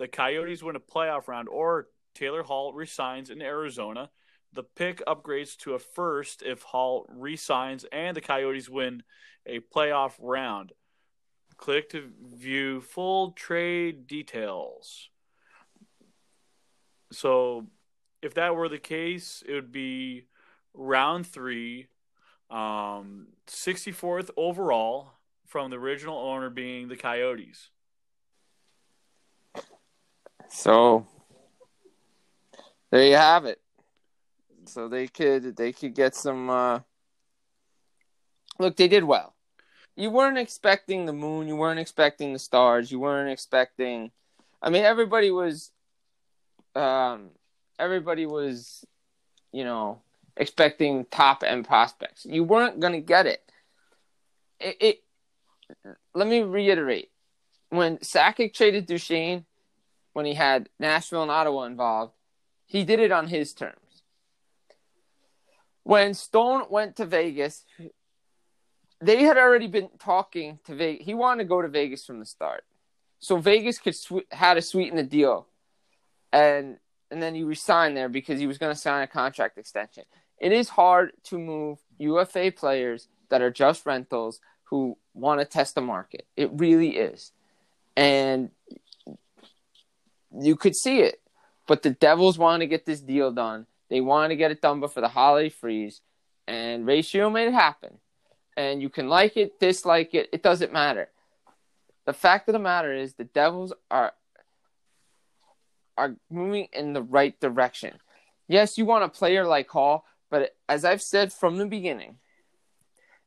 the 0.00 0.08
Coyotes 0.08 0.62
win 0.62 0.76
a 0.76 0.80
playoff 0.80 1.28
round 1.28 1.46
or 1.50 1.88
Taylor 2.14 2.42
Hall 2.42 2.72
resigns 2.72 3.28
in 3.28 3.42
Arizona. 3.42 4.10
The 4.54 4.62
pick 4.62 5.04
upgrades 5.06 5.58
to 5.58 5.74
a 5.74 5.78
first 5.78 6.42
if 6.42 6.62
Hall 6.62 7.04
resigns 7.10 7.84
and 7.92 8.16
the 8.16 8.22
Coyotes 8.22 8.70
win 8.70 9.02
a 9.44 9.60
playoff 9.60 10.12
round. 10.18 10.72
Click 11.58 11.90
to 11.90 12.10
view 12.34 12.80
full 12.80 13.32
trade 13.32 14.06
details. 14.06 15.10
So, 17.12 17.66
if 18.22 18.32
that 18.34 18.56
were 18.56 18.70
the 18.70 18.78
case, 18.78 19.42
it 19.46 19.52
would 19.52 19.72
be 19.72 20.24
round 20.72 21.26
three, 21.26 21.88
um, 22.48 23.26
64th 23.46 24.30
overall 24.38 25.10
from 25.46 25.70
the 25.70 25.76
original 25.76 26.16
owner 26.16 26.48
being 26.48 26.88
the 26.88 26.96
Coyotes. 26.96 27.68
So 30.50 31.06
there 32.90 33.04
you 33.04 33.14
have 33.14 33.44
it. 33.46 33.60
So 34.66 34.88
they 34.88 35.06
could 35.06 35.56
they 35.56 35.72
could 35.72 35.94
get 35.94 36.14
some. 36.14 36.50
Uh... 36.50 36.80
Look, 38.58 38.76
they 38.76 38.88
did 38.88 39.04
well. 39.04 39.34
You 39.96 40.10
weren't 40.10 40.38
expecting 40.38 41.06
the 41.06 41.12
moon. 41.12 41.48
You 41.48 41.56
weren't 41.56 41.80
expecting 41.80 42.32
the 42.32 42.38
stars. 42.38 42.90
You 42.90 42.98
weren't 42.98 43.30
expecting. 43.30 44.10
I 44.60 44.70
mean, 44.70 44.84
everybody 44.84 45.30
was. 45.30 45.70
Um, 46.74 47.30
everybody 47.78 48.26
was, 48.26 48.84
you 49.52 49.64
know, 49.64 50.02
expecting 50.36 51.04
top 51.06 51.42
end 51.44 51.66
prospects. 51.66 52.26
You 52.28 52.44
weren't 52.44 52.80
gonna 52.80 53.00
get 53.00 53.26
it. 53.26 53.42
It. 54.58 54.76
it 54.80 55.04
let 56.14 56.26
me 56.26 56.42
reiterate: 56.42 57.10
when 57.68 57.98
Sakic 57.98 58.52
traded 58.52 58.86
Duchene, 58.86 59.46
when 60.20 60.26
he 60.26 60.34
had 60.34 60.68
Nashville 60.78 61.22
and 61.22 61.30
Ottawa 61.30 61.62
involved, 61.62 62.12
he 62.66 62.84
did 62.84 63.00
it 63.00 63.10
on 63.10 63.28
his 63.28 63.54
terms. 63.54 64.02
When 65.82 66.12
Stone 66.12 66.64
went 66.68 66.96
to 66.96 67.06
Vegas, 67.06 67.64
they 69.00 69.22
had 69.22 69.38
already 69.38 69.66
been 69.66 69.88
talking 69.98 70.58
to 70.66 70.74
Vegas. 70.74 71.06
He 71.06 71.14
wanted 71.14 71.44
to 71.44 71.48
go 71.48 71.62
to 71.62 71.68
Vegas 71.68 72.04
from 72.04 72.18
the 72.18 72.26
start, 72.26 72.64
so 73.18 73.38
Vegas 73.38 73.78
could 73.78 73.96
sw- 73.96 74.28
had 74.30 74.54
to 74.54 74.60
sweeten 74.60 74.98
the 74.98 75.02
deal, 75.02 75.46
and 76.34 76.76
and 77.10 77.22
then 77.22 77.34
he 77.34 77.42
resigned 77.42 77.96
there 77.96 78.10
because 78.10 78.38
he 78.38 78.46
was 78.46 78.58
going 78.58 78.74
to 78.74 78.78
sign 78.78 79.02
a 79.02 79.06
contract 79.06 79.56
extension. 79.56 80.04
It 80.36 80.52
is 80.52 80.68
hard 80.68 81.12
to 81.24 81.38
move 81.38 81.78
UFA 81.96 82.52
players 82.54 83.08
that 83.30 83.40
are 83.40 83.50
just 83.50 83.86
rentals 83.86 84.38
who 84.64 84.98
want 85.14 85.40
to 85.40 85.46
test 85.46 85.76
the 85.76 85.80
market. 85.80 86.26
It 86.36 86.50
really 86.52 86.98
is, 86.98 87.32
and 87.96 88.50
you 90.38 90.56
could 90.56 90.76
see 90.76 91.00
it. 91.00 91.20
But 91.66 91.82
the 91.82 91.90
Devils 91.90 92.38
want 92.38 92.60
to 92.60 92.66
get 92.66 92.84
this 92.84 93.00
deal 93.00 93.30
done. 93.30 93.66
They 93.88 94.00
want 94.00 94.30
to 94.30 94.36
get 94.36 94.50
it 94.50 94.62
done 94.62 94.80
before 94.80 95.02
the 95.02 95.08
holiday 95.08 95.48
freeze, 95.48 96.00
and 96.46 96.86
Ratio 96.86 97.30
made 97.30 97.48
it 97.48 97.54
happen. 97.54 97.98
And 98.56 98.82
you 98.82 98.88
can 98.88 99.08
like 99.08 99.36
it, 99.36 99.58
dislike 99.58 100.14
it, 100.14 100.28
it 100.32 100.42
doesn't 100.42 100.72
matter. 100.72 101.08
The 102.06 102.12
fact 102.12 102.48
of 102.48 102.52
the 102.52 102.58
matter 102.58 102.92
is, 102.92 103.14
the 103.14 103.24
Devils 103.24 103.72
are 103.90 104.12
are 105.96 106.16
moving 106.30 106.68
in 106.72 106.92
the 106.92 107.02
right 107.02 107.38
direction. 107.40 107.94
Yes, 108.48 108.78
you 108.78 108.84
want 108.84 109.04
a 109.04 109.08
player 109.08 109.46
like 109.46 109.68
Hall, 109.68 110.06
but 110.30 110.56
as 110.68 110.84
I've 110.84 111.02
said 111.02 111.32
from 111.32 111.58
the 111.58 111.66
beginning, 111.66 112.16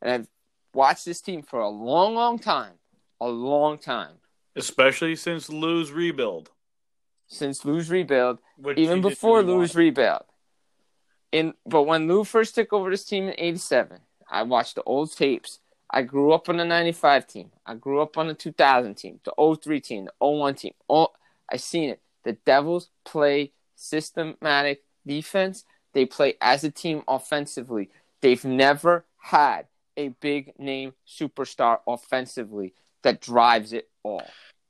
and 0.01 0.11
I've 0.11 0.27
watched 0.73 1.05
this 1.05 1.21
team 1.21 1.43
for 1.43 1.59
a 1.59 1.69
long, 1.69 2.15
long 2.15 2.39
time, 2.39 2.73
a 3.21 3.27
long 3.27 3.77
time, 3.77 4.15
especially 4.55 5.15
since 5.15 5.49
Lou's 5.49 5.91
rebuild 5.91 6.49
since 7.34 7.65
Lou's 7.65 7.89
rebuild, 7.89 8.39
even 8.75 9.01
before 9.01 9.41
Lou's 9.41 9.75
rebuild. 9.75 10.23
In 11.31 11.53
but 11.65 11.84
when 11.84 12.07
Lou 12.07 12.23
first 12.23 12.55
took 12.55 12.71
over 12.73 12.89
this 12.89 13.05
team 13.05 13.27
in 13.27 13.36
'87, 13.38 13.99
I 14.29 14.43
watched 14.43 14.75
the 14.75 14.84
old 14.84 15.15
tapes. 15.15 15.59
I 15.89 16.01
grew 16.01 16.31
up 16.31 16.49
on 16.49 16.57
the 16.57 16.65
'95 16.65 17.27
team. 17.27 17.51
I 17.65 17.75
grew 17.75 18.01
up 18.01 18.17
on 18.17 18.27
the 18.27 18.34
2000 18.34 18.95
team, 18.95 19.19
the 19.23 19.57
03 19.61 19.79
team, 19.79 20.05
the 20.05 20.13
01 20.25 20.55
team. 20.55 20.73
All 20.88 21.13
I 21.49 21.57
seen 21.57 21.89
it. 21.89 22.01
The 22.23 22.34
Devils 22.34 22.89
play 23.03 23.51
systematic 23.75 24.84
defense. 25.05 25.65
They 25.93 26.05
play 26.05 26.36
as 26.41 26.63
a 26.63 26.71
team 26.71 27.03
offensively. 27.07 27.89
They've 28.21 28.43
never 28.43 29.05
had 29.17 29.67
a 29.97 30.09
big 30.09 30.57
name 30.57 30.93
superstar 31.07 31.79
offensively 31.88 32.73
that 33.03 33.21
drives 33.21 33.73
it 33.73 33.89
all. 34.01 34.25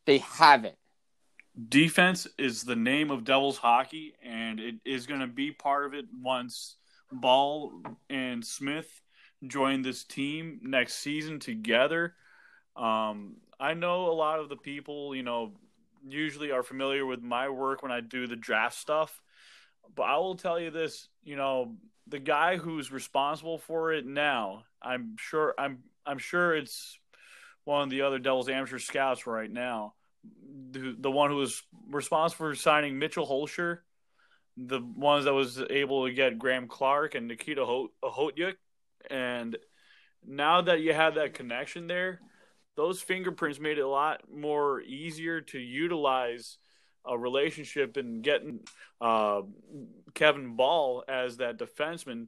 They 0.06 0.18
haven't. 0.18 0.76
Defense 1.70 2.28
is 2.40 2.64
the 2.64 2.76
name 2.76 3.12
of 3.12 3.26
Devils 3.26 3.58
hockey, 3.58 4.16
and 4.24 4.60
it 4.60 4.76
is 4.86 5.06
going 5.06 5.20
to 5.20 5.28
be 5.28 5.52
part 5.52 5.86
of 5.86 5.94
it 5.94 6.06
once 6.20 6.78
Bahl 7.12 7.72
and 8.10 8.44
Smith 8.44 9.02
join 9.46 9.84
this 9.84 10.04
team 10.04 10.60
next 10.64 10.96
season 10.96 11.40
together. 11.40 12.16
Um, 12.76 13.36
I 13.60 13.76
know 13.76 14.08
a 14.08 14.14
lot 14.14 14.40
of 14.40 14.50
the 14.50 14.56
people, 14.56 15.16
you 15.16 15.22
know, 15.22 15.54
usually 16.08 16.52
are 16.52 16.64
familiar 16.64 17.06
with 17.06 17.22
my 17.22 17.50
work 17.50 17.84
when 17.84 17.92
I 17.92 18.02
do 18.02 18.26
the 18.26 18.36
draft 18.36 18.76
stuff, 18.76 19.22
but 19.96 20.04
I 20.04 20.18
will 20.18 20.36
tell 20.36 20.60
you 20.60 20.72
this, 20.72 21.08
you 21.24 21.36
know, 21.36 21.76
the 22.08 22.20
guy 22.20 22.58
who's 22.58 22.92
responsible 22.92 23.60
for 23.60 23.94
it 23.94 24.08
now, 24.08 24.64
I'm 24.82 25.18
sure 25.20 25.54
I'm 25.60 25.84
I'm 26.04 26.18
sure 26.18 26.56
it's 26.56 26.98
one 27.64 27.84
of 27.84 27.90
the 27.92 28.02
other 28.02 28.18
Devils 28.18 28.50
amateur 28.50 28.80
scouts 28.80 29.28
right 29.28 29.50
now 29.50 29.94
the, 30.72 30.96
the 31.00 31.12
one 31.12 31.30
who 31.30 31.38
was 31.38 31.64
responsible 31.90 32.48
for 32.48 32.56
signing 32.56 33.00
Mitchell 33.00 33.28
Hoelscher, 33.28 33.80
the 34.58 34.82
ones 34.82 35.26
that 35.26 35.34
was 35.34 35.62
able 35.70 36.06
to 36.06 36.14
get 36.14 36.40
Graham 36.40 36.68
Clarke 36.68 37.16
and 37.16 37.28
Nikita 37.28 37.66
Hot- 37.66 37.92
Hotyuk, 38.04 38.56
and 39.10 39.58
now 40.26 40.62
that 40.62 40.82
you 40.82 40.94
have 40.94 41.16
that 41.16 41.34
connection 41.34 41.88
there, 41.88 42.20
those 42.76 43.02
fingerprints 43.02 43.60
made 43.60 43.78
it 43.78 43.82
a 43.82 43.88
lot 43.88 44.22
more 44.32 44.82
easier 44.82 45.42
to 45.42 45.60
utilize 45.60 46.58
a 47.06 47.18
relationship 47.18 47.98
and 47.98 48.24
getting 48.24 48.60
uh, 49.02 49.42
Kevin 50.14 50.56
Bahl 50.56 51.04
as 51.08 51.38
that 51.38 51.60
defenseman. 51.60 52.28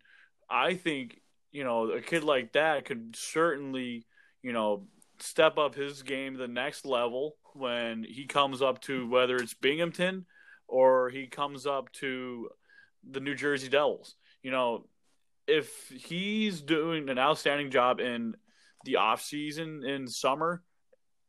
I 0.50 0.76
think 0.76 1.22
you 1.52 1.64
know 1.64 1.90
a 1.92 2.02
kid 2.02 2.24
like 2.24 2.54
that 2.54 2.86
could 2.86 3.16
certainly 3.16 4.06
you 4.44 4.54
know 4.54 4.88
step 5.20 5.58
up 5.58 5.76
his 5.76 6.04
game 6.04 6.36
the 6.36 6.48
next 6.48 6.86
level 6.86 7.36
when 7.54 8.04
he 8.04 8.26
comes 8.26 8.62
up 8.62 8.82
to 8.82 9.08
whether 9.08 9.36
it's 9.38 9.54
Binghamton 9.54 10.26
or 10.68 11.10
he 11.10 11.28
comes 11.28 11.66
up 11.66 11.92
to 11.94 12.50
the 13.10 13.20
New 13.20 13.36
Jersey 13.36 13.70
Devils. 13.70 14.16
You 14.44 14.52
know, 14.52 14.86
if 15.48 15.90
he's 15.90 16.62
doing 16.62 17.10
an 17.10 17.20
outstanding 17.20 17.72
job 17.72 18.00
in 18.00 18.36
the 18.84 18.98
off 18.98 19.22
season 19.22 19.84
in 19.86 20.08
summer 20.08 20.64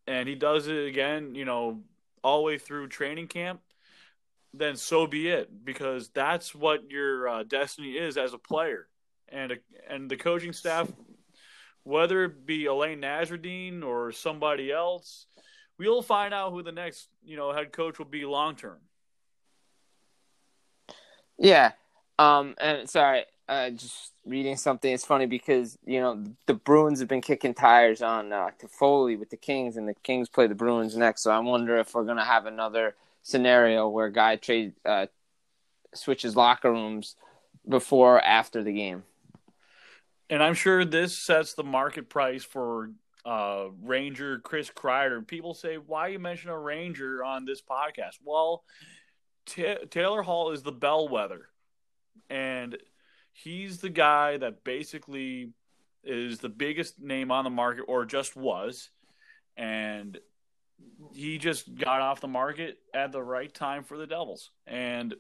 and 0.07 0.28
he 0.28 0.34
does 0.34 0.68
it 0.68 0.87
again, 0.87 1.34
you 1.34 1.45
know, 1.45 1.82
all 2.22 2.39
the 2.39 2.45
way 2.45 2.59
through 2.59 2.89
training 2.89 3.28
camp, 3.28 3.61
then 4.53 4.76
so 4.76 5.07
be 5.07 5.28
it 5.28 5.64
because 5.64 6.09
that's 6.11 6.55
what 6.55 6.91
your 6.91 7.28
uh, 7.28 7.43
destiny 7.43 7.93
is 7.93 8.16
as 8.16 8.32
a 8.32 8.39
player. 8.39 8.89
And 9.28 9.59
and 9.89 10.09
the 10.09 10.16
coaching 10.16 10.53
staff 10.53 10.89
whether 11.87 12.24
it 12.24 12.45
be 12.45 12.66
Alain 12.66 13.01
Nasreddine 13.01 13.84
or 13.84 14.11
somebody 14.11 14.72
else, 14.72 15.26
we'll 15.78 16.03
find 16.03 16.34
out 16.34 16.51
who 16.51 16.62
the 16.64 16.72
next, 16.72 17.09
you 17.24 17.37
know, 17.37 17.53
head 17.53 17.72
coach 17.72 17.99
will 17.99 18.07
be 18.07 18.24
long 18.24 18.57
term. 18.57 18.78
Yeah. 21.39 21.72
Um. 22.18 22.57
And 22.59 22.91
sorry, 22.91 23.24
uh, 23.49 23.70
just 23.70 24.12
reading 24.24 24.57
something. 24.57 24.93
It's 24.93 25.05
funny 25.05 25.26
because 25.26 25.78
you 25.87 26.01
know 26.01 26.24
the 26.47 26.55
Bruins 26.55 26.99
have 27.01 27.09
been 27.09 27.20
kicking 27.20 27.55
tires 27.55 28.03
on 28.03 28.32
uh, 28.32 28.51
Toffoli 28.61 29.18
with 29.18 29.30
the 29.30 29.37
Kings, 29.37 29.76
and 29.76 29.87
the 29.87 29.95
Kings 30.03 30.28
play 30.28 30.47
the 30.47 30.55
Bruins 30.55 30.97
next. 30.97 31.22
So 31.22 31.30
I 31.30 31.39
wonder 31.39 31.76
if 31.76 31.95
we're 31.95 32.05
gonna 32.05 32.24
have 32.24 32.47
another 32.47 32.97
scenario 33.22 33.87
where 33.87 34.09
guy 34.09 34.37
trade 34.37 34.72
uh, 34.84 35.07
switches 35.95 36.34
locker 36.34 36.72
rooms 36.72 37.16
before 37.68 38.16
or 38.16 38.20
after 38.22 38.64
the 38.64 38.72
game. 38.72 39.05
And 40.28 40.42
I'm 40.42 40.54
sure 40.54 40.84
this 40.84 41.16
sets 41.16 41.54
the 41.54 41.64
market 41.64 42.08
price 42.10 42.44
for 42.44 42.90
uh, 43.24 43.66
Ranger 43.82 44.38
Chris 44.40 44.70
Kreider. 44.70 45.26
People 45.26 45.54
say, 45.54 45.76
why 45.76 46.08
you 46.08 46.18
mention 46.18 46.50
a 46.50 46.58
Ranger 46.58 47.24
on 47.24 47.44
this 47.44 47.62
podcast? 47.62 48.16
Well, 48.24 48.64
Ta 49.46 49.76
Taylor 49.90 50.22
Hall 50.22 50.52
is 50.52 50.62
the 50.62 50.72
bellwether. 50.72 51.48
and 52.30 52.76
he's 53.32 53.78
the 53.78 53.88
guy 53.88 54.36
that 54.38 54.64
basically 54.64 55.52
is 56.04 56.38
the 56.38 56.48
biggest 56.48 57.00
name 57.00 57.30
on 57.30 57.44
the 57.44 57.50
market, 57.50 57.82
or 57.82 58.04
just 58.04 58.36
was, 58.36 58.90
and 59.56 60.18
he 61.12 61.38
just 61.38 61.74
got 61.74 62.00
off 62.00 62.20
the 62.20 62.28
market 62.28 62.78
at 62.94 63.12
the 63.12 63.22
right 63.22 63.52
time 63.52 63.84
for 63.84 63.96
the 63.96 64.06
Devils, 64.06 64.50
and 64.66 65.14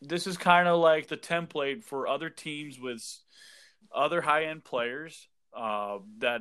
this 0.00 0.26
is 0.26 0.36
kind 0.36 0.68
of 0.68 0.80
like 0.80 1.08
the 1.08 1.16
template 1.16 1.82
for 1.82 2.06
other 2.06 2.28
teams 2.28 2.78
with 2.78 3.02
other 3.92 4.20
high 4.20 4.44
end 4.44 4.64
players 4.64 5.28
uh, 5.56 5.98
that 6.18 6.40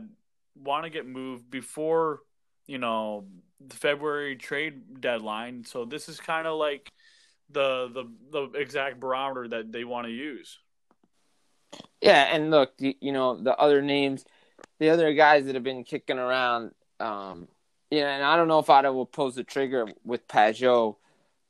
want 0.55 0.83
to 0.83 0.89
get 0.89 1.07
moved 1.07 1.49
before 1.49 2.19
you 2.67 2.77
know 2.77 3.25
the 3.65 3.75
February 3.75 4.35
trade 4.35 5.01
deadline. 5.01 5.65
So 5.65 5.85
this 5.85 6.09
is 6.09 6.19
kind 6.19 6.47
of 6.47 6.57
like 6.57 6.91
the 7.49 7.89
the 7.93 8.05
the 8.31 8.59
exact 8.59 8.99
barometer 8.99 9.47
that 9.49 9.71
they 9.71 9.83
want 9.83 10.07
to 10.07 10.13
use. 10.13 10.59
Yeah, 12.01 12.23
and 12.33 12.51
look, 12.51 12.73
you 12.77 13.11
know 13.11 13.41
the 13.41 13.55
other 13.55 13.81
names, 13.81 14.25
the 14.79 14.89
other 14.89 15.13
guys 15.13 15.45
that 15.45 15.55
have 15.55 15.63
been 15.63 15.83
kicking 15.83 16.19
around. 16.19 16.71
Um, 16.99 17.47
yeah, 17.89 18.15
and 18.15 18.23
I 18.23 18.35
don't 18.35 18.47
know 18.47 18.59
if 18.59 18.69
Ottawa 18.69 18.95
will 18.95 19.05
pull 19.05 19.31
the 19.31 19.43
trigger 19.43 19.87
with 20.03 20.27
Pageau, 20.27 20.97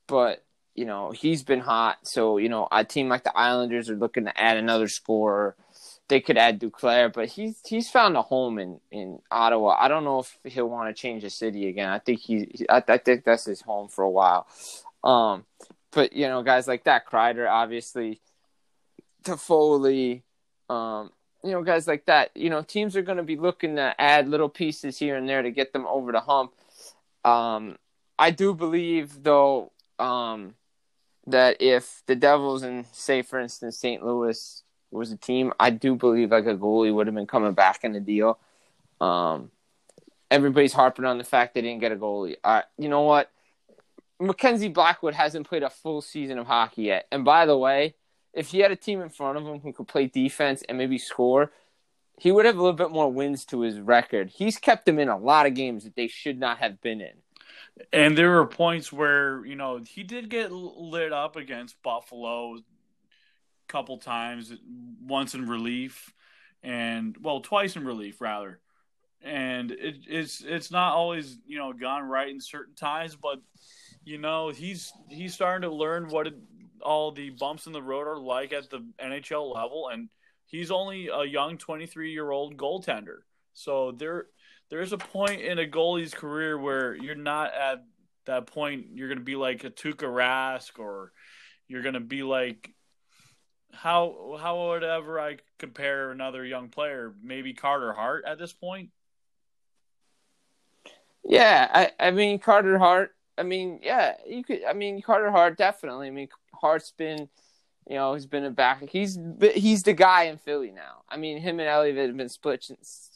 but 0.07 0.43
you 0.75 0.85
know 0.85 1.11
he's 1.11 1.43
been 1.43 1.59
hot. 1.59 1.99
So 2.03 2.37
you 2.37 2.49
know 2.49 2.67
a 2.71 2.83
team 2.83 3.09
like 3.09 3.23
the 3.23 3.37
Islanders 3.37 3.89
are 3.89 3.95
looking 3.95 4.25
to 4.25 4.39
add 4.39 4.57
another 4.57 4.87
scorer. 4.87 5.55
They 6.09 6.19
could 6.19 6.37
add 6.37 6.59
Duclair, 6.59 7.11
but 7.11 7.29
he's 7.29 7.61
he's 7.65 7.89
found 7.89 8.17
a 8.17 8.21
home 8.21 8.59
in, 8.59 8.79
in 8.91 9.19
Ottawa. 9.31 9.77
I 9.79 9.87
don't 9.87 10.03
know 10.03 10.19
if 10.19 10.37
he'll 10.43 10.69
want 10.69 10.93
to 10.93 11.01
change 11.01 11.23
the 11.23 11.29
city 11.29 11.67
again. 11.69 11.89
I 11.89 11.99
think 11.99 12.19
he, 12.19 12.65
I, 12.69 12.83
I 12.87 12.97
think 12.97 13.23
that's 13.23 13.45
his 13.45 13.61
home 13.61 13.87
for 13.87 14.03
a 14.03 14.09
while. 14.09 14.45
Um, 15.03 15.45
but 15.91 16.13
you 16.13 16.27
know, 16.27 16.43
guys 16.43 16.67
like 16.67 16.83
that, 16.83 17.07
Kreider, 17.07 17.49
obviously, 17.49 18.21
Toffoli, 19.23 20.23
um, 20.69 21.11
you 21.43 21.51
know, 21.51 21.63
guys 21.63 21.87
like 21.87 22.05
that. 22.05 22.31
You 22.35 22.49
know, 22.49 22.61
teams 22.61 22.95
are 22.95 23.01
going 23.01 23.17
to 23.17 23.23
be 23.23 23.37
looking 23.37 23.75
to 23.75 23.95
add 23.99 24.27
little 24.27 24.49
pieces 24.49 24.97
here 24.97 25.15
and 25.15 25.27
there 25.27 25.41
to 25.41 25.51
get 25.51 25.73
them 25.73 25.85
over 25.87 26.11
the 26.11 26.21
hump. 26.21 26.53
Um, 27.23 27.77
I 28.17 28.31
do 28.31 28.53
believe, 28.53 29.23
though, 29.23 29.71
um, 29.99 30.55
that 31.27 31.61
if 31.61 32.03
the 32.05 32.15
Devils 32.15 32.63
and 32.63 32.85
say, 32.91 33.21
for 33.21 33.39
instance, 33.39 33.77
St. 33.77 34.03
Louis 34.05 34.62
was 34.93 35.11
a 35.11 35.17
team, 35.17 35.53
I 35.59 35.69
do 35.69 35.95
believe 35.95 36.31
like 36.31 36.45
a 36.45 36.55
goalie 36.55 36.93
would 36.93 37.07
have 37.07 37.15
been 37.15 37.27
coming 37.27 37.53
back 37.53 37.83
in 37.83 37.93
the 37.93 37.99
deal. 37.99 38.39
Um, 39.01 39.51
everybody's 40.29 40.73
harping 40.73 41.05
on 41.05 41.17
the 41.17 41.23
fact 41.23 41.53
they 41.53 41.61
didn't 41.61 41.81
get 41.81 41.91
a 41.91 41.95
goalie. 41.95 42.35
Uh, 42.43 42.61
you 42.77 42.89
know 42.89 43.01
what? 43.01 43.29
Mackenzie 44.19 44.69
Blackwood 44.69 45.13
hasn't 45.13 45.47
played 45.47 45.63
a 45.63 45.69
full 45.69 46.01
season 46.01 46.37
of 46.37 46.47
hockey 46.47 46.83
yet. 46.83 47.07
And 47.11 47.25
by 47.25 47.45
the 47.45 47.57
way, 47.57 47.95
if 48.33 48.49
he 48.49 48.59
had 48.59 48.71
a 48.71 48.75
team 48.75 49.01
in 49.01 49.09
front 49.09 49.37
of 49.37 49.45
him 49.45 49.59
who 49.59 49.73
could 49.73 49.87
play 49.87 50.07
defense 50.07 50.63
and 50.67 50.77
maybe 50.77 50.97
score, 50.97 51.51
he 52.17 52.31
would 52.31 52.45
have 52.45 52.55
a 52.55 52.61
little 52.61 52.77
bit 52.77 52.91
more 52.91 53.11
wins 53.11 53.45
to 53.45 53.61
his 53.61 53.79
record. 53.79 54.29
He's 54.29 54.57
kept 54.57 54.85
them 54.85 54.99
in 54.99 55.09
a 55.09 55.17
lot 55.17 55.45
of 55.45 55.55
games 55.55 55.83
that 55.83 55.95
they 55.95 56.07
should 56.07 56.39
not 56.39 56.59
have 56.59 56.81
been 56.81 57.01
in. 57.01 57.13
And 57.91 58.17
there 58.17 58.29
were 58.29 58.45
points 58.45 58.93
where, 58.93 59.43
you 59.45 59.55
know, 59.55 59.79
he 59.79 60.03
did 60.03 60.29
get 60.29 60.51
lit 60.51 61.11
up 61.11 61.35
against 61.35 61.81
Buffalo 61.81 62.59
couple 63.67 63.97
times, 63.97 64.53
once 65.01 65.35
in 65.35 65.47
relief 65.47 66.13
and 66.63 67.15
well, 67.21 67.41
twice 67.41 67.75
in 67.75 67.85
relief 67.85 68.21
rather. 68.21 68.59
And 69.21 69.71
it, 69.71 69.97
it's 70.07 70.41
it's 70.41 70.71
not 70.71 70.93
always, 70.93 71.37
you 71.45 71.57
know, 71.57 71.73
gone 71.73 72.03
right 72.03 72.29
in 72.29 72.41
certain 72.41 72.75
times, 72.75 73.15
but 73.15 73.39
you 74.03 74.17
know, 74.17 74.49
he's 74.49 74.91
he's 75.09 75.33
starting 75.33 75.69
to 75.69 75.75
learn 75.75 76.09
what 76.09 76.27
it, 76.27 76.35
all 76.81 77.11
the 77.11 77.29
bumps 77.29 77.67
in 77.67 77.73
the 77.73 77.81
road 77.81 78.07
are 78.07 78.19
like 78.19 78.51
at 78.53 78.69
the 78.69 78.85
NHL 79.01 79.53
level 79.53 79.89
and 79.89 80.09
he's 80.45 80.71
only 80.71 81.07
a 81.07 81.23
young 81.23 81.57
23-year-old 81.57 82.57
goaltender. 82.57 83.19
So 83.53 83.91
there 83.91 84.27
there's 84.69 84.93
a 84.93 84.97
point 84.97 85.41
in 85.41 85.59
a 85.59 85.65
goalie's 85.65 86.13
career 86.13 86.57
where 86.57 86.95
you're 86.95 87.15
not 87.15 87.53
at 87.53 87.83
that 88.25 88.47
point 88.47 88.87
you're 88.93 89.07
going 89.07 89.19
to 89.19 89.23
be 89.23 89.35
like 89.35 89.63
a 89.63 89.69
Tuukka 89.69 90.07
Rask 90.07 90.79
or 90.79 91.11
you're 91.67 91.81
going 91.81 91.93
to 91.93 91.99
be 91.99 92.23
like 92.23 92.73
how 93.73 94.37
how 94.39 94.69
would 94.69 94.83
ever 94.83 95.19
I 95.19 95.37
compare 95.57 96.11
another 96.11 96.45
young 96.45 96.69
player 96.69 97.13
maybe 97.21 97.53
Carter 97.53 97.93
Hart 97.93 98.23
at 98.25 98.37
this 98.37 98.53
point 98.53 98.89
yeah 101.23 101.69
I 101.73 102.07
I 102.07 102.11
mean 102.11 102.39
Carter 102.39 102.77
Hart 102.77 103.15
I 103.37 103.43
mean 103.43 103.79
yeah 103.83 104.15
you 104.27 104.43
could 104.43 104.63
I 104.67 104.73
mean 104.73 105.01
Carter 105.01 105.31
Hart 105.31 105.57
definitely 105.57 106.07
I 106.07 106.11
mean 106.11 106.29
Hart's 106.53 106.91
been 106.91 107.29
you 107.89 107.95
know 107.95 108.13
he's 108.13 108.25
been 108.25 108.45
a 108.45 108.51
back 108.51 108.87
he's 108.89 109.17
he's 109.53 109.83
the 109.83 109.93
guy 109.93 110.23
in 110.23 110.37
Philly 110.37 110.71
now 110.71 111.01
I 111.09 111.17
mean 111.17 111.39
him 111.39 111.59
and 111.59 111.67
Elliott 111.67 111.97
have 111.97 112.17
been 112.17 112.29
split 112.29 112.63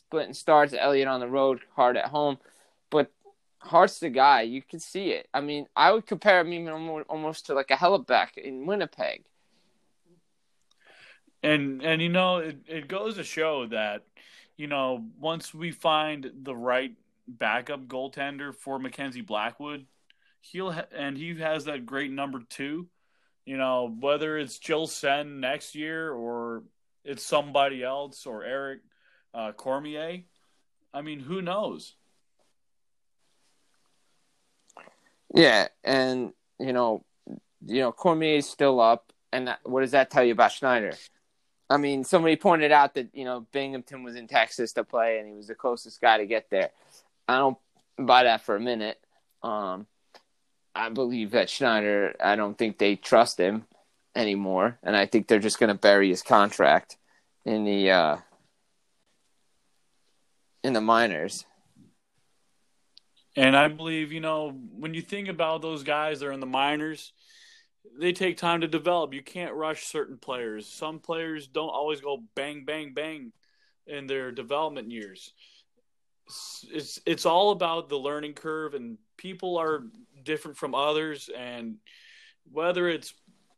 splitting 0.08 0.34
starts. 0.34 0.74
Elliott 0.78 1.08
on 1.08 1.20
the 1.20 1.28
road, 1.28 1.60
Hart 1.76 1.98
at 1.98 2.06
home, 2.06 2.38
but 2.90 3.12
Hart's 3.60 4.00
the 4.00 4.10
guy. 4.10 4.42
You 4.42 4.62
can 4.62 4.80
see 4.80 5.12
it. 5.12 5.28
I 5.34 5.42
mean, 5.42 5.68
I 5.76 5.92
would 5.92 6.06
compare 6.06 6.40
him 6.40 6.54
even 6.54 6.74
almost 7.10 7.46
to 7.48 7.54
like 7.54 7.72
a 7.72 7.76
Hellebuyck 7.76 8.38
in 8.38 8.66
Winnipeg. 8.66 9.24
And 11.44 11.84
and 11.84 12.02
you 12.02 12.10
know 12.10 12.38
it, 12.38 12.58
it 12.68 12.88
goes 12.88 13.16
to 13.16 13.24
show 13.24 13.68
that 13.68 14.04
you 14.58 14.68
know 14.68 15.06
once 15.20 15.54
we 15.54 15.72
find 15.72 16.32
the 16.44 16.56
right 16.56 16.94
backup 17.28 17.88
goaltender 17.88 18.56
for 18.56 18.80
Mackenzie 18.80 19.22
Blackwood, 19.22 19.86
he'll 20.42 20.72
ha- 20.72 20.88
and 20.96 21.18
he 21.18 21.36
has 21.36 21.66
that 21.66 21.86
great 21.86 22.12
number 22.12 22.42
two. 22.50 22.88
You 23.46 23.58
know 23.58 23.96
whether 24.00 24.38
it's 24.38 24.60
Gilles 24.60 24.92
Senn 24.92 25.40
next 25.40 25.76
year 25.76 26.12
or 26.12 26.64
it's 27.04 27.24
somebody 27.24 27.84
else 27.84 28.26
or 28.26 28.44
Eric 28.44 28.82
uh, 29.34 29.52
Cormier. 29.54 30.24
I 30.94 31.02
mean, 31.02 31.20
who 31.20 31.42
knows? 31.42 31.96
Yeah, 35.34 35.68
and 35.84 36.34
you 36.60 36.74
know, 36.74 37.04
you 37.66 37.82
know, 37.82 37.92
Cormier 37.92 38.38
is 38.38 38.50
still 38.50 38.80
up, 38.80 39.14
and 39.32 39.48
that, 39.48 39.60
what 39.64 39.82
does 39.82 39.92
that 39.92 40.10
tell 40.10 40.24
you 40.24 40.32
about 40.32 40.52
Schneider? 40.52 40.94
I 41.70 41.78
mean, 41.78 42.04
somebody 42.04 42.36
pointed 42.38 42.72
out 42.72 42.94
that 42.96 43.10
you 43.14 43.26
know 43.26 43.46
Binghamton 43.52 44.04
was 44.04 44.16
in 44.16 44.28
Texas 44.28 44.74
to 44.74 44.84
play, 44.84 45.20
and 45.20 45.28
he 45.28 45.34
was 45.34 45.48
the 45.48 45.56
closest 45.56 46.00
guy 46.00 46.18
to 46.18 46.26
get 46.26 46.50
there. 46.50 46.70
I 47.28 47.38
don't 47.38 47.58
buy 47.98 48.24
that 48.24 48.42
for 48.42 48.56
a 48.56 48.60
minute. 48.60 49.00
Um, 49.44 49.88
I 50.74 50.90
believe 50.90 51.32
that 51.32 51.50
Schneider. 51.50 52.16
I 52.24 52.36
don't 52.36 52.58
think 52.58 52.78
they 52.78 52.96
trust 52.96 53.38
him 53.38 53.66
anymore, 54.16 54.80
and 54.82 54.96
I 54.96 55.06
think 55.06 55.28
they're 55.28 55.40
just 55.40 55.60
going 55.60 55.70
to 55.70 55.80
bury 55.80 56.10
his 56.10 56.22
contract 56.22 56.98
in 57.46 57.66
the 57.66 57.92
uh, 57.92 58.18
in 60.64 60.74
the 60.74 60.82
minors. 60.82 61.46
And 63.36 63.56
I 63.56 63.68
believe, 63.68 64.12
you 64.12 64.20
know, 64.20 64.50
when 64.50 64.96
you 64.96 65.02
think 65.02 65.28
about 65.28 65.62
those 65.62 65.84
guys 65.84 66.20
that 66.20 66.28
are 66.28 66.32
in 66.32 66.40
the 66.40 66.48
minors, 66.48 67.14
they 68.00 68.14
take 68.14 68.38
time 68.38 68.62
to 68.62 68.68
develop. 68.68 69.14
You 69.14 69.24
can't 69.24 69.54
rush 69.54 69.86
certain 69.86 70.18
players. 70.18 70.68
Some 70.68 71.00
players 71.00 71.48
don't 71.48 71.70
always 71.70 72.02
go 72.02 72.24
bang, 72.36 72.66
bang, 72.66 72.94
bang 72.94 73.32
in 73.86 74.08
their 74.08 74.32
development 74.32 74.92
years. 74.92 75.34
It's 76.72 77.00
it's 77.06 77.26
all 77.26 77.52
about 77.52 77.90
the 77.90 77.98
learning 77.98 78.34
curve, 78.34 78.74
and 78.74 78.98
people 79.16 79.58
are 79.58 79.84
different 80.24 80.58
from 80.58 80.76
others. 80.76 81.30
And 81.36 81.78
whether 82.52 82.90
it's 82.90 83.14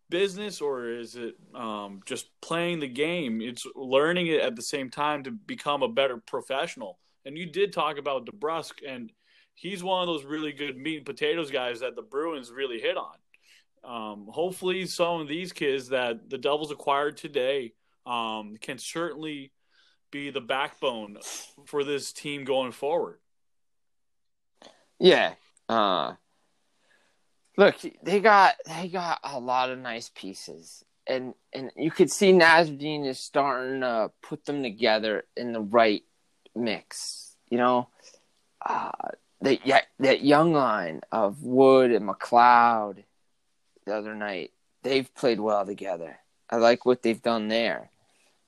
business 0.10 0.62
or 0.62 0.90
is 0.90 1.16
it 1.16 1.36
um, 1.56 2.02
just 2.06 2.28
playing 2.42 2.80
the 2.80 2.88
game? 2.88 3.42
It's 3.42 3.66
learning 3.76 4.28
it 4.28 4.42
at 4.42 4.56
the 4.56 4.62
same 4.62 4.90
time 4.90 5.24
to 5.24 5.32
become 5.32 5.84
a 5.84 5.88
better 5.88 6.18
professional. 6.18 7.00
And 7.26 7.38
you 7.38 7.46
did 7.46 7.74
talk 7.74 7.98
about 7.98 8.26
DeBrusk, 8.26 8.88
and 8.88 9.12
he's 9.54 9.84
one 9.84 10.02
of 10.02 10.08
those 10.08 10.26
really 10.26 10.52
good 10.52 10.78
meat 10.78 10.98
and 10.98 11.06
potatoes 11.06 11.52
guys 11.52 11.82
that 11.82 11.96
the 11.96 12.02
Bruins 12.02 12.52
really 12.52 12.80
hit 12.80 12.98
on. 12.98 13.16
Um, 13.84 14.28
hopefully, 14.30 14.86
some 14.86 15.22
of 15.22 15.28
these 15.28 15.54
kids 15.54 15.90
that 15.90 16.30
the 16.30 16.38
Devils 16.38 16.72
acquired 16.72 17.18
today 17.18 17.74
um, 18.06 18.58
can 18.60 18.78
certainly 18.78 19.52
be 20.12 20.32
the 20.32 20.42
backbone 20.42 21.18
for 21.66 21.84
this 21.84 22.12
team 22.12 22.44
going 22.44 22.72
forward. 22.72 23.20
Yeah. 25.00 25.34
Uh, 25.68 26.14
look, 27.58 27.76
they 28.04 28.20
got 28.20 28.56
they 28.66 28.90
got 28.90 29.20
a 29.24 29.40
lot 29.40 29.70
of 29.70 29.80
nice 29.80 30.10
pieces, 30.14 30.84
and 31.08 31.34
and 31.54 31.72
you 31.76 31.92
could 31.92 32.12
see 32.12 32.34
Nasreddine 32.34 33.06
is 33.06 33.20
starting 33.20 33.82
to 33.82 34.12
put 34.22 34.46
them 34.46 34.64
together 34.64 35.26
in 35.38 35.54
the 35.54 35.62
right 35.62 36.04
mix. 36.56 37.36
You 37.50 37.60
know, 37.60 37.90
uh, 38.66 38.92
that 39.42 39.86
that 40.00 40.24
young 40.24 40.54
line 40.54 41.02
of 41.12 41.44
Wood 41.44 41.92
and 41.92 42.08
McLeod 42.08 43.04
the 43.90 43.96
other 43.98 44.16
night, 44.16 44.52
they've 44.84 45.14
played 45.16 45.40
well 45.40 45.66
together. 45.66 46.18
I 46.50 46.56
like 46.58 46.86
what 46.86 47.02
they've 47.02 47.22
done 47.22 47.48
there. 47.48 47.90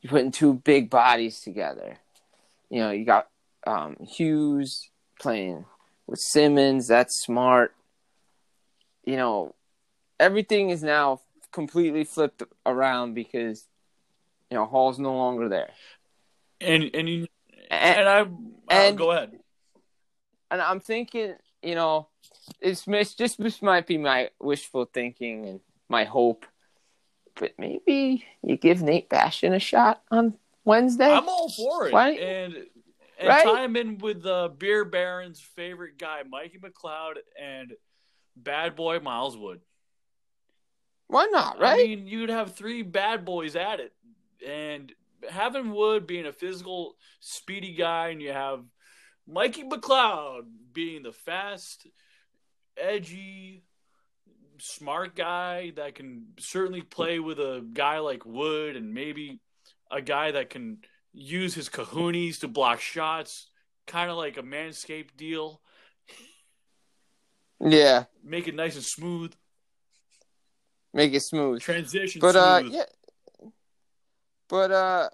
You're 0.01 0.11
putting 0.11 0.31
two 0.31 0.53
big 0.53 0.89
bodies 0.89 1.41
together. 1.41 1.97
You 2.69 2.79
know, 2.79 2.91
you 2.91 3.05
got 3.05 3.27
um, 3.67 3.97
Hughes 3.99 4.89
playing 5.19 5.65
with 6.07 6.19
Simmonds. 6.19 6.87
That's 6.87 7.21
smart 7.23 7.73
you 9.03 9.17
know, 9.17 9.55
everything 10.19 10.69
is 10.69 10.83
now 10.83 11.19
completely 11.51 12.03
flipped 12.03 12.43
around 12.67 13.15
because 13.15 13.65
you 14.51 14.55
know 14.57 14.65
Hall's 14.65 14.99
no 14.99 15.15
longer 15.15 15.49
there. 15.49 15.71
And 16.59 16.83
and 16.93 17.09
you 17.09 17.27
And, 17.71 17.99
and 17.99 18.09
I 18.09 18.21
uh, 18.21 18.27
and- 18.69 18.97
go 18.97 19.11
ahead. 19.11 19.39
and 20.51 20.61
I'm 20.61 20.79
thinking, 20.79 21.33
you 21.61 21.75
know, 21.75 22.07
it's 22.59 22.85
just 23.15 23.41
this 23.41 23.61
might 23.61 23.87
be 23.87 23.97
my 23.97 24.29
wishful 24.39 24.85
thinking 24.85 25.45
and 25.47 25.59
my 25.89 26.03
hope, 26.03 26.45
but 27.35 27.53
maybe 27.57 28.25
you 28.43 28.57
give 28.57 28.81
Nate 28.81 29.09
Bastian 29.09 29.53
a 29.53 29.59
shot 29.59 30.01
on 30.11 30.35
Wednesday. 30.65 31.11
I'm 31.11 31.27
all 31.29 31.49
for 31.49 31.87
it. 31.87 31.93
Why- 31.93 32.11
And 32.11 32.55
and 33.19 33.27
Right? 33.29 33.43
tie 33.43 33.63
him 33.63 33.75
in 33.75 33.97
with 33.99 34.23
the 34.23 34.51
beer 34.57 34.83
baron's 34.83 35.39
favorite 35.39 35.97
guy, 35.99 36.23
Mikey 36.27 36.57
McLeod, 36.57 37.17
and 37.39 37.71
bad 38.35 38.75
boy 38.75 38.99
Miles 38.99 39.37
Wood. 39.37 39.61
Why 41.07 41.27
not? 41.31 41.59
Right? 41.59 41.73
I 41.73 41.83
mean, 41.87 42.07
you'd 42.07 42.29
have 42.29 42.55
three 42.55 42.81
bad 42.81 43.23
boys 43.25 43.55
at 43.55 43.79
it, 43.79 43.93
and 44.47 44.91
having 45.29 45.71
Wood 45.71 46.07
being 46.07 46.25
a 46.25 46.31
physical, 46.33 46.95
speedy 47.19 47.73
guy, 47.75 48.07
and 48.09 48.21
you 48.21 48.31
have 48.31 48.63
Mikey 49.31 49.63
McLeod 49.63 50.43
being 50.73 51.03
the 51.03 51.13
fast, 51.13 51.87
edgy, 52.77 53.63
smart 54.59 55.15
guy 55.15 55.71
that 55.77 55.95
can 55.95 56.27
certainly 56.37 56.81
play 56.81 57.19
with 57.19 57.39
a 57.39 57.65
guy 57.73 57.99
like 57.99 58.25
Wood, 58.25 58.75
and 58.75 58.93
maybe 58.93 59.39
a 59.89 60.01
guy 60.01 60.31
that 60.31 60.49
can 60.49 60.79
use 61.13 61.53
his 61.53 61.69
kahunas 61.69 62.41
to 62.41 62.47
block 62.47 62.81
shots, 62.81 63.47
kind 63.87 64.11
of 64.11 64.17
like 64.17 64.37
a 64.37 64.43
manscaped 64.43 65.15
deal, 65.15 65.61
yeah, 67.59 68.05
make 68.23 68.47
it 68.47 68.55
nice 68.55 68.75
and 68.75 68.83
smooth, 68.83 69.33
make 70.93 71.13
it 71.13 71.21
smooth. 71.21 71.61
transition 71.61 72.19
But 72.19 72.35
uh, 72.35 72.63
yeah. 72.65 72.85
But 74.49 74.71
uh, 74.71 75.09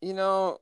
you 0.00 0.14
know, 0.14 0.58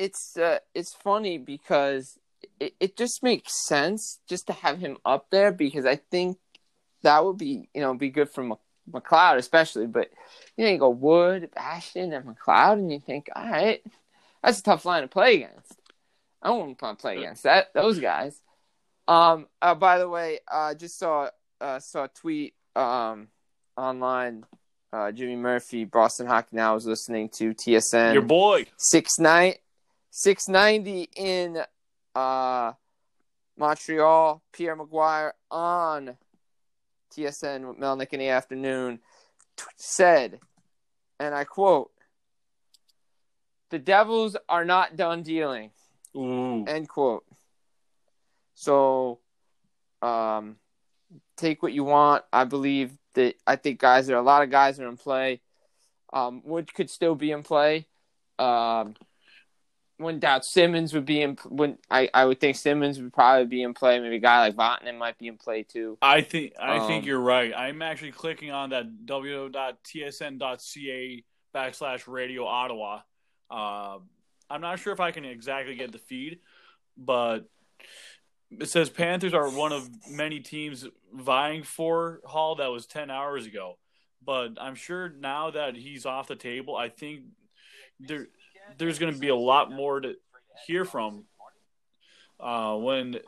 it's 0.00 0.36
uh, 0.38 0.58
it's 0.74 0.94
funny 0.94 1.36
because 1.36 2.18
it, 2.58 2.74
it 2.80 2.96
just 2.96 3.22
makes 3.22 3.66
sense 3.66 4.18
just 4.26 4.46
to 4.46 4.54
have 4.54 4.78
him 4.78 4.96
up 5.04 5.26
there 5.30 5.52
because 5.52 5.84
I 5.84 5.96
think 5.96 6.38
that 7.02 7.22
would 7.22 7.36
be 7.36 7.68
you 7.74 7.82
know 7.82 7.94
be 7.94 8.08
good 8.08 8.30
for 8.30 8.42
M- 8.42 8.54
McLeod 8.90 9.36
especially. 9.36 9.86
But 9.86 10.10
you 10.56 10.64
know 10.64 10.70
you 10.70 10.78
go 10.78 10.88
Wood, 10.88 11.50
Ashton, 11.54 12.14
and 12.14 12.24
McLeod, 12.24 12.72
and 12.72 12.90
you 12.90 12.98
think 12.98 13.28
all 13.36 13.48
right, 13.48 13.84
that's 14.42 14.58
a 14.58 14.62
tough 14.62 14.86
line 14.86 15.02
to 15.02 15.08
play 15.08 15.34
against. 15.34 15.78
I 16.42 16.48
don't 16.48 16.58
want 16.58 16.78
to 16.78 16.94
play 16.94 17.18
against 17.18 17.42
that 17.42 17.74
those 17.74 18.00
guys. 18.00 18.40
Um. 19.06 19.46
Uh, 19.60 19.74
by 19.74 19.98
the 19.98 20.08
way, 20.08 20.38
I 20.50 20.70
uh, 20.70 20.74
just 20.74 20.98
saw 20.98 21.28
uh, 21.60 21.78
saw 21.78 22.04
a 22.04 22.08
tweet 22.08 22.54
um 22.74 23.28
online. 23.76 24.46
Uh, 24.92 25.12
Jimmy 25.12 25.36
Murphy, 25.36 25.84
Boston 25.84 26.26
Hockey 26.26 26.56
Now, 26.56 26.74
was 26.74 26.84
listening 26.84 27.28
to 27.34 27.54
TSN. 27.54 28.14
Your 28.14 28.22
boy 28.22 28.66
six 28.76 29.20
night 29.20 29.60
690 30.10 31.08
in 31.16 31.62
uh, 32.14 32.72
Montreal. 33.56 34.42
Pierre 34.52 34.76
McGuire 34.76 35.32
on 35.50 36.16
TSN 37.14 37.68
with 37.68 37.78
Melnick 37.78 38.12
in 38.12 38.20
the 38.20 38.28
afternoon 38.28 39.00
said, 39.76 40.40
and 41.18 41.34
I 41.34 41.44
quote, 41.44 41.90
the 43.70 43.78
Devils 43.78 44.36
are 44.48 44.64
not 44.64 44.96
done 44.96 45.22
dealing. 45.22 45.70
Ooh. 46.16 46.64
End 46.66 46.88
quote. 46.88 47.24
So 48.54 49.20
um, 50.02 50.56
take 51.36 51.62
what 51.62 51.72
you 51.72 51.84
want. 51.84 52.24
I 52.32 52.44
believe 52.44 52.92
that 53.14 53.36
I 53.46 53.56
think 53.56 53.80
guys 53.80 54.06
there 54.06 54.16
are 54.16 54.20
a 54.20 54.24
lot 54.24 54.42
of 54.42 54.50
guys 54.50 54.76
that 54.76 54.84
are 54.84 54.88
in 54.88 54.96
play. 54.96 55.40
Um, 56.12 56.42
Wood 56.44 56.72
could 56.74 56.90
still 56.90 57.14
be 57.14 57.30
in 57.30 57.42
play. 57.42 57.86
Um, 58.38 58.94
wouldn't 60.00 60.22
doubt 60.22 60.44
Simmonds 60.44 60.92
would 60.94 61.04
be 61.04 61.22
in. 61.22 61.36
When 61.48 61.78
I, 61.90 62.08
I 62.12 62.24
would 62.24 62.40
think 62.40 62.56
Simmonds 62.56 63.00
would 63.00 63.12
probably 63.12 63.46
be 63.46 63.62
in 63.62 63.74
play. 63.74 63.98
Maybe 64.00 64.16
a 64.16 64.20
guy 64.20 64.40
like 64.40 64.56
Vatanen 64.56 64.98
might 64.98 65.18
be 65.18 65.28
in 65.28 65.36
play 65.36 65.62
too. 65.62 65.98
I 66.02 66.22
think 66.22 66.54
I 66.60 66.86
think 66.86 67.02
Um, 67.02 67.08
you're 67.08 67.20
right. 67.20 67.52
I'm 67.56 67.82
actually 67.82 68.12
clicking 68.12 68.50
on 68.50 68.70
that 68.70 69.06
w.tsn.ca 69.06 71.24
backslash 71.54 72.08
radio 72.08 72.46
Ottawa. 72.46 73.00
Uh, 73.50 73.98
I'm 74.48 74.60
not 74.60 74.78
sure 74.78 74.92
if 74.92 75.00
I 75.00 75.10
can 75.10 75.24
exactly 75.24 75.74
get 75.76 75.92
the 75.92 75.98
feed, 75.98 76.40
but 76.96 77.48
it 78.58 78.68
says 78.68 78.90
Panthers 78.90 79.34
are 79.34 79.48
one 79.48 79.72
of 79.72 79.88
many 80.10 80.40
teams 80.40 80.86
vying 81.12 81.62
for 81.62 82.20
Hall. 82.24 82.56
That 82.56 82.68
was 82.68 82.86
ten 82.86 83.10
hours 83.10 83.46
ago, 83.46 83.78
but 84.24 84.50
I'm 84.60 84.74
sure 84.74 85.08
now 85.08 85.50
that 85.50 85.76
he's 85.76 86.06
off 86.06 86.28
the 86.28 86.36
table, 86.36 86.76
I 86.76 86.88
think 86.88 87.22
there 88.00 88.28
there's 88.78 88.98
going 88.98 89.12
to 89.12 89.18
be 89.18 89.28
a 89.28 89.36
lot 89.36 89.70
more 89.70 90.00
to 90.00 90.14
hear 90.66 90.84
from 90.84 91.24
uh, 92.38 92.74
when 92.76 93.18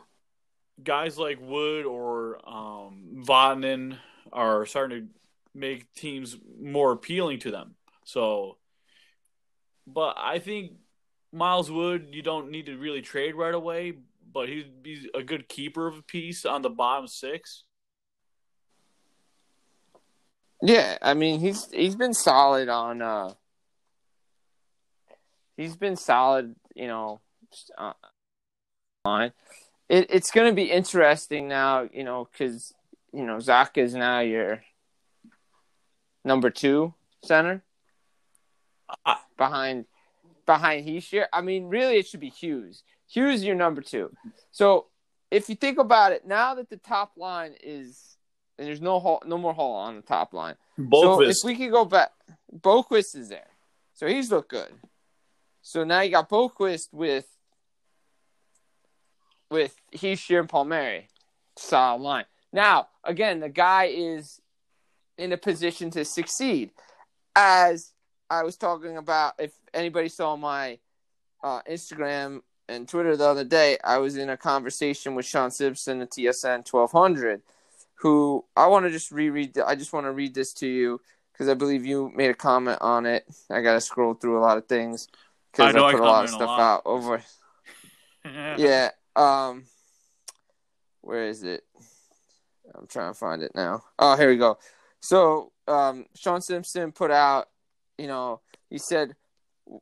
guys 0.82 1.18
like 1.18 1.38
Wood 1.40 1.86
or 1.86 2.38
um, 2.48 3.24
Vatanen 3.26 3.98
are 4.32 4.66
starting 4.66 5.00
to 5.00 5.08
make 5.54 5.92
teams 5.94 6.36
more 6.60 6.92
appealing 6.92 7.40
to 7.40 7.50
them. 7.50 7.74
So, 8.04 8.56
but 9.86 10.16
I 10.18 10.38
think 10.38 10.72
Miles 11.32 11.70
Wood, 11.70 12.08
you 12.12 12.22
don't 12.22 12.50
need 12.50 12.66
to 12.66 12.76
really 12.76 13.02
trade 13.02 13.34
right 13.34 13.54
away, 13.54 13.94
but 14.32 14.48
he'd 14.48 14.82
be 14.82 15.10
a 15.14 15.22
good 15.22 15.48
keeper 15.48 15.86
of 15.86 15.98
a 15.98 16.02
piece 16.02 16.44
on 16.44 16.62
the 16.62 16.70
bottom 16.70 17.06
six. 17.06 17.64
Yeah, 20.62 20.96
I 21.02 21.14
mean 21.14 21.40
he's 21.40 21.68
he's 21.72 21.96
been 21.96 22.14
solid 22.14 22.68
on. 22.68 23.02
uh 23.02 23.34
He's 25.56 25.76
been 25.76 25.96
solid, 25.96 26.54
you 26.74 26.86
know. 26.86 27.20
Uh, 27.76 27.92
line. 29.04 29.32
It, 29.88 30.06
it's 30.10 30.30
going 30.30 30.50
to 30.50 30.54
be 30.54 30.70
interesting 30.70 31.48
now, 31.48 31.88
you 31.92 32.04
know, 32.04 32.28
because 32.30 32.72
you 33.12 33.24
know 33.24 33.40
Zach 33.40 33.76
is 33.76 33.94
now 33.94 34.20
your 34.20 34.62
number 36.24 36.50
two 36.50 36.94
center 37.24 37.62
I- 39.04 39.18
behind 39.36 39.86
behind 40.46 40.86
Hischier. 40.86 41.26
I 41.32 41.40
mean, 41.40 41.66
really, 41.66 41.96
it 41.96 42.06
should 42.06 42.20
be 42.20 42.30
Hughes. 42.30 42.84
Hughes, 43.08 43.44
your 43.44 43.54
number 43.54 43.82
two. 43.82 44.14
So 44.50 44.86
if 45.30 45.48
you 45.48 45.56
think 45.56 45.78
about 45.78 46.12
it, 46.12 46.26
now 46.26 46.54
that 46.54 46.70
the 46.70 46.78
top 46.78 47.12
line 47.16 47.54
is 47.62 48.16
and 48.58 48.66
there's 48.66 48.80
no 48.80 49.00
hall, 49.00 49.22
no 49.26 49.36
more 49.36 49.52
hole 49.52 49.74
on 49.74 49.96
the 49.96 50.02
top 50.02 50.32
line. 50.32 50.54
So 50.78 51.20
if 51.22 51.36
we 51.44 51.56
could 51.56 51.70
go 51.70 51.84
back, 51.84 52.12
Boqvist 52.54 53.16
is 53.16 53.28
there, 53.28 53.48
so 53.94 54.06
he's 54.06 54.30
looked 54.30 54.50
good. 54.50 54.72
So 55.62 55.84
now 55.84 56.00
you 56.00 56.10
got 56.10 56.28
Boqvist 56.28 56.88
with 56.92 57.26
with 59.48 59.76
Hischier 59.94 60.40
and 60.40 60.48
Palmieri, 60.48 61.08
solid 61.56 62.02
line. 62.02 62.24
Now 62.52 62.88
again, 63.04 63.40
the 63.40 63.48
guy 63.48 63.84
is 63.84 64.40
in 65.16 65.32
a 65.32 65.36
position 65.36 65.90
to 65.92 66.04
succeed, 66.04 66.70
as 67.36 67.92
I 68.28 68.42
was 68.42 68.56
talking 68.56 68.96
about. 68.96 69.34
If 69.38 69.52
anybody 69.72 70.08
saw 70.08 70.36
my 70.36 70.78
uh, 71.44 71.60
Instagram 71.70 72.42
and 72.68 72.88
Twitter 72.88 73.16
the 73.16 73.26
other 73.26 73.44
day, 73.44 73.78
I 73.84 73.98
was 73.98 74.16
in 74.16 74.30
a 74.30 74.36
conversation 74.36 75.14
with 75.14 75.26
Sean 75.26 75.52
Simpson 75.52 76.02
at 76.02 76.10
TSN 76.10 76.64
twelve 76.64 76.90
hundred 76.90 77.42
who 77.94 78.44
I 78.56 78.66
want 78.66 78.84
to 78.84 78.90
just 78.90 79.12
reread. 79.12 79.56
I 79.60 79.76
just 79.76 79.92
want 79.92 80.06
to 80.06 80.12
read 80.12 80.34
this 80.34 80.52
to 80.54 80.66
you 80.66 81.00
because 81.32 81.48
I 81.48 81.54
believe 81.54 81.86
you 81.86 82.10
made 82.16 82.30
a 82.30 82.34
comment 82.34 82.78
on 82.80 83.06
it. 83.06 83.24
I 83.48 83.60
got 83.60 83.74
to 83.74 83.80
scroll 83.80 84.14
through 84.14 84.38
a 84.38 84.42
lot 84.42 84.58
of 84.58 84.66
things 84.66 85.06
because 85.52 85.74
I, 85.74 85.78
I 85.78 85.92
put 85.92 86.00
a 86.00 86.04
lot 86.04 86.24
of 86.24 86.30
stuff 86.30 86.48
lot. 86.48 86.60
out 86.60 86.82
over. 86.84 87.22
Yeah. 88.56 88.90
Um, 89.16 89.64
where 91.00 91.26
is 91.26 91.42
it? 91.42 91.64
I'm 92.72 92.86
trying 92.86 93.12
to 93.12 93.18
find 93.18 93.42
it 93.42 93.52
now. 93.54 93.82
Oh, 93.98 94.16
here 94.16 94.28
we 94.28 94.36
go. 94.36 94.58
So, 95.00 95.50
um, 95.66 96.06
Sean 96.14 96.40
Simpson 96.40 96.92
put 96.92 97.10
out, 97.10 97.48
you 97.98 98.06
know, 98.06 98.40
he 98.70 98.78
said, 98.78 99.16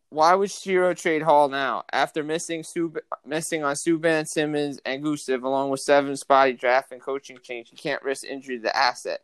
"Why 0.09 0.35
would 0.35 0.49
Shero 0.49 0.97
trade 0.97 1.21
Hall 1.21 1.51
now 1.51 1.85
after 1.93 2.23
missing 2.23 2.63
Sub- 2.63 2.99
missing 3.27 3.63
on 3.63 3.75
Subban, 3.75 4.27
Simmonds, 4.27 4.81
and 4.87 5.05
Gusev, 5.05 5.43
along 5.43 5.69
with 5.69 5.81
seven 5.81 6.17
spotty 6.17 6.55
draft 6.55 6.93
and 6.93 7.01
coaching 7.01 7.39
change? 7.43 7.69
He 7.69 7.77
can't 7.77 8.03
risk 8.03 8.25
injury 8.25 8.57
to 8.57 8.63
the 8.63 8.77
asset." 8.77 9.21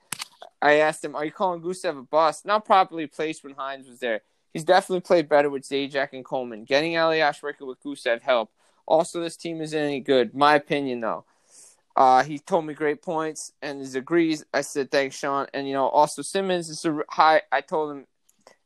I 0.61 0.75
asked 0.75 1.03
him, 1.05 1.17
"Are 1.17 1.25
you 1.25 1.33
calling 1.33 1.63
Gusev 1.63 1.99
a 1.99 2.03
bust? 2.03 2.45
Not 2.45 2.67
properly 2.67 3.07
placed 3.07 3.43
when 3.43 3.55
Hynes 3.55 3.89
was 3.89 3.99
there. 3.99 4.21
He's 4.57 4.65
definitely 4.65 5.03
played 5.03 5.29
better 5.29 5.51
with 5.51 5.69
Zajac 5.69 6.15
and 6.15 6.25
Coleman. 6.25 6.65
Getting 6.65 6.97
Elias 6.97 7.43
working 7.43 7.67
with 7.67 7.83
Gusev 7.83 8.23
helped. 8.23 8.55
Also, 8.87 9.21
this 9.21 9.37
team 9.37 9.61
isn't 9.61 9.79
any 9.79 10.01
good. 10.01 10.35
My 10.35 10.55
opinion, 10.55 11.01
though." 11.01 11.27
Uh, 11.95 12.25
he 12.25 12.39
told 12.39 12.65
me 12.65 12.73
great 12.73 13.03
points 13.03 13.53
and 13.61 13.87
he 13.87 13.99
agrees. 13.99 14.47
I 14.55 14.63
said 14.63 14.91
thanks, 14.91 15.15
Sean. 15.19 15.47
And 15.53 15.69
you 15.69 15.75
know, 15.75 15.89
also 15.89 16.23
Simmonds 16.23 16.71
is 16.71 16.83
a 16.87 17.01
high. 17.11 17.43
I 17.53 17.61
told 17.61 17.91
him 17.91 18.07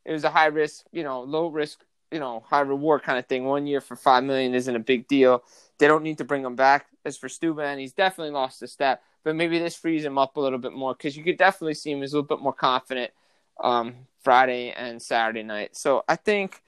it 0.05 0.13
was 0.13 0.23
a 0.23 0.29
high 0.29 0.45
risk, 0.45 0.85
you 0.93 1.03
know, 1.03 1.23
low 1.23 1.47
risk, 1.47 1.83
you 2.09 2.21
know, 2.21 2.41
high 2.47 2.61
reward 2.61 3.03
kind 3.03 3.19
of 3.19 3.25
thing. 3.25 3.43
One 3.43 3.67
year 3.67 3.81
for 3.81 3.97
five 3.97 4.23
million 4.23 4.55
isn't 4.55 4.73
a 4.73 4.79
big 4.79 5.09
deal. 5.09 5.43
They 5.77 5.87
don't 5.87 6.03
need 6.03 6.19
to 6.19 6.23
bring 6.23 6.45
him 6.45 6.55
back. 6.55 6.85
As 7.03 7.17
for 7.17 7.27
Subban, 7.27 7.79
he's 7.79 7.91
definitely 7.91 8.31
lost 8.31 8.61
a 8.61 8.67
step, 8.67 9.03
but 9.25 9.35
maybe 9.35 9.59
this 9.59 9.75
frees 9.75 10.05
him 10.05 10.17
up 10.17 10.37
a 10.37 10.39
little 10.39 10.59
bit 10.59 10.71
more 10.71 10.93
because 10.93 11.17
you 11.17 11.23
could 11.25 11.37
definitely 11.37 11.73
see 11.73 11.91
him 11.91 12.01
as 12.01 12.13
a 12.13 12.15
little 12.15 12.37
bit 12.37 12.41
more 12.41 12.53
confident 12.53 13.11
um, 13.59 13.95
Friday 14.23 14.71
and 14.71 15.01
Saturday 15.01 15.43
night. 15.43 15.75
So 15.75 16.03
I 16.07 16.15
think 16.15 16.61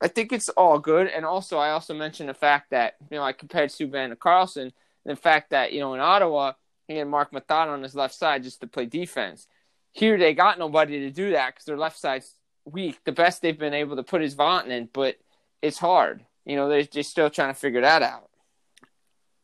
I 0.00 0.08
think 0.08 0.32
it's 0.32 0.48
all 0.50 0.78
good. 0.78 1.08
And 1.08 1.24
also, 1.24 1.58
I 1.58 1.70
also 1.70 1.94
mentioned 1.94 2.28
the 2.28 2.34
fact 2.34 2.70
that 2.70 2.96
you 3.10 3.16
know 3.16 3.22
I 3.22 3.32
compared 3.32 3.70
Subban 3.70 4.10
to 4.10 4.16
Karlsson, 4.16 4.62
and 4.62 4.72
the 5.04 5.16
fact 5.16 5.50
that 5.50 5.72
you 5.72 5.80
know 5.80 5.94
in 5.94 6.00
Ottawa 6.00 6.52
he 6.90 6.96
had 6.96 7.06
Mark 7.06 7.30
Methot 7.30 7.68
on 7.68 7.82
his 7.82 7.94
left 7.94 8.14
side 8.14 8.42
just 8.42 8.60
to 8.60 8.66
play 8.66 8.86
defense. 8.86 9.46
Here 9.92 10.18
they 10.18 10.34
got 10.34 10.58
nobody 10.58 11.00
to 11.00 11.10
do 11.10 11.30
that 11.30 11.54
because 11.54 11.64
their 11.64 11.78
left 11.78 11.98
side's 11.98 12.34
weak. 12.64 12.98
The 13.04 13.12
best 13.12 13.42
they've 13.42 13.58
been 13.58 13.74
able 13.74 13.96
to 13.96 14.02
put 14.02 14.22
is 14.22 14.34
Vatanen, 14.34 14.88
but 14.92 15.16
it's 15.62 15.78
hard. 15.78 16.24
You 16.44 16.56
know, 16.56 16.68
they're 16.68 16.82
just 16.82 17.10
still 17.10 17.30
trying 17.30 17.54
to 17.54 17.58
figure 17.58 17.82
that 17.82 18.02
out. 18.02 18.28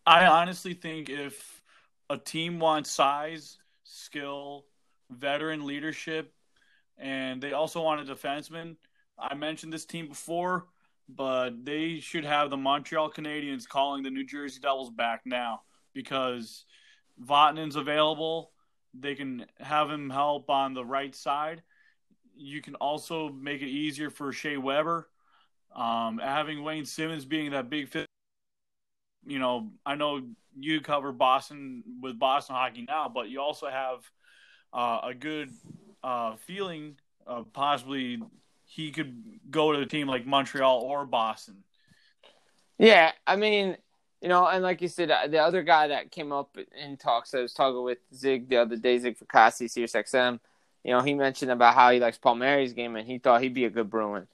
I 0.05 0.27
honestly 0.27 0.75
think 0.75 1.09
if 1.09 1.63
a 2.11 2.19
team 2.19 2.59
wants 2.59 2.91
size, 2.91 3.59
skill, 3.85 4.65
veteran 5.11 5.67
leadership, 5.67 6.33
and 6.99 7.43
they 7.43 7.53
also 7.53 7.83
want 7.83 8.09
a 8.09 8.15
defenseman, 8.15 8.77
I 9.19 9.35
mentioned 9.35 9.73
this 9.73 9.85
team 9.85 10.09
before, 10.09 10.67
but 11.09 11.65
they 11.65 12.01
should 12.01 12.25
have 12.25 12.51
the 12.51 12.57
Montreal 12.57 13.11
Canadiens 13.11 13.69
calling 13.69 14.03
the 14.03 14.11
New 14.11 14.25
Jersey 14.25 14.61
Devils 14.61 14.91
back 14.91 15.23
now 15.25 15.63
because 15.95 16.65
Vatanen's 17.23 17.77
available. 17.77 18.53
They 18.99 19.15
can 19.15 19.47
have 19.61 19.91
him 19.91 20.11
help 20.11 20.51
on 20.51 20.75
the 20.75 20.85
right 20.85 21.15
side. 21.15 21.63
You 22.35 22.61
can 22.61 22.75
also 22.77 23.29
make 23.31 23.63
it 23.63 23.69
easier 23.69 24.11
for 24.11 24.33
Shea 24.33 24.57
Weber. 24.57 25.09
Um, 25.75 26.19
having 26.19 26.63
Wayne 26.63 26.87
Simmonds 26.87 27.25
being 27.25 27.51
that 27.51 27.69
big 27.71 27.89
you 29.27 29.39
know, 29.39 29.71
I 29.85 29.97
know 29.97 30.23
you 30.59 30.81
cover 30.81 31.13
Boston 31.13 31.83
with 32.01 32.19
Boston 32.19 32.55
hockey 32.55 32.85
now, 32.87 33.11
but 33.13 33.29
you 33.29 33.41
also 33.41 33.67
have 33.69 34.09
uh, 34.73 35.01
a 35.03 35.15
good 35.15 35.51
uh, 36.03 36.37
feeling 36.37 36.97
of 37.27 37.53
possibly 37.53 38.23
he 38.65 38.91
could 38.91 39.23
go 39.51 39.73
to 39.73 39.81
a 39.81 39.87
team 39.87 40.09
like 40.09 40.27
Montreal 40.27 40.81
or 40.81 41.07
Boston. 41.07 41.63
Yeah, 42.79 43.13
I 43.27 43.37
mean, 43.37 43.77
you 44.21 44.29
know, 44.29 44.47
and 44.47 44.63
like 44.63 44.83
you 44.83 44.89
said, 44.89 45.11
uh, 45.11 45.27
the 45.29 45.39
other 45.39 45.63
guy 45.63 45.89
that 45.89 46.11
came 46.11 46.33
up 46.33 46.57
in 46.77 46.97
talks, 46.97 47.35
I 47.35 47.41
was 47.41 47.55
talking 47.55 47.83
with 47.83 47.99
Zig 48.15 48.49
the 48.49 48.57
other 48.57 48.77
day, 48.77 48.99
Zig 48.99 49.19
Fracassi, 49.19 49.71
Sirius 49.71 49.93
XM. 49.93 50.41
You 50.85 50.93
know, 50.93 51.01
he 51.01 51.15
mentioned 51.15 51.51
about 51.51 51.75
how 51.75 51.91
he 51.91 52.01
likes 52.01 52.19
Palmieri's 52.19 52.73
game, 52.73 52.97
and 52.97 53.07
he 53.07 53.19
thought 53.19 53.43
he'd 53.43 53.55
be 53.55 53.65
a 53.65 53.71
good 53.71 53.91
Bruin. 53.91 54.27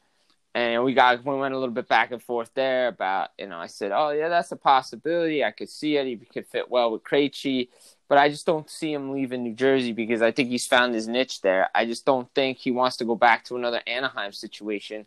And 0.55 0.85
we 0.85 0.93
got 0.93 1.25
we 1.25 1.35
went 1.35 1.55
a 1.55 1.59
little 1.59 1.75
bit 1.75 1.89
back 1.89 2.13
and 2.13 2.23
forth 2.23 2.51
there 2.55 2.89
about 2.89 3.31
you 3.39 3.47
know 3.47 3.57
I 3.57 3.67
said 3.67 3.91
oh 3.93 4.11
yeah 4.11 4.29
that's 4.29 4.53
a 4.53 4.57
possibility. 4.57 5.43
I 5.43 5.51
could 5.51 5.71
see 5.71 5.97
it. 5.97 6.07
He 6.07 6.17
could 6.17 6.47
fit 6.47 6.71
well 6.71 6.93
with 6.93 7.05
Krejci. 7.05 7.69
But 8.09 8.19
I 8.19 8.29
just 8.29 8.45
don't 8.45 8.69
see 8.69 8.93
him 8.93 9.13
leaving 9.13 9.43
New 9.43 9.55
Jersey 9.55 9.93
because 9.93 10.21
I 10.21 10.33
think 10.33 10.51
he's 10.51 10.67
found 10.67 10.95
his 10.95 11.09
niche 11.09 11.41
there. 11.41 11.71
I 11.75 11.87
just 11.87 12.05
don't 12.05 12.29
think 12.35 12.59
he 12.59 12.71
wants 12.71 12.99
to 12.99 13.07
go 13.07 13.17
back 13.17 13.45
to 13.45 13.57
another 13.57 13.81
Anaheim 13.87 14.33
situation 14.33 15.07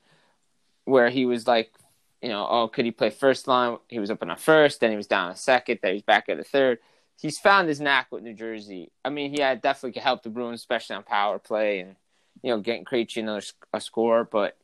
where 0.85 1.09
he 1.09 1.25
was 1.25 1.45
like 1.45 1.71
you 2.23 2.29
know 2.29 2.47
oh 2.49 2.67
could 2.67 2.85
he 2.85 2.91
play 2.91 3.11
first 3.11 3.47
line? 3.47 3.77
He 3.87 3.99
was 3.99 4.09
up 4.09 4.23
in 4.23 4.31
a 4.31 4.37
first 4.37 4.79
then 4.79 4.89
he 4.89 4.97
was 4.97 5.07
down 5.07 5.29
a 5.29 5.35
second 5.35 5.79
then 5.83 5.93
he's 5.93 6.01
back 6.01 6.27
at 6.27 6.37
the 6.37 6.43
third. 6.43 6.79
He's 7.21 7.37
found 7.37 7.69
his 7.69 7.79
knack 7.79 8.07
with 8.11 8.23
New 8.23 8.33
Jersey. 8.33 8.91
I 9.03 9.11
mean 9.11 9.29
he 9.29 9.41
had 9.41 9.61
definitely 9.61 9.93
could 9.93 10.01
help 10.01 10.23
the 10.23 10.29
Bruins 10.29 10.61
especially 10.61 10.95
on 10.95 11.03
power 11.03 11.37
play 11.37 11.81
and 11.81 11.95
you 12.41 12.49
know 12.49 12.59
getting 12.59 12.83
Krejci 12.83 13.17
another 13.17 13.43
a 13.71 13.79
score. 13.79 14.23
But 14.23 14.57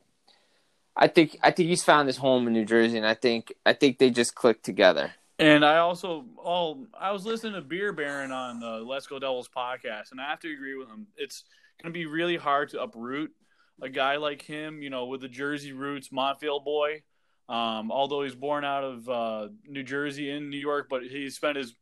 I 0.96 1.08
think 1.08 1.38
I 1.42 1.50
think 1.50 1.68
he's 1.68 1.84
found 1.84 2.08
his 2.08 2.16
home 2.16 2.46
in 2.46 2.52
New 2.52 2.64
Jersey, 2.64 2.98
and 2.98 3.06
I 3.06 3.14
think 3.14 3.52
I 3.64 3.72
think 3.72 3.98
they 3.98 4.10
just 4.10 4.34
clicked 4.34 4.64
together. 4.64 5.12
And 5.38 5.64
I 5.64 5.78
also, 5.78 6.26
oh, 6.38 6.86
I 6.98 7.10
was 7.10 7.24
listening 7.24 7.54
to 7.54 7.62
Beer 7.62 7.92
Baron 7.92 8.30
on 8.30 8.60
the 8.60 8.78
Let's 8.78 9.06
Go 9.06 9.18
Devils 9.18 9.48
podcast, 9.48 10.12
and 10.12 10.20
I 10.20 10.28
have 10.28 10.40
to 10.40 10.52
agree 10.52 10.76
with 10.76 10.88
him. 10.88 11.06
It's 11.16 11.44
going 11.82 11.92
to 11.92 11.98
be 11.98 12.06
really 12.06 12.36
hard 12.36 12.68
to 12.70 12.82
uproot 12.82 13.32
a 13.80 13.88
guy 13.88 14.16
like 14.16 14.42
him, 14.42 14.82
you 14.82 14.90
know, 14.90 15.06
with 15.06 15.20
the 15.20 15.28
Jersey 15.28 15.72
roots, 15.72 16.12
Montville 16.12 16.60
boy. 16.60 17.02
Um, 17.48 17.90
although 17.90 18.22
he's 18.22 18.36
born 18.36 18.64
out 18.64 18.84
of 18.84 19.08
uh, 19.08 19.48
New 19.66 19.82
Jersey 19.82 20.30
in 20.30 20.48
New 20.48 20.58
York, 20.58 20.86
but 20.88 21.02
he 21.02 21.28
spent 21.28 21.56
his 21.56 21.74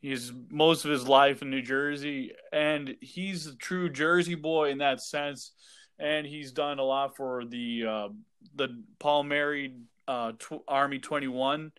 he's 0.00 0.32
most 0.50 0.84
of 0.84 0.90
his 0.90 1.06
life 1.06 1.42
in 1.42 1.50
New 1.50 1.62
Jersey, 1.62 2.32
and 2.52 2.96
he's 3.00 3.46
a 3.46 3.56
true 3.56 3.90
Jersey 3.90 4.36
boy 4.36 4.70
in 4.70 4.78
that 4.78 5.02
sense. 5.02 5.52
And 5.98 6.26
he's 6.26 6.52
done 6.52 6.78
a 6.78 6.84
lot 6.84 7.16
for 7.16 7.44
the 7.44 7.84
uh, 7.88 8.08
the 8.54 8.82
Palmieri 8.98 9.74
uh, 10.08 10.32
tw- 10.38 10.62
Army 10.68 10.98
21, 10.98 11.72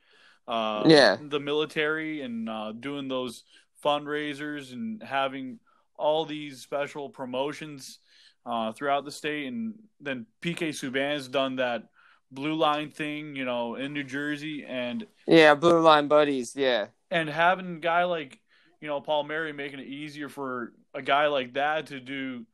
uh, 0.47 0.83
Yeah. 0.87 1.17
the 1.21 1.39
military, 1.39 2.21
and 2.21 2.49
uh, 2.49 2.73
doing 2.73 3.07
those 3.07 3.43
fundraisers 3.83 4.73
and 4.73 5.01
having 5.03 5.59
all 5.95 6.25
these 6.25 6.61
special 6.61 7.09
promotions 7.09 7.99
uh, 8.45 8.71
throughout 8.71 9.05
the 9.05 9.11
state. 9.11 9.47
And 9.47 9.75
then 9.99 10.25
PK 10.41 10.69
Subban's 10.69 11.27
done 11.27 11.57
that 11.57 11.83
blue 12.31 12.55
line 12.55 12.91
thing, 12.91 13.35
you 13.35 13.45
know, 13.45 13.75
in 13.75 13.93
New 13.93 14.03
Jersey, 14.03 14.65
and 14.65 15.05
Yeah, 15.25 15.55
blue 15.55 15.79
line 15.79 16.07
buddies. 16.07 16.55
Yeah, 16.55 16.87
and 17.11 17.29
having 17.29 17.77
a 17.77 17.79
guy 17.79 18.03
like 18.03 18.39
you 18.81 18.87
know 18.87 19.01
Palmieri 19.01 19.53
making 19.53 19.79
it 19.79 19.87
easier 19.87 20.29
for 20.29 20.73
a 20.93 21.01
guy 21.01 21.27
like 21.27 21.53
that 21.53 21.87
to 21.87 21.99
do 21.99 22.45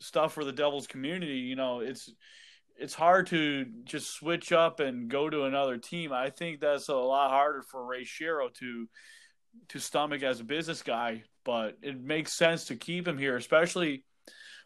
stuff 0.00 0.32
for 0.32 0.44
the 0.44 0.52
Devils 0.52 0.86
community, 0.86 1.38
you 1.38 1.56
know, 1.56 1.80
it's 1.80 2.10
it's 2.80 2.94
hard 2.94 3.26
to 3.28 3.66
just 3.84 4.14
switch 4.14 4.52
up 4.52 4.80
and 4.80 5.10
go 5.10 5.28
to 5.28 5.44
another 5.44 5.76
team. 5.76 6.12
I 6.12 6.30
think 6.30 6.60
that's 6.60 6.88
a 6.88 6.94
lot 6.94 7.30
harder 7.30 7.62
for 7.62 7.84
Ray 7.84 8.04
Shero 8.04 8.52
to 8.54 8.88
to 9.68 9.78
stomach 9.78 10.22
as 10.22 10.40
a 10.40 10.44
business 10.44 10.82
guy, 10.82 11.24
but 11.44 11.76
it 11.82 12.00
makes 12.00 12.32
sense 12.32 12.66
to 12.66 12.76
keep 12.76 13.06
him 13.06 13.18
here, 13.18 13.36
especially 13.36 14.04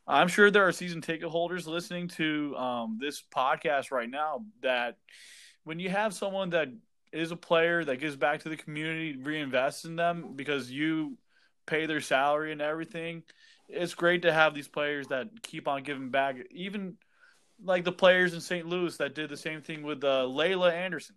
I'm 0.07 0.29
sure 0.29 0.51
there 0.51 0.67
are 0.67 0.73
season 0.73 1.01
ticket 1.01 1.29
holders 1.29 1.67
listening 1.67 2.09
to 2.09 2.55
um, 2.57 2.99
this 3.01 3.23
podcast 3.35 3.91
right 3.91 4.09
now 4.09 4.45
that 4.63 4.97
when 5.65 5.79
you 5.81 5.89
have 5.89 6.13
someone 6.13 6.51
that 6.51 6.69
is 7.13 7.31
a 7.31 7.37
player 7.37 7.85
that 7.85 8.01
gives 8.01 8.17
back 8.17 8.41
to 8.41 8.49
the 8.49 8.57
community, 8.57 9.17
reinvests 9.17 9.87
in 9.87 9.97
them 9.97 10.35
because 10.37 10.71
you 10.71 11.17
pay 11.67 11.87
their 11.87 12.03
salary 12.03 12.53
and 12.53 12.61
everything, 12.61 13.23
it's 13.69 13.95
great 13.95 14.23
to 14.23 14.33
have 14.33 14.55
these 14.55 14.69
players 14.69 15.09
that 15.09 15.29
keep 15.43 15.67
on 15.67 15.83
giving 15.83 16.11
back. 16.11 16.37
Even 16.51 16.99
like 17.63 17.85
the 17.85 17.93
players 17.93 18.35
in 18.35 18.41
St. 18.41 18.67
Louis 18.67 18.97
that 18.97 19.15
did 19.15 19.31
the 19.31 19.37
same 19.37 19.61
thing 19.63 19.83
with 19.83 20.05
uh, 20.05 20.25
Laila 20.27 20.73
Anderson. 20.73 21.17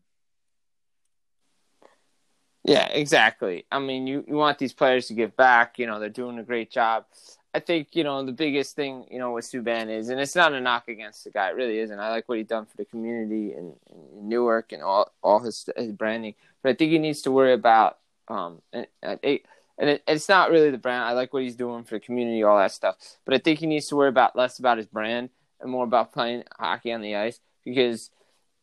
yeah, 2.63 2.87
exactly. 2.87 3.65
I 3.71 3.79
mean, 3.79 4.07
you, 4.07 4.25
you 4.27 4.35
want 4.35 4.59
these 4.59 4.73
players 4.73 5.07
to 5.07 5.13
give 5.13 5.35
back. 5.37 5.79
You 5.79 5.87
know, 5.87 5.99
they're 5.99 6.09
doing 6.09 6.37
a 6.37 6.43
great 6.43 6.69
job. 6.69 7.05
I 7.53 7.59
think 7.59 7.95
you 7.95 8.03
know 8.03 8.23
the 8.23 8.33
biggest 8.33 8.75
thing 8.75 9.05
you 9.09 9.19
know 9.19 9.31
with 9.31 9.45
Subban 9.45 9.89
is, 9.89 10.09
and 10.09 10.19
it's 10.19 10.35
not 10.35 10.53
a 10.53 10.61
knock 10.61 10.89
against 10.89 11.23
the 11.23 11.31
guy. 11.31 11.49
It 11.49 11.55
really 11.55 11.79
isn't. 11.79 11.99
I 11.99 12.09
like 12.09 12.27
what 12.29 12.37
he's 12.37 12.47
done 12.47 12.65
for 12.65 12.77
the 12.77 12.85
community 12.85 13.53
in, 13.53 13.73
in 13.89 14.29
Newark 14.29 14.73
and 14.73 14.83
all 14.83 15.11
all 15.23 15.39
his 15.39 15.67
his 15.75 15.91
branding. 15.93 16.35
But 16.61 16.71
I 16.71 16.73
think 16.75 16.91
he 16.91 16.99
needs 16.99 17.21
to 17.23 17.31
worry 17.31 17.53
about 17.53 17.97
um 18.27 18.61
and, 18.73 18.85
and 19.01 19.19
it, 19.23 19.45
and 19.77 19.89
it, 19.89 20.03
it's 20.07 20.29
not 20.29 20.51
really 20.51 20.69
the 20.71 20.77
brand. 20.77 21.05
I 21.05 21.13
like 21.13 21.33
what 21.33 21.43
he's 21.43 21.55
doing 21.55 21.83
for 21.83 21.95
the 21.95 21.99
community, 22.01 22.43
all 22.43 22.57
that 22.57 22.73
stuff. 22.73 22.97
But 23.25 23.33
I 23.33 23.37
think 23.39 23.59
he 23.59 23.65
needs 23.65 23.87
to 23.87 23.95
worry 23.95 24.09
about 24.09 24.35
less 24.35 24.59
about 24.59 24.77
his 24.77 24.87
brand 24.87 25.29
and 25.61 25.71
more 25.71 25.83
about 25.83 26.13
playing 26.13 26.43
hockey 26.57 26.91
on 26.91 27.01
the 27.01 27.15
ice 27.15 27.39
because 27.63 28.09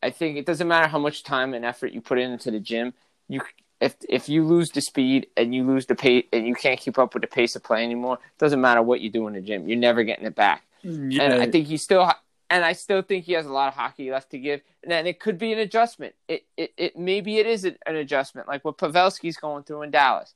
I 0.03 0.11
think 0.11 0.36
it 0.36 0.47
doesn't 0.47 0.68
matter 0.68 0.86
how 0.86 0.99
much 0.99 1.24
time 1.24 1.55
and 1.55 1.64
effort 1.64 1.92
you 1.92 2.01
put 2.01 2.18
into 2.18 2.51
the 2.51 2.61
gym. 2.61 2.95
You 3.28 3.40
if 3.80 3.97
if 4.09 4.28
you 4.28 4.45
lose 4.45 4.70
the 4.70 4.80
speed 4.80 5.26
and 5.36 5.55
you 5.55 5.64
lose 5.64 5.86
the 5.86 5.95
pace 5.95 6.26
and 6.32 6.47
you 6.47 6.55
can't 6.55 6.78
keep 6.78 6.99
up 6.99 7.14
with 7.14 7.22
the 7.22 7.26
pace 7.26 7.57
of 7.57 7.62
play 7.62 7.82
anymore, 7.84 8.14
it 8.14 8.38
doesn't 8.38 8.61
matter 8.61 8.82
what 8.82 9.01
you 9.01 9.11
do 9.11 9.26
in 9.26 9.34
the 9.34 9.40
gym. 9.40 9.68
You're 9.68 9.78
never 9.78 10.05
getting 10.05 10.26
it 10.26 10.34
back. 10.34 10.62
Yeah, 10.82 11.22
And 11.22 11.42
I 11.42 11.51
think 11.51 11.66
he 11.66 11.76
still 11.76 12.11
and 12.51 12.64
I 12.64 12.72
still 12.72 13.03
think 13.03 13.24
he 13.24 13.32
has 13.32 13.47
a 13.47 13.53
lot 13.53 13.68
of 13.68 13.74
hockey 13.74 14.11
left 14.11 14.30
to 14.30 14.38
give. 14.38 14.61
And 14.82 14.92
then 14.92 15.07
it 15.07 15.18
could 15.18 15.38
be 15.38 15.53
an 15.53 15.59
adjustment. 15.59 16.14
It 16.28 16.45
it, 16.57 16.72
it 16.76 16.99
maybe 16.99 17.38
it 17.38 17.47
is 17.47 17.64
an 17.64 17.76
adjustment 17.86 18.49
like 18.49 18.64
what 18.64 18.78
Pavelski's 18.78 19.36
going 19.36 19.64
through 19.64 19.82
in 19.82 19.90
Dallas. 19.90 20.34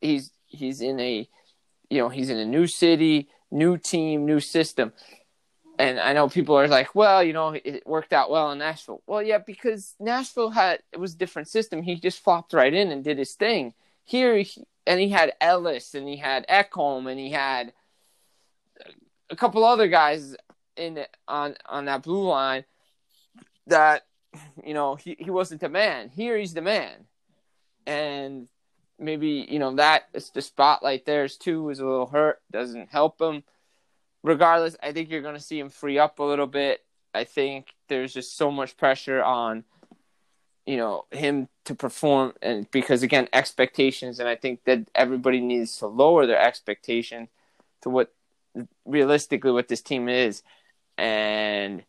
He's 0.00 0.30
he's 0.46 0.80
in 0.80 0.98
a 1.00 1.28
you 1.90 1.98
know, 1.98 2.08
he's 2.08 2.30
in 2.30 2.38
a 2.38 2.44
new 2.44 2.66
city, 2.66 3.28
new 3.50 3.76
team, 3.76 4.26
new 4.26 4.40
system. 4.40 4.92
And 5.78 5.98
I 5.98 6.12
know 6.12 6.28
people 6.28 6.56
are 6.56 6.68
like, 6.68 6.94
well, 6.94 7.22
you 7.22 7.32
know, 7.32 7.50
it 7.50 7.86
worked 7.86 8.12
out 8.12 8.30
well 8.30 8.52
in 8.52 8.58
Nashville. 8.58 9.02
Well, 9.06 9.22
yeah, 9.22 9.38
because 9.38 9.94
Nashville 9.98 10.50
had 10.50 10.80
it 10.92 11.00
was 11.00 11.14
a 11.14 11.18
different 11.18 11.48
system. 11.48 11.82
He 11.82 11.96
just 11.96 12.22
flopped 12.22 12.52
right 12.52 12.72
in 12.72 12.92
and 12.92 13.02
did 13.02 13.18
his 13.18 13.34
thing. 13.34 13.74
Here, 14.04 14.36
he, 14.38 14.64
and 14.86 15.00
he 15.00 15.08
had 15.08 15.32
Ellis, 15.40 15.94
and 15.94 16.06
he 16.06 16.16
had 16.16 16.46
Ekholm, 16.46 17.10
and 17.10 17.18
he 17.18 17.30
had 17.30 17.72
a 19.30 19.36
couple 19.36 19.64
other 19.64 19.88
guys 19.88 20.36
in 20.76 21.04
on 21.26 21.56
on 21.66 21.86
that 21.86 22.02
blue 22.02 22.28
line 22.28 22.64
that 23.66 24.06
you 24.64 24.74
know 24.74 24.94
he, 24.94 25.16
he 25.18 25.30
wasn't 25.30 25.60
the 25.60 25.68
man. 25.68 26.08
Here, 26.08 26.38
he's 26.38 26.54
the 26.54 26.62
man, 26.62 27.06
and 27.86 28.48
maybe 28.98 29.46
you 29.48 29.58
know 29.58 29.74
that 29.74 30.04
is 30.12 30.30
the 30.30 30.42
spotlight 30.42 31.04
there's 31.04 31.36
too 31.36 31.68
is 31.70 31.80
a 31.80 31.84
little 31.84 32.06
hurt 32.06 32.40
doesn't 32.52 32.90
help 32.90 33.20
him 33.20 33.42
regardless 34.24 34.76
i 34.82 34.90
think 34.90 35.08
you're 35.08 35.22
going 35.22 35.36
to 35.36 35.40
see 35.40 35.60
him 35.60 35.70
free 35.70 35.98
up 36.00 36.18
a 36.18 36.24
little 36.24 36.48
bit 36.48 36.84
i 37.14 37.22
think 37.22 37.68
there's 37.88 38.12
just 38.12 38.36
so 38.36 38.50
much 38.50 38.76
pressure 38.76 39.22
on 39.22 39.62
you 40.66 40.76
know, 40.76 41.04
him 41.10 41.48
to 41.64 41.74
perform 41.74 42.32
and 42.40 42.70
because 42.70 43.02
again, 43.02 43.28
expectations 43.32 44.18
and 44.18 44.28
I 44.28 44.36
think 44.36 44.64
that 44.64 44.88
everybody 44.94 45.40
needs 45.40 45.78
to 45.78 45.86
lower 45.86 46.26
their 46.26 46.40
expectations 46.40 47.28
to 47.82 47.90
what 47.90 48.14
realistically 48.84 49.52
what 49.52 49.68
this 49.68 49.82
team 49.82 50.08
is. 50.08 50.42
And 50.96 51.82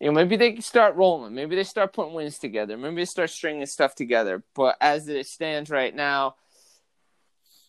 you 0.00 0.06
know, 0.06 0.12
maybe 0.12 0.36
they 0.36 0.56
start 0.60 0.96
rolling. 0.96 1.34
Maybe 1.34 1.56
they 1.56 1.64
start 1.64 1.92
putting 1.92 2.14
wins 2.14 2.38
together. 2.38 2.76
Maybe 2.76 2.96
they 2.96 3.04
start 3.06 3.30
stringing 3.30 3.66
stuff 3.66 3.94
together. 3.94 4.42
But 4.54 4.76
as 4.80 5.08
it 5.08 5.26
stands 5.26 5.70
right 5.70 5.94
now, 5.94 6.36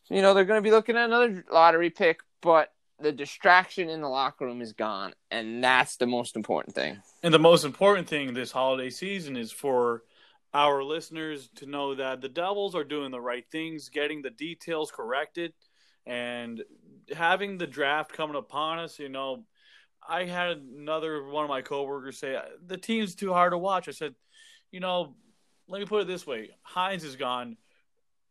you 0.09 0.21
know, 0.21 0.33
they're 0.33 0.45
going 0.45 0.61
to 0.61 0.67
be 0.67 0.71
looking 0.71 0.95
at 0.97 1.05
another 1.05 1.43
lottery 1.51 1.89
pick, 1.89 2.21
but 2.41 2.71
the 2.99 3.11
distraction 3.11 3.89
in 3.89 4.01
the 4.01 4.09
locker 4.09 4.45
room 4.45 4.61
is 4.61 4.73
gone. 4.73 5.13
And 5.29 5.63
that's 5.63 5.97
the 5.97 6.07
most 6.07 6.35
important 6.35 6.75
thing. 6.75 7.01
And 7.23 7.33
the 7.33 7.39
most 7.39 7.63
important 7.63 8.07
thing 8.07 8.33
this 8.33 8.51
holiday 8.51 8.89
season 8.89 9.37
is 9.37 9.51
for 9.51 10.03
our 10.53 10.83
listeners 10.83 11.49
to 11.57 11.65
know 11.65 11.95
that 11.95 12.21
the 12.21 12.29
Devils 12.29 12.73
are 12.73 12.83
doing 12.83 13.11
the 13.11 13.21
right 13.21 13.45
things, 13.51 13.89
getting 13.89 14.21
the 14.21 14.29
details 14.31 14.91
corrected, 14.91 15.53
and 16.05 16.63
having 17.15 17.57
the 17.57 17.67
draft 17.67 18.13
coming 18.13 18.35
upon 18.35 18.79
us. 18.79 18.97
You 18.97 19.09
know, 19.09 19.43
I 20.07 20.23
had 20.25 20.57
another 20.57 21.23
one 21.23 21.43
of 21.43 21.49
my 21.49 21.61
coworkers 21.61 22.17
say 22.17 22.39
the 22.65 22.77
team's 22.77 23.13
too 23.13 23.33
hard 23.33 23.51
to 23.51 23.57
watch. 23.57 23.87
I 23.87 23.91
said, 23.91 24.15
you 24.71 24.79
know, 24.79 25.15
let 25.67 25.79
me 25.79 25.85
put 25.85 26.01
it 26.01 26.07
this 26.07 26.25
way: 26.25 26.51
Hynes 26.63 27.03
is 27.03 27.17
gone, 27.17 27.57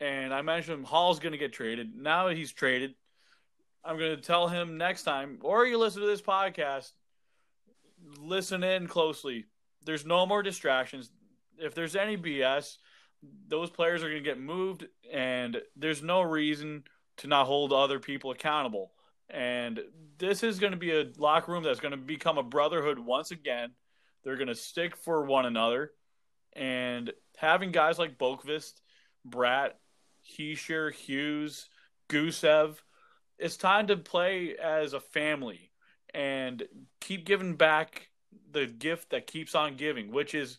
and 0.01 0.35
I 0.35 0.43
mentioned 0.43 0.87
Hall's 0.87 1.21
going 1.21 1.33
to 1.33 1.39
get 1.39 1.53
traded. 1.53 1.95
Now 1.95 2.29
he's 2.29 2.51
traded. 2.51 2.95
I'm 3.87 3.99
going 3.99 4.17
to 4.17 4.23
tell 4.23 4.49
him 4.49 4.77
next 4.77 5.05
time, 5.05 5.39
or 5.43 5.65
you 5.65 5.79
listen 5.79 6.01
to 6.01 6.09
this 6.09 6.21
podcast, 6.21 6.91
listen 8.19 8.65
in 8.65 8.89
closely. 8.89 9.47
There's 9.85 10.05
no 10.05 10.27
more 10.27 10.43
distractions. 10.43 11.11
If 11.59 11.75
there's 11.75 11.95
any 11.95 12.17
BS, 12.17 12.79
those 13.47 13.71
players 13.71 14.03
are 14.03 14.09
going 14.09 14.23
to 14.23 14.29
get 14.29 14.41
moved, 14.41 14.87
and 15.13 15.61
there's 15.77 16.03
no 16.03 16.23
reason 16.23 16.83
to 17.19 17.29
not 17.29 17.47
hold 17.47 17.73
other 17.73 18.01
people 18.01 18.33
accountable. 18.33 18.91
And 19.31 19.81
this 20.19 20.43
is 20.43 20.59
going 20.59 20.73
to 20.73 20.79
be 20.79 20.93
a 20.93 21.11
locker 21.17 21.53
room 21.53 21.63
that's 21.63 21.81
going 21.81 21.93
to 21.93 21.97
become 21.97 22.39
a 22.39 22.43
brotherhood 22.43 22.99
once 22.99 23.31
again. 23.31 23.71
They're 24.25 24.37
going 24.37 24.49
to 24.49 24.55
stick 24.55 24.97
for 24.97 25.25
one 25.25 25.47
another. 25.47 25.93
And 26.55 27.13
having 27.37 27.71
guys 27.71 27.99
like 27.99 28.19
Boqvist, 28.19 28.73
Bratt, 29.29 29.71
Hischier, 30.39 30.93
Hughes, 30.93 31.69
Gusev, 32.09 32.77
it's 33.39 33.57
time 33.57 33.87
to 33.89 33.97
play 33.97 34.57
as 34.57 34.93
a 34.93 35.01
family 35.01 35.71
and 36.15 36.65
keep 37.01 37.25
giving 37.25 37.55
back 37.55 38.09
the 38.53 38.67
gift 38.67 39.11
that 39.11 39.27
keeps 39.27 39.55
on 39.55 39.77
giving, 39.77 40.11
which 40.11 40.35
is 40.35 40.59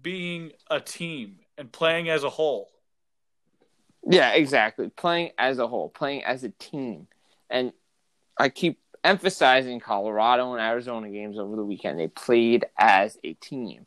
being 0.00 0.52
a 0.70 0.80
team 0.80 1.38
and 1.58 1.72
playing 1.72 2.08
as 2.08 2.24
a 2.24 2.30
whole. 2.30 2.70
Yeah, 4.08 4.32
exactly. 4.32 4.88
Playing 4.90 5.30
as 5.38 5.58
a 5.58 5.66
whole, 5.66 5.88
playing 5.88 6.24
as 6.24 6.44
a 6.44 6.50
team. 6.50 7.06
And 7.50 7.72
I 8.38 8.48
keep 8.48 8.78
emphasizing 9.04 9.80
Colorado 9.80 10.52
and 10.52 10.60
Arizona 10.60 11.10
games 11.10 11.38
over 11.38 11.56
the 11.56 11.64
weekend. 11.64 11.98
They 11.98 12.08
played 12.08 12.66
as 12.78 13.18
a 13.24 13.34
team. 13.34 13.86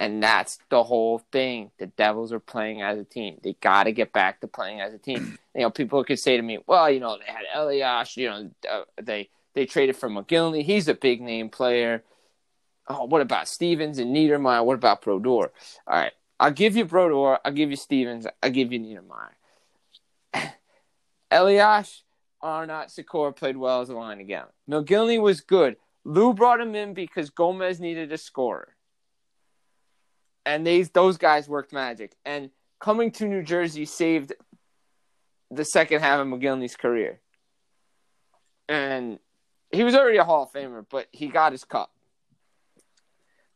And 0.00 0.22
that's 0.22 0.58
the 0.70 0.82
whole 0.82 1.18
thing. 1.30 1.70
The 1.78 1.86
Devils 1.86 2.32
are 2.32 2.40
playing 2.40 2.80
as 2.80 2.98
a 2.98 3.04
team. 3.04 3.36
They 3.44 3.52
got 3.60 3.84
to 3.84 3.92
get 3.92 4.14
back 4.14 4.40
to 4.40 4.48
playing 4.48 4.80
as 4.80 4.94
a 4.94 4.98
team. 4.98 5.38
You 5.52 5.62
know, 5.62 5.70
people 5.70 6.04
could 6.04 6.20
say 6.20 6.36
to 6.36 6.42
me, 6.44 6.60
"Well, 6.64 6.88
you 6.88 7.00
know, 7.00 7.18
they 7.18 7.24
had 7.24 7.42
Elias. 7.52 8.16
You 8.16 8.30
know, 8.30 8.50
uh, 8.70 8.82
they 9.02 9.28
they 9.52 9.66
traded 9.66 9.96
for 9.96 10.08
Mogilny. 10.08 10.62
He's 10.62 10.86
a 10.86 10.94
big 10.94 11.20
name 11.20 11.48
player. 11.48 12.04
Oh, 12.86 13.06
what 13.06 13.20
about 13.20 13.48
Stevens 13.48 13.98
and 13.98 14.14
Niedermayer? 14.14 14.64
What 14.64 14.76
about 14.76 15.02
Brodeur? 15.02 15.50
All 15.88 15.98
right, 15.98 16.12
I'll 16.38 16.52
give 16.52 16.76
you 16.76 16.84
Brodeur. 16.84 17.40
I'll 17.44 17.50
give 17.50 17.68
you 17.68 17.76
Stevens. 17.76 18.28
I'll 18.40 18.50
give 18.50 18.72
you 18.72 18.78
Niedermayer. 18.78 19.34
Elias, 21.32 22.04
Arnott, 22.40 22.90
Sykora 22.90 23.34
played 23.34 23.56
well 23.56 23.80
as 23.80 23.88
a 23.88 23.96
line 23.96 24.20
again. 24.20 24.46
Mogilny 24.70 25.20
was 25.20 25.40
good. 25.40 25.78
Lou 26.04 26.32
brought 26.32 26.60
him 26.60 26.76
in 26.76 26.94
because 26.94 27.28
Gomez 27.28 27.80
needed 27.80 28.12
a 28.12 28.18
scorer 28.18 28.76
and 30.50 30.66
these 30.66 30.90
those 30.90 31.16
guys 31.16 31.48
worked 31.48 31.72
magic. 31.72 32.16
And 32.24 32.50
coming 32.80 33.12
to 33.12 33.26
New 33.26 33.42
Jersey 33.42 33.84
saved 33.84 34.32
the 35.48 35.64
second 35.64 36.00
half 36.00 36.18
of 36.18 36.26
Mogilny's 36.26 36.76
career. 36.76 37.20
And 38.68 39.20
he 39.70 39.84
was 39.84 39.94
already 39.94 40.18
a 40.18 40.24
Hall 40.24 40.42
of 40.42 40.52
Famer, 40.52 40.84
but 40.90 41.06
he 41.12 41.28
got 41.28 41.52
his 41.52 41.64
cup. 41.64 41.92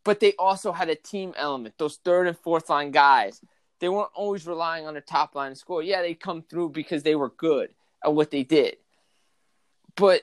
But 0.04 0.20
they 0.20 0.34
also 0.38 0.70
had 0.70 0.88
a 0.88 0.94
team 0.94 1.34
element. 1.36 1.74
Those 1.78 1.96
third 1.96 2.28
and 2.28 2.38
fourth 2.38 2.70
line 2.70 2.92
guys, 2.92 3.40
they 3.80 3.88
weren't 3.88 4.10
always 4.14 4.46
relying 4.46 4.86
on 4.86 4.94
the 4.94 5.00
top 5.00 5.34
line 5.34 5.50
to 5.50 5.56
score. 5.56 5.82
Yeah, 5.82 6.00
they 6.00 6.14
come 6.14 6.42
through 6.42 6.70
because 6.70 7.02
they 7.02 7.16
were 7.16 7.30
good 7.30 7.70
at 8.04 8.14
what 8.14 8.30
they 8.30 8.44
did. 8.44 8.76
But 9.96 10.22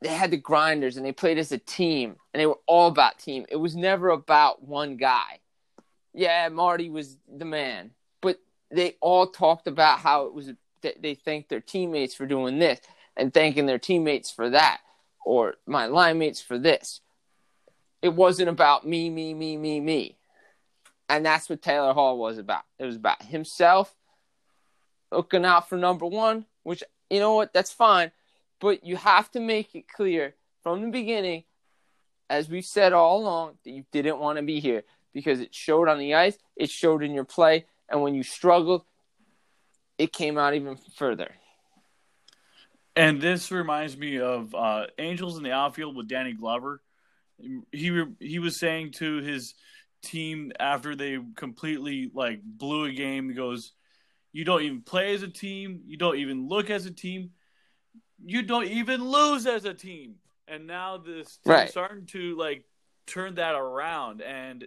they 0.00 0.14
had 0.14 0.30
the 0.30 0.36
grinders 0.36 0.96
and 0.96 1.04
they 1.04 1.12
played 1.12 1.38
as 1.38 1.50
a 1.50 1.58
team 1.58 2.16
and 2.32 2.40
they 2.40 2.46
were 2.46 2.60
all 2.66 2.86
about 2.86 3.18
team. 3.18 3.46
It 3.48 3.56
was 3.56 3.74
never 3.74 4.10
about 4.10 4.62
one 4.62 4.96
guy 4.96 5.40
yeah, 6.18 6.48
Marty 6.48 6.90
was 6.90 7.16
the 7.32 7.44
man, 7.44 7.92
but 8.20 8.40
they 8.72 8.96
all 9.00 9.28
talked 9.28 9.68
about 9.68 10.00
how 10.00 10.26
it 10.26 10.34
was 10.34 10.50
they 10.82 11.14
thanked 11.14 11.48
their 11.48 11.60
teammates 11.60 12.14
for 12.14 12.26
doing 12.26 12.58
this 12.58 12.80
and 13.16 13.32
thanking 13.32 13.66
their 13.66 13.78
teammates 13.78 14.28
for 14.28 14.50
that, 14.50 14.80
or 15.24 15.54
my 15.64 15.86
line 15.86 16.18
mates 16.18 16.40
for 16.40 16.58
this. 16.58 17.00
It 18.02 18.14
wasn't 18.14 18.48
about 18.48 18.84
me, 18.86 19.10
me, 19.10 19.32
me, 19.32 19.56
me, 19.56 19.80
me. 19.80 20.16
And 21.08 21.24
that's 21.24 21.48
what 21.48 21.62
Taylor 21.62 21.92
Hall 21.92 22.18
was 22.18 22.36
about. 22.36 22.64
It 22.80 22.84
was 22.84 22.96
about 22.96 23.22
himself 23.22 23.94
looking 25.12 25.44
out 25.44 25.68
for 25.68 25.76
number 25.76 26.06
one, 26.06 26.46
which, 26.64 26.82
you 27.10 27.20
know 27.20 27.34
what, 27.34 27.52
that's 27.52 27.72
fine. 27.72 28.10
But 28.60 28.84
you 28.84 28.96
have 28.96 29.30
to 29.32 29.40
make 29.40 29.76
it 29.76 29.88
clear 29.88 30.34
from 30.64 30.82
the 30.82 30.88
beginning, 30.88 31.44
as 32.28 32.48
we've 32.48 32.64
said 32.64 32.92
all 32.92 33.20
along, 33.20 33.58
that 33.64 33.70
you 33.70 33.84
didn't 33.92 34.18
want 34.18 34.36
to 34.38 34.42
be 34.42 34.58
here 34.58 34.82
because 35.18 35.40
it 35.40 35.52
showed 35.52 35.88
on 35.88 35.98
the 35.98 36.14
ice, 36.14 36.38
it 36.54 36.70
showed 36.70 37.02
in 37.02 37.12
your 37.12 37.24
play, 37.24 37.66
and 37.88 38.00
when 38.00 38.14
you 38.14 38.22
struggled, 38.22 38.84
it 39.98 40.12
came 40.12 40.38
out 40.38 40.54
even 40.54 40.76
further. 40.96 41.32
And 42.94 43.20
this 43.20 43.50
reminds 43.50 43.96
me 43.96 44.20
of 44.20 44.54
uh, 44.54 44.86
Angels 44.96 45.36
in 45.36 45.42
the 45.42 45.50
outfield 45.50 45.96
with 45.96 46.06
Danny 46.06 46.34
Glover. 46.34 46.80
He 47.72 48.04
he 48.20 48.38
was 48.38 48.60
saying 48.60 48.92
to 48.92 49.16
his 49.16 49.54
team 50.02 50.52
after 50.60 50.94
they 50.94 51.18
completely 51.34 52.10
like 52.14 52.40
blew 52.44 52.84
a 52.84 52.92
game, 52.92 53.28
he 53.28 53.34
goes, 53.34 53.72
"You 54.32 54.44
don't 54.44 54.62
even 54.62 54.82
play 54.82 55.14
as 55.14 55.22
a 55.24 55.28
team. 55.28 55.82
You 55.86 55.96
don't 55.96 56.18
even 56.18 56.48
look 56.48 56.70
as 56.70 56.86
a 56.86 56.92
team. 56.92 57.30
You 58.24 58.42
don't 58.42 58.66
even 58.66 59.08
lose 59.08 59.46
as 59.46 59.64
a 59.64 59.74
team." 59.74 60.16
And 60.46 60.66
now 60.66 60.96
this 60.96 61.38
team 61.38 61.52
Right. 61.52 61.70
starting 61.70 62.06
to 62.06 62.36
like 62.36 62.64
turn 63.06 63.36
that 63.36 63.54
around, 63.54 64.22
and 64.22 64.66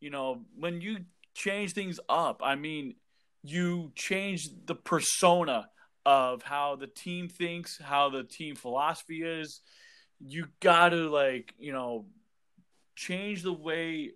you 0.00 0.10
know, 0.10 0.42
when 0.58 0.80
you 0.80 0.98
change 1.34 1.72
things 1.72 2.00
up, 2.08 2.40
I 2.44 2.54
mean, 2.54 2.94
you 3.42 3.92
change 3.94 4.48
the 4.66 4.74
persona 4.74 5.68
of 6.04 6.42
how 6.42 6.76
the 6.76 6.86
team 6.86 7.28
thinks, 7.28 7.78
how 7.78 8.10
the 8.10 8.24
team 8.24 8.54
philosophy 8.54 9.22
is. 9.22 9.60
You 10.20 10.46
got 10.60 10.90
to 10.90 11.10
like, 11.10 11.54
you 11.58 11.72
know, 11.72 12.06
change 12.94 13.42
the 13.42 13.52
way, 13.52 14.12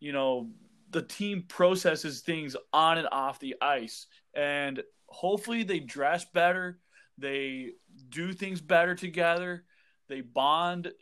you 0.00 0.12
know, 0.12 0.48
the 0.90 1.02
team 1.02 1.44
processes 1.46 2.20
things 2.20 2.56
on 2.72 2.98
and 2.98 3.08
off 3.12 3.38
the 3.38 3.56
ice. 3.60 4.06
And 4.34 4.82
hopefully 5.06 5.62
they 5.62 5.80
dress 5.80 6.24
better, 6.24 6.78
they 7.18 7.72
do 8.08 8.32
things 8.32 8.60
better 8.60 8.94
together, 8.94 9.64
they 10.08 10.22
bond 10.22 10.92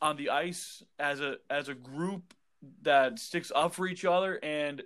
on 0.00 0.16
the 0.16 0.30
ice 0.30 0.82
as 0.98 1.20
a 1.20 1.36
as 1.48 1.68
a 1.68 1.74
group 1.74 2.34
that 2.82 3.18
sticks 3.18 3.50
up 3.54 3.74
for 3.74 3.86
each 3.86 4.04
other. 4.04 4.38
And 4.42 4.82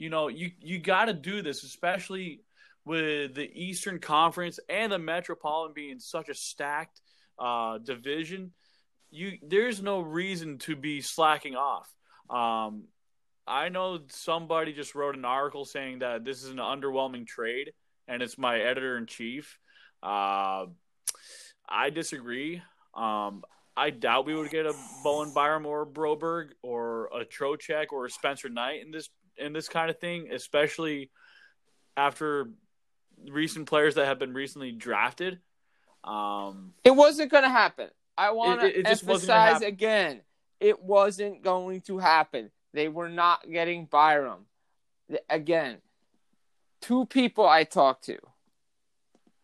you 0.00 0.10
know 0.10 0.28
you 0.28 0.50
you 0.60 0.80
got 0.80 1.04
to 1.04 1.12
do 1.12 1.42
this 1.42 1.62
especially 1.62 2.40
with 2.84 3.34
the 3.34 3.48
eastern 3.54 4.00
conference 4.00 4.58
and 4.68 4.90
the 4.90 4.98
metropolitan 4.98 5.74
being 5.74 6.00
such 6.00 6.28
a 6.28 6.34
stacked 6.34 7.00
uh, 7.38 7.78
division 7.78 8.52
you 9.10 9.38
there's 9.46 9.82
no 9.82 10.00
reason 10.00 10.58
to 10.58 10.74
be 10.74 11.00
slacking 11.00 11.54
off. 11.54 11.88
Um, 12.28 12.84
i 13.46 13.68
know 13.68 14.00
somebody 14.08 14.72
just 14.72 14.94
wrote 14.94 15.16
an 15.16 15.24
article 15.24 15.64
saying 15.64 16.00
that 16.00 16.24
this 16.24 16.42
is 16.42 16.50
an 16.50 16.58
underwhelming 16.58 17.26
trade 17.26 17.72
and 18.06 18.22
it's 18.22 18.38
my 18.38 18.60
editor 18.60 18.96
in 18.96 19.06
chief 19.06 19.58
uh, 20.02 20.66
i 21.68 21.90
disagree. 21.90 22.62
Um, 22.94 23.42
I 23.80 23.88
doubt 23.88 24.26
we 24.26 24.34
would 24.34 24.50
get 24.50 24.66
a 24.66 24.74
Bowen 25.02 25.32
Byram 25.32 25.64
or 25.64 25.82
a 25.82 25.86
Broberg 25.86 26.50
or 26.62 27.06
a 27.06 27.24
Trocheck 27.24 27.86
or 27.92 28.04
a 28.04 28.10
Spencer 28.10 28.50
Knight 28.50 28.82
in 28.82 28.90
this 28.90 29.08
in 29.38 29.54
this 29.54 29.70
kind 29.70 29.88
of 29.88 29.98
thing, 29.98 30.28
especially 30.30 31.10
after 31.96 32.50
recent 33.30 33.66
players 33.66 33.94
that 33.94 34.04
have 34.04 34.18
been 34.18 34.34
recently 34.34 34.70
drafted. 34.70 35.40
Um, 36.04 36.74
It 36.84 36.90
wasn't 36.90 37.30
going 37.30 37.44
to 37.44 37.48
happen. 37.50 37.88
I 38.18 38.32
want 38.32 38.60
to 38.60 38.66
it 38.66 38.84
just 38.84 39.02
wasn't 39.04 39.28
gonna 39.28 39.40
emphasize 39.46 39.66
again. 39.66 40.20
It 40.60 40.82
wasn't 40.82 41.42
going 41.42 41.80
to 41.82 41.98
happen. 41.98 42.50
They 42.74 42.88
were 42.88 43.08
not 43.08 43.50
getting 43.50 43.86
Byram. 43.86 44.44
again, 45.30 45.78
two 46.82 47.06
people 47.06 47.48
I 47.48 47.64
talked 47.64 48.04
to 48.04 48.18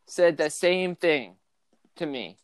said 0.06 0.36
the 0.36 0.50
same 0.50 0.94
thing 0.94 1.36
to 1.96 2.04
me. 2.04 2.36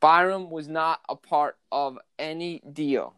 Byram 0.00 0.50
was 0.50 0.68
not 0.68 1.00
a 1.08 1.16
part 1.16 1.56
of 1.72 1.98
any 2.18 2.60
deal. 2.72 3.14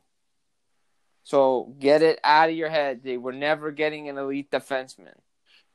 So 1.22 1.74
get 1.78 2.02
it 2.02 2.18
out 2.24 2.48
of 2.48 2.56
your 2.56 2.70
head. 2.70 3.02
They 3.04 3.16
were 3.16 3.32
never 3.32 3.70
getting 3.70 4.08
an 4.08 4.18
elite 4.18 4.50
defenseman. 4.50 5.14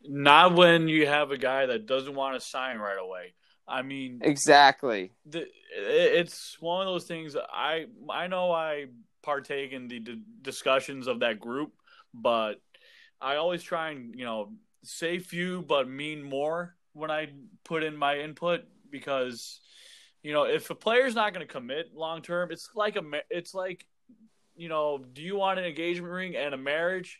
Not 0.04 0.56
when 0.56 0.88
you 0.88 1.08
have 1.08 1.32
a 1.32 1.38
guy 1.38 1.66
that 1.68 1.86
doesn't 1.86 2.14
want 2.16 2.40
to 2.40 2.46
sign 2.46 2.78
right 2.78 2.98
away. 3.00 3.34
I 3.68 3.82
mean, 3.82 4.20
Exactly. 4.22 5.12
the, 5.26 5.48
it's 5.76 6.58
one 6.60 6.82
of 6.82 6.94
those 6.94 7.06
things. 7.06 7.36
I 7.36 7.86
I 8.10 8.28
know 8.28 8.52
I 8.52 8.88
partake 9.24 9.72
in 9.72 9.88
the 9.88 10.00
d- 10.00 10.22
discussions 10.42 11.08
of 11.08 11.22
that 11.22 11.40
group, 11.40 11.74
but 12.14 12.62
I 13.20 13.38
always 13.38 13.64
try 13.64 13.90
and 13.90 14.14
you 14.16 14.26
know 14.26 14.52
say 14.84 15.18
few 15.18 15.64
but 15.64 15.90
mean 15.90 16.22
more 16.22 16.76
when 16.94 17.10
I 17.10 17.30
put 17.64 17.84
in 17.84 17.98
my 17.98 18.20
input 18.20 18.62
because 18.92 19.60
you 20.26 20.34
know 20.34 20.44
if 20.44 20.72
a 20.72 20.76
player's 20.76 21.14
not 21.14 21.34
going 21.34 21.46
to 21.46 21.54
commit 21.54 21.94
long 21.94 22.24
term, 22.24 22.52
it's 22.52 22.70
like 22.74 22.96
a 22.96 23.04
it's 23.30 23.54
like 23.54 23.86
you 24.56 24.70
know, 24.70 24.98
do 25.14 25.22
you 25.22 25.36
want 25.36 25.60
an 25.60 25.66
engagement 25.66 26.12
ring 26.12 26.36
and 26.36 26.54
a 26.54 26.58
marriage? 26.58 27.20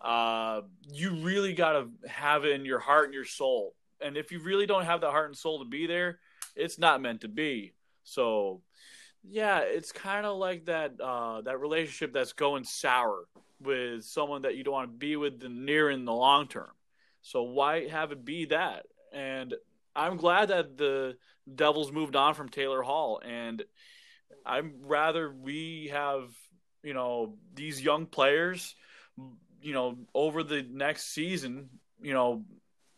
Uh, 0.00 0.62
you 0.92 1.14
really 1.22 1.54
got 1.54 1.72
to 1.72 1.88
have 2.08 2.44
it 2.44 2.52
in 2.52 2.64
your 2.64 2.80
heart 2.80 3.06
and 3.06 3.14
your 3.14 3.24
soul. 3.24 3.74
And 4.00 4.16
if 4.16 4.30
you 4.32 4.40
really 4.40 4.66
don't 4.66 4.84
have 4.84 5.00
the 5.00 5.10
heart 5.10 5.28
and 5.28 5.36
soul 5.36 5.60
to 5.60 5.64
be 5.64 5.86
there, 5.86 6.18
it's 6.54 6.78
not 6.78 7.00
meant 7.00 7.22
to 7.22 7.28
be. 7.28 7.72
So, 8.02 8.60
yeah, 9.22 9.60
it's 9.60 9.92
kind 9.92 10.26
of 10.26 10.36
like 10.36 10.66
that 10.66 11.00
uh, 11.00 11.40
that 11.42 11.58
relationship 11.58 12.12
that's 12.12 12.34
going 12.34 12.64
sour 12.64 13.24
with 13.62 14.04
someone 14.04 14.42
that 14.42 14.56
you 14.56 14.64
don't 14.64 14.74
want 14.74 14.90
to 14.90 14.96
be 14.98 15.16
with 15.16 15.40
the 15.40 15.48
near 15.48 15.90
in 15.90 16.04
the 16.04 16.12
long 16.12 16.48
term. 16.48 16.70
So 17.22 17.44
why 17.44 17.88
have 17.88 18.12
it 18.12 18.24
be 18.24 18.46
that? 18.46 18.84
And 19.14 19.54
I'm 19.96 20.16
glad 20.16 20.48
that 20.48 20.76
the 20.76 21.16
Devils 21.52 21.92
moved 21.92 22.16
on 22.16 22.34
from 22.34 22.48
Taylor 22.48 22.82
Hall, 22.82 23.20
and 23.24 23.62
I'm 24.46 24.74
rather 24.82 25.32
we 25.32 25.90
have 25.92 26.30
you 26.82 26.94
know 26.94 27.36
these 27.54 27.80
young 27.80 28.06
players, 28.06 28.74
you 29.60 29.72
know, 29.72 29.98
over 30.14 30.42
the 30.42 30.62
next 30.70 31.12
season, 31.12 31.68
you 32.00 32.14
know, 32.14 32.44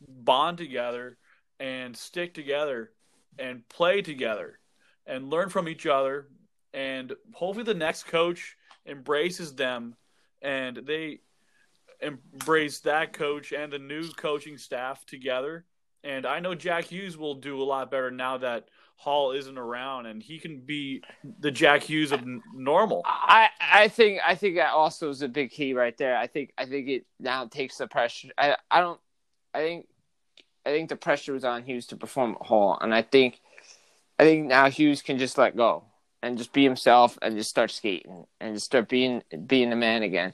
bond 0.08 0.58
together 0.58 1.18
and 1.58 1.96
stick 1.96 2.34
together 2.34 2.92
and 3.38 3.66
play 3.68 4.02
together 4.02 4.58
and 5.06 5.30
learn 5.30 5.48
from 5.48 5.68
each 5.68 5.86
other. 5.86 6.28
And 6.74 7.14
hopefully 7.32 7.64
the 7.64 7.74
next 7.74 8.04
coach 8.04 8.56
embraces 8.86 9.54
them 9.54 9.96
and 10.42 10.76
they 10.84 11.20
embrace 12.00 12.80
that 12.80 13.12
coach 13.12 13.52
and 13.52 13.72
the 13.72 13.78
new 13.78 14.08
coaching 14.12 14.58
staff 14.58 15.04
together 15.06 15.64
and 16.04 16.26
I 16.26 16.40
know 16.40 16.54
Jack 16.54 16.84
Hughes 16.84 17.16
will 17.16 17.34
do 17.34 17.60
a 17.60 17.64
lot 17.64 17.90
better 17.90 18.10
now 18.10 18.38
that 18.38 18.68
Hall 18.96 19.32
isn't 19.32 19.58
around 19.58 20.06
and 20.06 20.22
he 20.22 20.38
can 20.38 20.60
be 20.60 21.02
the 21.40 21.50
Jack 21.50 21.82
Hughes 21.82 22.12
of 22.12 22.24
normal. 22.54 23.02
I 23.04 23.50
I 23.60 23.88
think 23.88 24.20
I 24.26 24.34
think 24.34 24.56
that 24.56 24.70
also 24.70 25.10
is 25.10 25.22
a 25.22 25.28
big 25.28 25.50
key 25.50 25.74
right 25.74 25.96
there. 25.98 26.16
I 26.16 26.26
think 26.26 26.52
I 26.56 26.64
think 26.64 26.88
it 26.88 27.06
now 27.20 27.46
takes 27.46 27.76
the 27.76 27.86
pressure. 27.86 28.28
I 28.38 28.56
I 28.70 28.80
don't. 28.80 29.00
I 29.52 29.58
think 29.60 29.86
I 30.64 30.70
think 30.70 30.88
the 30.88 30.96
pressure 30.96 31.34
was 31.34 31.44
on 31.44 31.62
Hughes 31.62 31.86
to 31.88 31.96
perform 31.96 32.36
at 32.40 32.46
Hall, 32.46 32.78
and 32.80 32.94
I 32.94 33.02
think 33.02 33.40
I 34.18 34.24
think 34.24 34.46
now 34.46 34.70
Hughes 34.70 35.02
can 35.02 35.18
just 35.18 35.36
let 35.36 35.56
go 35.56 35.84
and 36.22 36.38
just 36.38 36.52
be 36.52 36.64
himself 36.64 37.18
and 37.20 37.36
just 37.36 37.50
start 37.50 37.70
skating 37.70 38.26
and 38.40 38.54
just 38.54 38.66
start 38.66 38.88
being 38.88 39.22
being 39.46 39.72
a 39.72 39.76
man 39.76 40.02
again. 40.02 40.32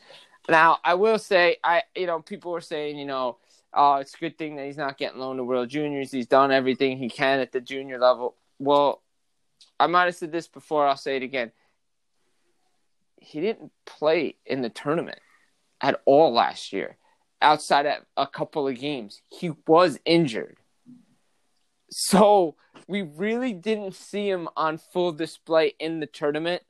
Now 0.48 0.78
I 0.84 0.94
will 0.94 1.18
say 1.18 1.56
I 1.64 1.82
you 1.96 2.06
know 2.06 2.20
people 2.20 2.52
were 2.52 2.60
saying 2.60 2.96
you 2.96 3.06
know 3.06 3.38
oh 3.74 3.96
it's 3.96 4.14
a 4.14 4.18
good 4.18 4.38
thing 4.38 4.56
that 4.56 4.66
he's 4.66 4.76
not 4.76 4.98
getting 4.98 5.20
loaned 5.20 5.38
to 5.38 5.44
World 5.44 5.68
Juniors. 5.68 6.10
He's 6.10 6.26
done 6.26 6.52
everything 6.52 6.98
he 6.98 7.08
can 7.08 7.40
at 7.40 7.52
the 7.52 7.60
junior 7.60 7.98
level. 7.98 8.36
Well, 8.58 9.02
I 9.78 9.86
might 9.86 10.04
have 10.04 10.14
said 10.16 10.32
this 10.32 10.48
before. 10.48 10.86
I'll 10.86 10.96
say 10.96 11.16
it 11.16 11.22
again. 11.22 11.52
He 13.16 13.40
didn't 13.40 13.72
play 13.86 14.36
in 14.44 14.62
the 14.62 14.68
tournament 14.68 15.18
at 15.80 16.00
all 16.04 16.32
last 16.32 16.72
year. 16.72 16.96
Outside 17.40 17.86
of 17.86 18.02
a 18.16 18.26
couple 18.26 18.68
of 18.68 18.78
games, 18.78 19.20
he 19.28 19.52
was 19.66 19.98
injured. 20.04 20.58
So 21.90 22.56
we 22.86 23.02
really 23.02 23.52
didn't 23.52 23.94
see 23.94 24.28
him 24.28 24.48
on 24.56 24.78
full 24.78 25.12
display 25.12 25.74
in 25.78 26.00
the 26.00 26.06
tournament 26.06 26.62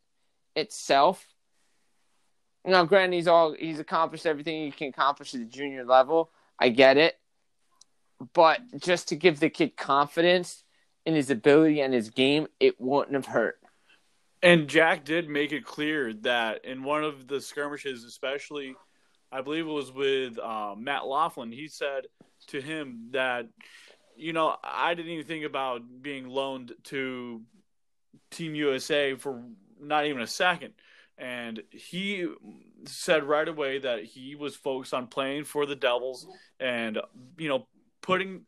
itself. 0.57 1.27
Now, 2.65 2.85
granted, 2.85 3.17
he's 3.17 3.29
all 3.29 3.55
he's 3.59 3.81
accomplished 3.81 4.27
everything 4.27 4.65
he 4.65 4.71
can 4.71 4.89
accomplish 4.89 5.35
at 5.35 5.41
the 5.41 5.47
junior 5.47 5.85
level. 5.85 6.31
I 6.59 6.69
get 6.69 6.97
it, 6.97 7.19
but 8.33 8.61
just 8.79 9.09
to 9.09 9.17
give 9.17 9.41
the 9.41 9.51
kid 9.51 9.77
confidence 9.77 10.65
in 11.05 11.15
his 11.15 11.31
ability 11.31 11.81
and 11.81 11.93
his 11.93 12.11
game, 12.11 12.47
it 12.61 12.81
wouldn't 12.81 13.15
have 13.15 13.27
hurt. 13.27 13.59
And 14.43 14.69
Jack 14.69 15.05
did 15.05 15.29
make 15.29 15.53
it 15.53 15.65
clear 15.65 16.13
that 16.15 16.65
in 16.65 16.83
one 16.83 17.05
of 17.05 17.29
the 17.29 17.41
skirmishes, 17.41 18.05
especially, 18.05 18.75
I 19.31 19.41
believe 19.41 19.67
it 19.67 19.71
was 19.71 19.93
with 19.93 20.39
uh, 20.39 20.75
Matt 20.77 21.07
Loughlin, 21.07 21.53
he 21.53 21.69
said 21.69 22.07
to 22.49 22.61
him 22.61 23.09
that, 23.13 23.47
you 24.17 24.33
know, 24.33 24.57
I 24.63 24.95
didn't 24.95 25.13
even 25.13 25.27
think 25.27 25.45
about 25.45 25.83
being 26.03 26.29
loaned 26.29 26.73
to 26.85 27.43
Team 28.31 28.55
USA 28.57 29.15
for 29.15 29.43
not 29.81 30.07
even 30.07 30.23
a 30.23 30.27
second. 30.27 30.75
And 31.23 31.63
he 31.71 32.27
said 32.85 33.23
right 33.23 33.47
away 33.47 33.79
that 33.79 34.03
he 34.03 34.35
was 34.35 34.57
focused 34.57 34.93
on 34.93 35.07
playing 35.07 35.45
for 35.45 35.67
the 35.67 35.77
Devils 35.77 36.27
and, 36.59 36.99
you 37.39 37.49
know, 37.49 37.69
putting, 38.01 38.45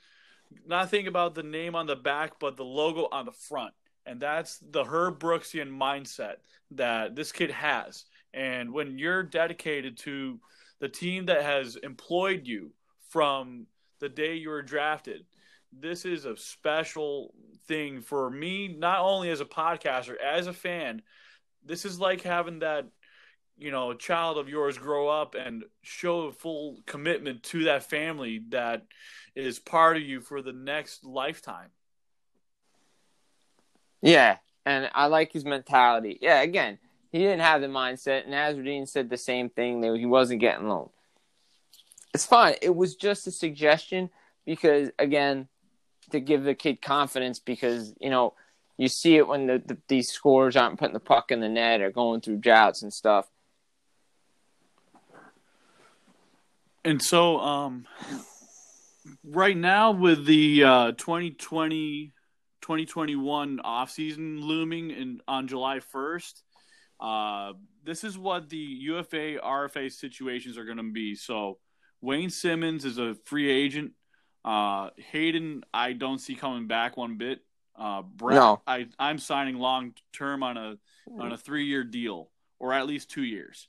not 0.67 0.91
thinking 0.91 1.07
about 1.07 1.37
the 1.37 1.45
name 1.45 1.77
on 1.77 1.87
the 1.87 1.95
back, 1.95 2.41
but 2.41 2.57
the 2.57 2.65
logo 2.65 3.07
on 3.13 3.27
the 3.27 3.33
front. 3.33 3.75
And 4.07 4.21
that's 4.21 4.59
the 4.59 4.85
Herb 4.85 5.21
Brooksian 5.21 5.71
mindset 5.71 6.39
that 6.73 7.15
this 7.15 7.31
kid 7.31 7.53
has. 7.53 8.07
And 8.35 8.73
when 8.73 8.99
you're 8.99 9.23
dedicated 9.23 9.97
to 9.99 10.41
the 10.81 10.89
team 10.89 11.27
that 11.27 11.45
has 11.45 11.77
employed 11.77 12.45
you 12.45 12.73
from 13.09 13.69
the 14.01 14.09
day 14.09 14.35
you 14.35 14.49
were 14.49 14.63
drafted, 14.63 15.25
this 15.73 16.05
is 16.05 16.25
a 16.25 16.37
special 16.37 17.33
thing 17.69 18.01
for 18.01 18.29
me, 18.31 18.67
not 18.67 18.99
only 18.99 19.31
as 19.31 19.41
a 19.41 19.45
podcaster, 19.45 20.17
as 20.21 20.49
a 20.49 20.53
fan. 20.53 21.03
This 21.65 21.85
is 21.85 21.99
like 21.99 22.23
having 22.23 22.61
that, 22.61 22.87
you 23.57 23.71
know, 23.71 23.95
child 23.95 24.39
of 24.39 24.49
yours 24.49 24.79
grow 24.79 25.09
up 25.09 25.35
and 25.35 25.65
show 25.83 26.23
a 26.23 26.33
full 26.33 26.79
commitment 26.87 27.43
to 27.45 27.65
that 27.65 27.89
family 27.89 28.43
that 28.51 28.87
is 29.35 29.59
part 29.59 29.97
of 29.97 30.03
you 30.03 30.21
for 30.21 30.43
the 30.43 30.53
next 30.53 31.05
lifetime. 31.05 31.71
Yeah, 34.03 34.37
and 34.67 34.91
I 34.95 35.07
like 35.07 35.33
his 35.33 35.45
mentality. 35.45 36.19
Yeah, 36.21 36.43
again, 36.43 36.79
he 37.11 37.21
didn't 37.21 37.41
have 37.41 37.61
the 37.61 37.69
mindset, 37.69 38.25
and 38.25 38.35
Nasreddine 38.35 38.89
said 38.89 39.09
the 39.09 39.17
same 39.17 39.49
thing 39.49 39.81
that 39.81 39.97
he 39.97 40.05
wasn't 40.05 40.41
getting 40.41 40.69
loaned. 40.69 40.91
It's 42.13 42.27
fine. 42.27 42.57
It 42.61 42.75
was 42.75 42.97
just 42.97 43.27
a 43.27 43.31
suggestion 43.31 44.11
because, 44.45 44.91
again, 44.99 45.49
to 46.11 46.21
give 46.21 46.45
the 46.45 46.55
kid 46.55 46.83
confidence 46.83 47.39
because 47.39 47.95
you 48.01 48.11
know 48.11 48.35
you 48.77 48.89
see 48.89 49.17
it 49.17 49.29
when 49.29 49.47
the, 49.47 49.63
the 49.65 49.79
these 49.89 50.11
scores 50.11 50.57
aren't 50.57 50.79
putting 50.79 50.95
the 50.95 51.01
puck 51.01 51.31
in 51.31 51.41
the 51.41 51.49
net 51.49 51.81
or 51.81 51.91
going 51.91 52.21
through 52.21 52.39
droughts 52.39 52.83
and 52.83 52.93
stuff. 52.93 53.27
And 56.85 57.01
so, 57.01 57.39
um, 57.39 57.87
right 59.25 59.57
now 59.57 59.93
with 59.93 60.27
the 60.27 60.65
uh, 60.65 60.93
2020 60.93 62.13
2021 62.61 63.61
offseason 63.63 64.41
looming 64.41 64.91
in 64.91 65.21
on 65.29 65.47
July 65.47 65.81
1st, 65.95 66.43
uh, 66.99 67.53
this 67.85 68.05
is 68.05 68.17
what 68.17 68.49
the 68.49 68.57
UFA 68.57 69.39
RFA 69.39 69.93
situations 69.93 70.57
are 70.57 70.65
going 70.65 70.79
to 70.79 70.91
be. 70.91 71.15
So, 71.15 71.59
Wayne 72.01 72.31
Simmonds 72.31 72.85
is 72.85 72.99
a 72.99 73.15
free 73.25 73.51
agent. 73.51 73.93
Uh, 74.45 74.91
Hayden, 75.11 75.65
I 75.73 75.93
don't 75.93 76.19
see 76.19 76.35
coming 76.35 76.67
back 76.67 76.97
one 76.97 77.17
bit. 77.17 77.41
Uh, 77.77 78.03
Bratt, 78.03 78.35
No. 78.35 78.63
I, 78.67 78.87
I'm 78.99 79.19
signing 79.19 79.59
long 79.59 79.95
term 80.13 80.43
on 80.43 80.57
a 80.57 80.77
on 81.19 81.33
a 81.33 81.37
three 81.37 81.67
year 81.67 81.85
deal 81.85 82.31
or 82.59 82.73
at 82.73 82.87
least 82.87 83.11
two 83.11 83.23
years. 83.23 83.69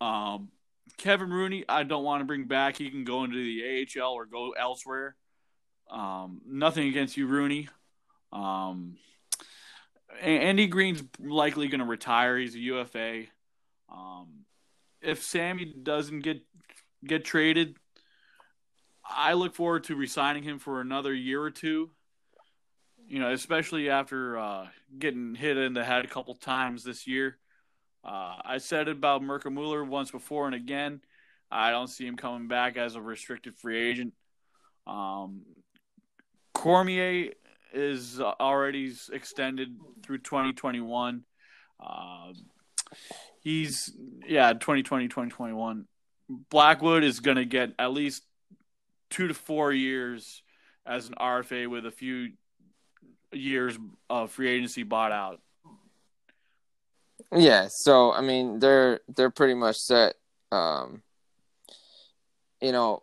Um, 0.00 0.48
Kevin 0.96 1.30
Rooney, 1.30 1.64
I 1.68 1.82
don't 1.82 2.04
want 2.04 2.20
to 2.20 2.24
bring 2.24 2.44
back. 2.44 2.76
He 2.76 2.90
can 2.90 3.04
go 3.04 3.24
into 3.24 3.36
the 3.36 3.86
AHL 4.00 4.12
or 4.12 4.26
go 4.26 4.52
elsewhere. 4.52 5.16
Um, 5.90 6.40
nothing 6.46 6.88
against 6.88 7.16
you, 7.16 7.26
Rooney. 7.26 7.68
Um, 8.32 8.96
Andy 10.20 10.66
Greene's 10.66 11.02
likely 11.18 11.68
going 11.68 11.80
to 11.80 11.86
retire. 11.86 12.38
He's 12.38 12.54
a 12.54 12.58
UFA. 12.58 13.24
Um, 13.92 14.44
if 15.00 15.22
Sammy 15.22 15.64
doesn't 15.64 16.20
get 16.20 16.42
get 17.04 17.24
traded, 17.24 17.76
I 19.08 19.34
look 19.34 19.54
forward 19.54 19.84
to 19.84 19.94
resigning 19.94 20.42
him 20.42 20.58
for 20.58 20.80
another 20.80 21.14
year 21.14 21.40
or 21.40 21.50
two. 21.50 21.90
You 23.08 23.20
know, 23.20 23.32
especially 23.32 23.88
after 23.88 24.38
uh, 24.38 24.66
getting 24.98 25.34
hit 25.34 25.56
in 25.56 25.74
the 25.74 25.84
head 25.84 26.04
a 26.04 26.08
couple 26.08 26.34
times 26.34 26.84
this 26.84 27.06
year. 27.06 27.38
Uh, 28.04 28.36
I 28.44 28.58
said 28.58 28.88
about 28.88 29.22
Mirco 29.22 29.50
Mueller 29.50 29.84
once 29.84 30.10
before 30.10 30.46
and 30.46 30.54
again. 30.54 31.00
I 31.50 31.70
don't 31.70 31.88
see 31.88 32.06
him 32.06 32.16
coming 32.16 32.48
back 32.48 32.76
as 32.76 32.94
a 32.94 33.00
restricted 33.00 33.56
free 33.56 33.88
agent. 33.88 34.12
Um, 34.86 35.42
Cormier 36.54 37.32
is 37.72 38.20
already 38.20 38.92
extended 39.12 39.76
through 40.02 40.18
2021. 40.18 41.22
Uh, 41.78 42.32
he's 43.40 43.92
yeah 44.26 44.52
2020 44.52 45.08
2021 45.08 45.86
blackwood 46.50 47.04
is 47.04 47.20
going 47.20 47.36
to 47.36 47.44
get 47.44 47.72
at 47.78 47.92
least 47.92 48.22
two 49.10 49.28
to 49.28 49.34
four 49.34 49.72
years 49.72 50.42
as 50.84 51.08
an 51.08 51.14
rfa 51.20 51.68
with 51.68 51.86
a 51.86 51.90
few 51.90 52.30
years 53.32 53.78
of 54.08 54.30
free 54.30 54.48
agency 54.48 54.82
bought 54.82 55.12
out 55.12 55.40
Yeah, 57.34 57.68
so 57.70 58.12
I 58.12 58.20
mean 58.20 58.58
they're 58.58 59.00
they're 59.08 59.30
pretty 59.30 59.54
much 59.54 59.76
set. 59.76 60.14
Um, 60.52 61.02
you 62.60 62.72
know, 62.72 63.02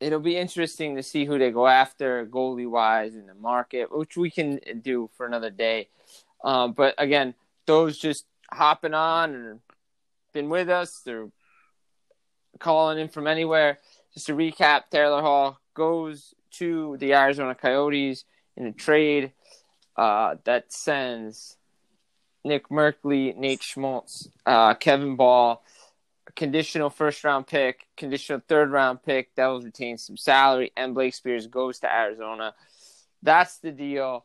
it'll 0.00 0.20
be 0.20 0.36
interesting 0.36 0.96
to 0.96 1.02
see 1.02 1.24
who 1.24 1.38
they 1.38 1.50
go 1.50 1.66
after 1.66 2.26
goalie 2.26 2.68
wise 2.68 3.14
in 3.14 3.26
the 3.26 3.34
market, 3.34 3.96
which 3.96 4.16
we 4.16 4.30
can 4.30 4.60
do 4.82 5.10
for 5.16 5.26
another 5.26 5.50
day. 5.50 5.88
Um, 6.42 6.72
but 6.72 6.94
again, 6.98 7.34
those 7.66 7.98
just 7.98 8.26
hopping 8.50 8.94
on 8.94 9.34
and 9.34 9.60
been 10.32 10.48
with 10.48 10.68
us, 10.68 11.02
they're 11.04 11.28
calling 12.58 12.98
in 12.98 13.08
from 13.08 13.26
anywhere. 13.26 13.78
Just 14.14 14.26
to 14.26 14.34
recap, 14.34 14.84
Taylor 14.90 15.22
Hall 15.22 15.60
goes 15.74 16.34
to 16.52 16.96
the 16.98 17.14
Arizona 17.14 17.54
Coyotes 17.54 18.24
in 18.56 18.66
a 18.66 18.72
trade 18.72 19.32
uh, 20.00 20.36
that 20.44 20.72
sends 20.72 21.56
Nick 22.42 22.70
Merkley, 22.70 23.36
Nate 23.36 23.62
Schmaltz, 23.62 24.28
uh, 24.46 24.72
Kevin 24.74 25.14
Bahl, 25.16 25.62
a 26.26 26.32
conditional 26.32 26.88
first 26.88 27.22
round 27.22 27.46
pick, 27.46 27.86
conditional 27.98 28.40
third 28.48 28.70
round 28.70 29.02
pick. 29.02 29.34
Devils 29.34 29.64
retain 29.64 29.98
some 29.98 30.16
salary, 30.16 30.72
and 30.74 30.94
Blake 30.94 31.14
Speers 31.14 31.46
goes 31.46 31.80
to 31.80 31.94
Arizona. 31.94 32.54
That's 33.22 33.58
the 33.58 33.72
deal. 33.72 34.24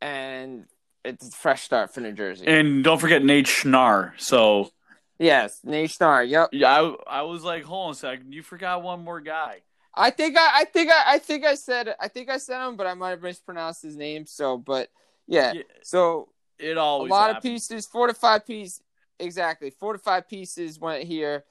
And 0.00 0.64
it's 1.04 1.28
a 1.28 1.30
fresh 1.30 1.62
start 1.62 1.94
for 1.94 2.00
New 2.00 2.12
Jersey. 2.12 2.46
and 2.48 2.82
don't 2.82 2.98
forget 3.00 3.24
nate 3.24 3.46
Schnarr. 3.46 4.12
so 4.16 4.72
yes, 5.20 5.60
Nate 5.62 5.90
Schnarr. 5.90 6.28
Yep. 6.28 6.48
yeah 6.52 6.72
I, 7.08 7.20
I 7.20 7.22
was 7.22 7.44
like 7.44 7.62
hold 7.62 7.86
on 7.86 7.92
a 7.92 7.94
second 7.94 8.32
you 8.32 8.42
forgot 8.42 8.82
one 8.82 9.04
more 9.04 9.20
guy 9.20 9.60
I 9.96 10.10
think 10.10 10.36
I, 10.36 10.60
I 10.60 10.64
think 10.64 10.90
I, 10.90 11.14
I 11.14 11.18
think 11.18 11.44
I 11.44 11.54
said 11.54 11.94
I 11.98 12.08
think 12.08 12.28
I 12.28 12.38
said 12.38 12.66
him, 12.66 12.76
but 12.76 12.86
I 12.86 12.94
might 12.94 13.10
have 13.10 13.22
mispronounced 13.22 13.82
his 13.82 13.96
name. 13.96 14.26
So, 14.26 14.58
but 14.58 14.90
yeah. 15.26 15.52
Yeah, 15.54 15.62
So 15.82 16.28
it 16.58 16.78
always 16.78 17.10
a 17.10 17.14
lot 17.14 17.36
of 17.36 17.42
pieces, 17.42 17.86
four 17.86 18.06
to 18.06 18.14
five 18.14 18.46
pieces, 18.46 18.82
exactly. 19.18 19.70
Four 19.70 19.94
to 19.94 19.98
five 19.98 20.28
pieces 20.28 20.78
went 20.78 21.04
here, 21.04 21.44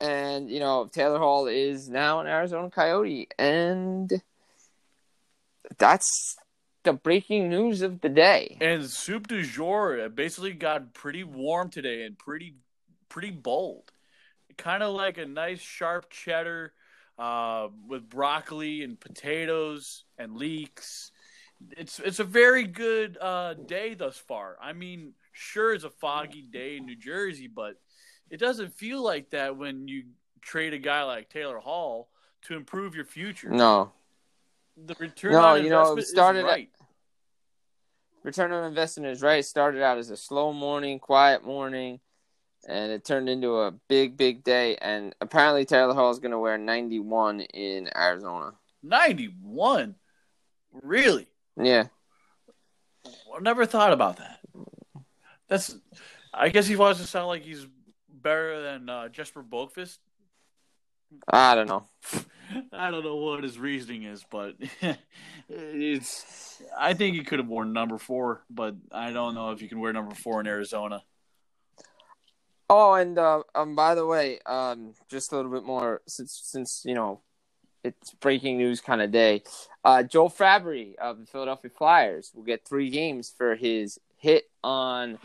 and 0.00 0.50
you 0.50 0.60
know 0.60 0.88
Taylor 0.92 1.18
Hall 1.18 1.46
is 1.46 1.88
now 1.88 2.20
an 2.20 2.26
Arizona 2.26 2.70
Coyote, 2.70 3.28
and 3.38 4.22
that's 5.78 6.36
the 6.84 6.92
breaking 6.92 7.48
news 7.48 7.82
of 7.82 8.00
the 8.00 8.08
day. 8.08 8.58
And 8.60 8.88
soup 8.88 9.28
du 9.28 9.42
jour 9.42 10.08
basically 10.08 10.52
got 10.52 10.94
pretty 10.94 11.24
warm 11.24 11.70
today 11.70 12.04
and 12.04 12.18
pretty 12.18 12.54
pretty 13.08 13.30
bold. 13.30 13.92
Kind 14.56 14.82
of 14.82 14.94
like 14.94 15.18
a 15.18 15.26
nice 15.26 15.60
sharp 15.60 16.10
cheddar 16.10 16.72
uh, 17.18 17.68
with 17.88 18.08
broccoli 18.08 18.82
and 18.82 18.98
potatoes 18.98 20.04
and 20.18 20.36
leeks. 20.36 21.10
It's 21.76 22.00
it's 22.00 22.18
a 22.18 22.24
very 22.24 22.64
good 22.64 23.16
uh, 23.20 23.54
day 23.54 23.94
thus 23.94 24.16
far. 24.16 24.56
I 24.60 24.72
mean, 24.72 25.12
sure 25.32 25.72
it's 25.72 25.84
a 25.84 25.90
foggy 25.90 26.42
day 26.42 26.76
in 26.76 26.86
New 26.86 26.96
Jersey, 26.96 27.46
but 27.48 27.76
it 28.30 28.38
doesn't 28.38 28.74
feel 28.74 29.02
like 29.02 29.30
that 29.30 29.56
when 29.56 29.86
you 29.86 30.04
trade 30.40 30.72
a 30.74 30.78
guy 30.78 31.04
like 31.04 31.28
Taylor 31.28 31.58
Hall 31.58 32.08
to 32.42 32.56
improve 32.56 32.96
your 32.96 33.04
future. 33.04 33.48
No, 33.48 33.92
The 34.76 34.96
return 34.98 35.32
No, 35.32 35.44
on 35.50 35.62
you 35.64 35.70
know, 35.70 35.96
it 35.96 36.06
started 36.06 36.40
is 36.40 36.50
at- 36.50 36.68
return 38.24 38.52
on 38.52 38.64
investment 38.64 39.10
is 39.12 39.22
right. 39.22 39.38
It 39.40 39.44
started 39.46 39.82
out 39.82 39.98
as 39.98 40.10
a 40.10 40.16
slow 40.16 40.52
morning, 40.52 40.98
quiet 40.98 41.44
morning, 41.44 42.00
and 42.68 42.92
it 42.92 43.04
turned 43.04 43.28
into 43.28 43.58
a 43.58 43.72
big, 43.88 44.16
big 44.16 44.44
day. 44.44 44.76
And 44.76 45.14
apparently, 45.20 45.64
Taylor 45.64 45.94
Hall 45.94 46.10
is 46.10 46.18
going 46.18 46.32
to 46.32 46.38
wear 46.38 46.58
91 46.58 47.40
in 47.40 47.88
Arizona. 47.96 48.52
91. 48.82 49.94
Really? 50.82 51.28
Yeah. 51.56 51.86
I 53.06 53.40
never 53.40 53.66
thought 53.66 53.92
about 53.92 54.18
that. 54.18 54.40
That's. 55.48 55.76
I 56.34 56.48
guess 56.48 56.66
he 56.66 56.76
wants 56.76 57.00
to 57.00 57.06
sound 57.06 57.26
like 57.26 57.42
he's 57.42 57.66
better 58.08 58.62
than 58.62 58.88
uh, 58.88 59.08
Jesper 59.08 59.42
Boqvist. 59.42 59.98
I 61.28 61.54
don't 61.54 61.68
know. 61.68 61.88
I 62.72 62.90
don't 62.90 63.04
know 63.04 63.16
what 63.16 63.42
his 63.42 63.58
reasoning 63.58 64.04
is, 64.04 64.24
but 64.30 64.54
it's. 65.48 66.62
I 66.78 66.94
think 66.94 67.16
he 67.16 67.24
could 67.24 67.38
have 67.38 67.48
worn 67.48 67.72
number 67.72 67.98
four, 67.98 68.44
but 68.48 68.76
I 68.90 69.10
don't 69.10 69.34
know 69.34 69.50
if 69.50 69.60
you 69.62 69.68
can 69.68 69.80
wear 69.80 69.92
number 69.92 70.14
four 70.14 70.40
in 70.40 70.46
Arizona. 70.46 71.02
Oh, 72.74 72.94
and 72.94 73.18
uh, 73.18 73.42
um, 73.54 73.74
by 73.74 73.94
the 73.94 74.06
way, 74.06 74.38
um, 74.46 74.94
just 75.10 75.30
a 75.30 75.36
little 75.36 75.50
bit 75.50 75.62
more 75.62 76.00
since 76.06 76.40
since 76.42 76.84
you 76.86 76.94
know 76.94 77.20
it's 77.84 78.14
breaking 78.14 78.56
news 78.56 78.80
kind 78.80 79.02
of 79.02 79.10
day. 79.10 79.42
Uh, 79.84 80.02
Joel 80.02 80.30
Farabee 80.30 80.94
of 80.96 81.20
the 81.20 81.26
Philadelphia 81.26 81.70
Flyers 81.70 82.32
will 82.34 82.44
get 82.44 82.66
three 82.66 82.88
games 82.88 83.30
for 83.36 83.56
his 83.56 84.00
hit 84.16 84.44
on 84.64 85.18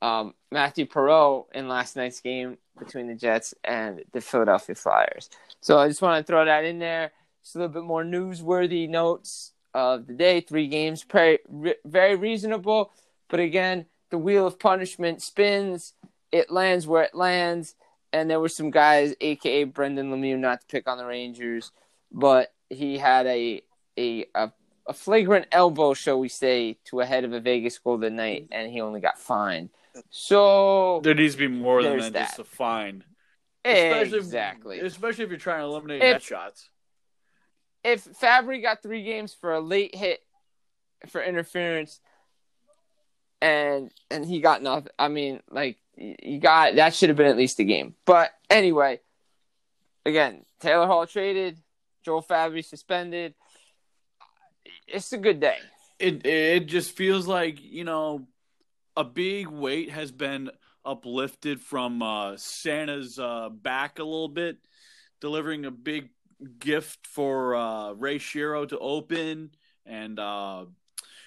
um, 0.00 0.32
Mathieu 0.50 0.86
Perreault 0.86 1.48
in 1.52 1.68
last 1.68 1.96
night's 1.96 2.22
game 2.22 2.56
between 2.78 3.08
the 3.08 3.14
Jets 3.14 3.52
and 3.62 4.02
the 4.14 4.22
Philadelphia 4.22 4.74
Flyers. 4.74 5.28
So 5.60 5.78
I 5.78 5.86
just 5.86 6.00
want 6.00 6.24
to 6.24 6.32
throw 6.32 6.46
that 6.46 6.64
in 6.64 6.78
there. 6.78 7.12
Just 7.42 7.56
a 7.56 7.58
little 7.58 7.74
bit 7.74 7.84
more 7.84 8.04
newsworthy 8.04 8.88
notes 8.88 9.52
of 9.74 10.06
the 10.06 10.14
day. 10.14 10.40
Three 10.40 10.66
games, 10.66 11.04
very, 11.12 11.40
very 11.84 12.16
reasonable. 12.16 12.92
But 13.28 13.40
again, 13.40 13.84
the 14.08 14.16
wheel 14.16 14.46
of 14.46 14.58
punishment 14.58 15.20
spins. 15.20 15.92
It 16.32 16.50
lands 16.50 16.86
where 16.86 17.02
it 17.02 17.14
lands. 17.14 17.74
And 18.12 18.28
there 18.28 18.40
were 18.40 18.48
some 18.48 18.70
guys, 18.70 19.14
aka 19.20 19.64
Brendan 19.64 20.10
Lemieux, 20.10 20.38
not 20.38 20.60
to 20.62 20.66
pick 20.66 20.88
on 20.88 20.98
the 20.98 21.04
Rangers, 21.06 21.70
but 22.10 22.52
he 22.68 22.98
had 22.98 23.26
a 23.26 23.62
a 23.98 24.26
a, 24.34 24.50
a 24.88 24.92
flagrant 24.92 25.46
elbow, 25.52 25.94
shall 25.94 26.18
we 26.18 26.28
say, 26.28 26.76
to 26.86 27.00
a 27.00 27.06
head 27.06 27.24
of 27.24 27.32
a 27.32 27.40
Vegas 27.40 27.78
Golden 27.78 28.16
Knight, 28.16 28.48
and 28.50 28.70
he 28.72 28.80
only 28.80 29.00
got 29.00 29.18
fined. 29.18 29.70
So 30.08 31.00
There 31.04 31.14
needs 31.14 31.34
to 31.34 31.38
be 31.40 31.48
more 31.48 31.82
than 31.82 31.98
that, 31.98 32.12
just 32.12 32.38
a 32.40 32.44
fine. 32.44 33.04
Especially 33.64 34.18
if- 34.18 34.24
exactly. 34.24 34.80
especially 34.80 35.24
if 35.24 35.30
you're 35.30 35.38
trying 35.38 35.60
to 35.60 35.66
eliminate 35.66 36.02
If- 36.02 36.22
headshots. 36.22 36.68
if 37.84 38.04
Farabee 38.06 38.62
got 38.62 38.82
three 38.82 39.02
games 39.04 39.34
for 39.34 39.52
a 39.52 39.60
late 39.60 39.94
hit 39.94 40.20
for 41.08 41.22
interference, 41.22 42.00
and 43.40 43.90
and 44.10 44.24
he 44.24 44.40
got 44.40 44.62
nothing, 44.62 44.90
I 44.98 45.08
mean, 45.08 45.40
like 45.50 45.78
you 46.00 46.38
got 46.38 46.76
that 46.76 46.94
should 46.94 47.10
have 47.10 47.16
been 47.16 47.26
at 47.26 47.36
least 47.36 47.60
a 47.60 47.64
game. 47.64 47.94
But 48.04 48.30
anyway, 48.48 49.00
again, 50.06 50.44
Taylor 50.60 50.86
Hall 50.86 51.06
traded, 51.06 51.60
Joel 52.04 52.22
Farabee 52.22 52.64
suspended. 52.64 53.34
It's 54.86 55.12
a 55.12 55.18
good 55.18 55.40
day. 55.40 55.58
it 55.98 56.26
it 56.26 56.66
just 56.66 56.96
feels 56.96 57.26
like 57.26 57.62
you 57.62 57.84
know 57.84 58.26
a 58.96 59.04
big 59.04 59.48
weight 59.48 59.90
has 59.90 60.10
been 60.10 60.50
uplifted 60.84 61.60
from 61.60 62.02
uh, 62.02 62.36
Santa's 62.36 63.18
uh, 63.18 63.48
back 63.50 63.98
a 63.98 64.04
little 64.04 64.28
bit, 64.28 64.56
delivering 65.20 65.64
a 65.64 65.70
big 65.70 66.08
gift 66.58 67.06
for 67.06 67.54
uh, 67.54 67.92
Ray 67.92 68.18
Shero 68.18 68.68
to 68.68 68.78
open, 68.78 69.50
and 69.84 70.18
uh, 70.18 70.64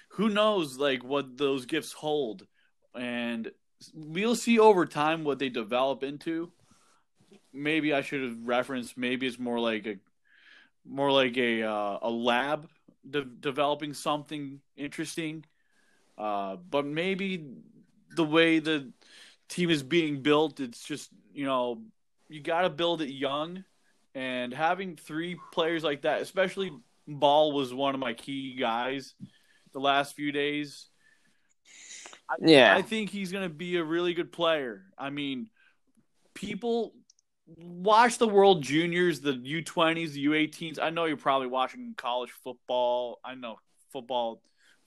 who 0.10 0.30
knows 0.30 0.78
like 0.78 1.04
what 1.04 1.38
those 1.38 1.66
gifts 1.66 1.94
hold, 1.94 2.46
and 2.96 3.52
we'll 3.94 4.36
see 4.36 4.60
over 4.60 4.86
time 4.86 5.24
what 5.24 5.40
they 5.40 5.50
develop 5.50 6.04
into. 6.04 6.52
Maybe 7.52 7.94
I 7.94 8.02
should 8.02 8.22
have 8.24 8.38
referenced. 8.44 8.98
Maybe 8.98 9.28
it's 9.28 9.40
more 9.40 9.60
like 9.60 9.86
a 9.86 9.98
more 10.86 11.12
like 11.12 11.38
a 11.38 11.64
uh, 11.64 12.00
a 12.02 12.10
lab 12.10 12.68
de- 13.10 13.26
developing 13.26 13.94
something 13.94 14.60
interesting. 14.76 15.46
Uh, 16.18 16.58
but 16.70 16.86
maybe 16.86 17.46
the 18.16 18.24
way 18.24 18.60
the 18.60 18.92
team 19.50 19.70
is 19.70 19.84
being 19.84 20.22
built, 20.22 20.60
it's 20.60 20.84
just 20.84 21.10
you 21.34 21.46
know 21.46 21.82
you 22.30 22.42
got 22.42 22.62
to 22.62 22.70
build 22.70 23.02
it 23.02 23.10
young, 23.10 23.64
and 24.16 24.54
having 24.54 24.96
three 24.96 25.38
players 25.52 25.84
like 25.84 26.04
that, 26.04 26.22
especially 26.22 26.72
Bahl 27.08 27.52
was 27.52 27.74
one 27.74 27.94
of 27.94 28.00
my 28.00 28.14
key 28.14 28.56
guys 28.56 29.16
the 29.74 29.80
last 29.80 30.16
few 30.16 30.32
days. 30.32 30.88
Yeah. 32.42 32.76
I 32.76 32.82
think 32.82 33.10
he's 33.10 33.32
going 33.32 33.44
to 33.48 33.54
be 33.54 33.78
a 33.78 33.84
really 33.84 34.14
good 34.14 34.32
player. 34.32 34.84
I 34.98 35.10
mean, 35.10 35.50
people 36.34 36.94
watch 37.58 38.18
the 38.18 38.28
World 38.28 38.64
Juniors, 38.64 39.20
the 39.20 39.34
U20s, 39.34 40.14
the 40.14 40.26
U18s. 40.26 40.80
I 40.82 40.90
know 40.90 41.06
you're 41.06 41.18
probably 41.18 41.48
watching 41.48 41.94
college 41.98 42.32
football. 42.32 43.20
I 43.24 43.36
know 43.36 43.58
football 43.92 44.42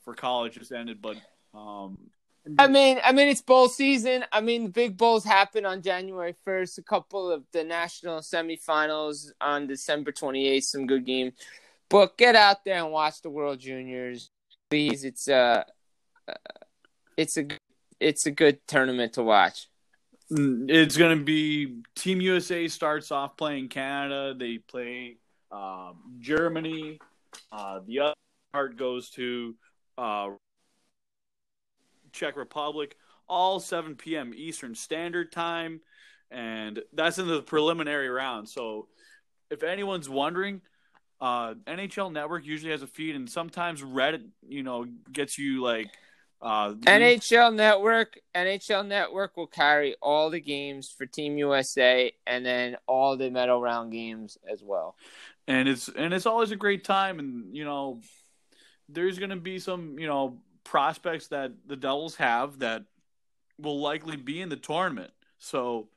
for 0.04 0.14
college 0.14 0.54
just 0.54 0.72
ended, 0.72 1.00
but 1.02 1.16
um, 1.54 1.98
I 2.58 2.68
mean, 2.68 2.98
I 3.02 3.12
mean, 3.12 3.28
it's 3.28 3.42
bowl 3.42 3.68
season. 3.68 4.24
I 4.30 4.40
mean, 4.40 4.64
the 4.64 4.70
big 4.70 4.96
bowls 4.96 5.24
happen 5.24 5.66
on 5.66 5.82
January 5.82 6.34
first. 6.44 6.78
A 6.78 6.82
couple 6.82 7.30
of 7.30 7.44
the 7.52 7.64
national 7.64 8.20
semifinals 8.20 9.30
on 9.40 9.66
December 9.66 10.12
twenty 10.12 10.46
eighth. 10.46 10.64
Some 10.64 10.86
good 10.86 11.04
games, 11.04 11.32
but 11.88 12.16
get 12.16 12.36
out 12.36 12.64
there 12.64 12.82
and 12.82 12.92
watch 12.92 13.20
the 13.22 13.30
World 13.30 13.58
Juniors, 13.58 14.30
please. 14.70 15.04
It's 15.04 15.28
a, 15.28 15.66
uh, 16.28 16.32
it's 17.16 17.36
a, 17.36 17.46
it's 18.00 18.26
a 18.26 18.30
good 18.30 18.58
tournament 18.66 19.14
to 19.14 19.22
watch. 19.22 19.68
Mm, 20.30 20.70
It's 20.70 20.96
going 20.96 21.18
to 21.18 21.24
be 21.24 21.82
Team 21.94 22.20
USA 22.20 22.68
starts 22.68 23.10
off 23.10 23.36
playing 23.36 23.68
Canada. 23.68 24.34
They 24.36 24.58
play 24.58 25.18
um, 25.52 26.16
Germany. 26.18 26.98
Uh, 27.52 27.80
the 27.86 28.00
other 28.00 28.14
part 28.52 28.76
goes 28.76 29.10
to 29.10 29.54
uh, 29.96 30.30
Czech 32.12 32.36
Republic. 32.36 32.96
All 33.28 33.58
7 33.58 33.96
p.m. 33.96 34.32
Eastern 34.36 34.76
Standard 34.76 35.32
Time, 35.32 35.80
and 36.30 36.80
that's 36.92 37.18
in 37.18 37.26
the 37.26 37.42
preliminary 37.42 38.08
round. 38.08 38.48
So, 38.48 38.86
if 39.50 39.64
anyone's 39.64 40.08
wondering, 40.08 40.60
uh, 41.20 41.54
NHL 41.66 42.12
Network 42.12 42.46
usually 42.46 42.70
has 42.70 42.82
a 42.82 42.86
feed, 42.86 43.16
and 43.16 43.28
sometimes 43.28 43.82
Reddit, 43.82 44.24
you 44.46 44.62
know, 44.62 44.86
gets 45.12 45.38
you 45.38 45.60
like 45.60 45.88
uh, 46.42 46.74
NHL 46.74 47.54
Network, 47.54 48.18
NHL 48.34 48.86
Network 48.86 49.36
will 49.36 49.46
carry 49.46 49.96
all 50.02 50.30
the 50.30 50.40
games 50.40 50.90
for 50.90 51.06
Team 51.06 51.38
USA, 51.38 52.12
and 52.26 52.44
then 52.44 52.76
all 52.86 53.16
the 53.16 53.30
medal 53.30 53.60
round 53.60 53.92
games 53.92 54.36
as 54.50 54.62
well. 54.62 54.96
and 55.48 55.68
it's 55.68 55.88
and 55.88 56.12
it's 56.12 56.26
always 56.26 56.50
a 56.50 56.56
great 56.56 56.84
time 56.84 57.18
and 57.18 57.54
you 57.54 57.64
know 57.64 58.00
there's 58.88 59.18
going 59.18 59.30
to 59.30 59.36
be 59.36 59.58
some 59.58 59.98
you 59.98 60.06
know 60.06 60.38
prospects 60.64 61.28
that 61.28 61.52
the 61.66 61.76
devils 61.76 62.16
have 62.16 62.58
that 62.58 62.84
will 63.58 63.80
likely 63.80 64.16
be 64.16 64.40
in 64.40 64.48
the 64.48 64.56
tournament 64.56 65.10
so 65.38 65.88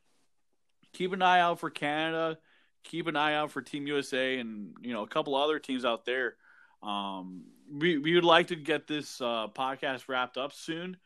keep 0.94 1.11
an 1.11 1.22
eye 1.22 1.40
out 1.40 1.60
for 1.60 1.70
canada 1.70 2.38
keep 2.84 3.07
an 3.07 3.16
eye 3.16 3.34
out 3.34 3.52
for 3.52 3.61
team 3.61 3.88
usa 3.88 4.40
and 4.40 4.76
you 4.82 4.94
know 4.94 5.03
a 5.03 5.07
couple 5.07 5.36
other 5.36 5.60
teams 5.60 5.84
out 5.84 6.06
there 6.06 6.36
um 6.84 7.44
we 7.72 7.98
we 7.98 8.16
would 8.16 8.24
like 8.26 8.48
to 8.48 8.56
get 8.56 8.88
this 8.88 9.22
uh 9.22 9.48
podcast 9.54 10.08
wrapped 10.08 10.38
up 10.38 10.54
soon 10.54 10.98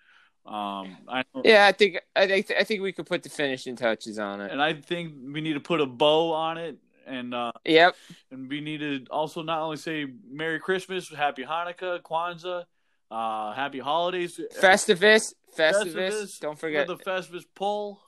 um 0.45 0.97
i 1.07 1.23
Yeah, 1.43 1.65
I 1.67 1.71
think 1.71 1.99
I 2.15 2.27
think 2.27 2.51
I 2.59 2.63
think 2.63 2.81
we 2.81 2.91
could 2.91 3.05
put 3.05 3.23
the 3.23 3.29
finishing 3.29 3.75
touches 3.75 4.19
on 4.19 4.41
it. 4.41 4.51
and 4.51 4.61
i 4.61 4.73
think 4.73 5.13
we 5.33 5.41
need 5.41 5.53
to 5.53 5.59
put 5.61 5.79
a 5.81 5.85
bow 5.85 6.33
on 6.33 6.57
it 6.57 6.77
and 7.07 7.33
uh 7.33 7.51
Yep. 7.65 7.95
And 8.31 8.49
we 8.49 8.61
need 8.61 8.79
to 8.79 9.05
also 9.11 9.41
not 9.43 9.59
only 9.59 9.77
say 9.77 10.07
Merry 10.29 10.59
Christmas, 10.59 11.09
Happy 11.09 11.43
Hanukkah, 11.43 12.01
Kwanzaa, 12.01 12.63
uh, 13.11 13.53
Happy 13.53 13.79
Holidays, 13.79 14.39
Festivus, 14.59 15.33
Festivus. 15.55 15.93
Festivus, 15.93 16.39
Don't 16.39 16.57
forget. 16.57 16.87
the 16.87 16.95
Festivus 16.97 17.43
pull. 17.55 18.01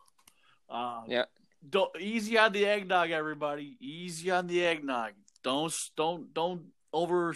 Uh, 0.69 1.01
Yeah. 1.07 1.25
Don't 1.69 1.91
easy 1.99 2.37
on 2.37 2.51
the 2.53 2.65
eggnog, 2.65 3.11
everybody. 3.11 3.75
Easy 3.79 4.29
on 4.31 4.47
the 4.47 4.63
eggnog. 4.65 5.11
Don't 5.43 5.73
don't 5.95 6.33
don't 6.33 6.61
over. 6.93 7.35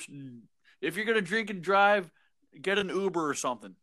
If 0.81 0.95
you're 0.95 1.05
gonna 1.05 1.21
drink 1.21 1.49
and 1.49 1.61
drive, 1.61 2.09
get 2.61 2.77
an 2.77 2.89
Uber 2.89 3.27
or 3.29 3.33
something. 3.33 3.75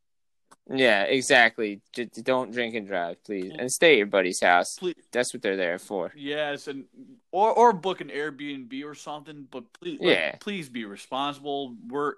Yeah, 0.69 1.03
exactly. 1.05 1.81
Just 1.93 2.25
don't 2.25 2.51
drink 2.53 2.75
and 2.75 2.87
drive, 2.89 3.23
please, 3.23 3.53
and 3.57 3.71
stay 3.71 3.93
at 3.93 3.99
your 3.99 4.07
buddy's 4.07 4.41
house. 4.41 4.75
Please, 4.77 4.97
That's 5.13 5.33
what 5.33 5.41
they're 5.43 5.57
there 5.57 5.79
for. 5.79 6.13
yes, 6.17 6.67
and 6.67 6.87
or 7.31 7.53
or 7.53 7.73
book 7.73 8.01
an 8.01 8.09
Airbnb 8.09 8.85
or 8.85 8.95
something. 8.95 9.47
But 9.51 9.73
please, 9.75 10.01
like, 10.01 10.09
Yeah. 10.17 10.37
please 10.41 10.69
be 10.69 10.85
responsible. 10.85 11.77
We're 11.87 12.15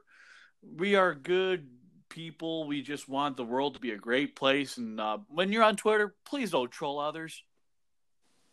we 0.62 0.94
are 0.94 1.14
good 1.14 1.68
people. 2.08 2.66
We 2.66 2.80
just 2.80 3.06
want 3.08 3.36
the 3.36 3.44
world 3.44 3.74
to 3.74 3.80
be 3.80 3.90
a 3.90 3.98
great 3.98 4.34
place. 4.34 4.78
And 4.78 4.98
uh, 4.98 5.18
when 5.28 5.52
you're 5.52 5.62
on 5.62 5.76
Twitter, 5.76 6.14
please 6.24 6.50
don't 6.52 6.70
troll 6.70 6.98
others. 6.98 7.42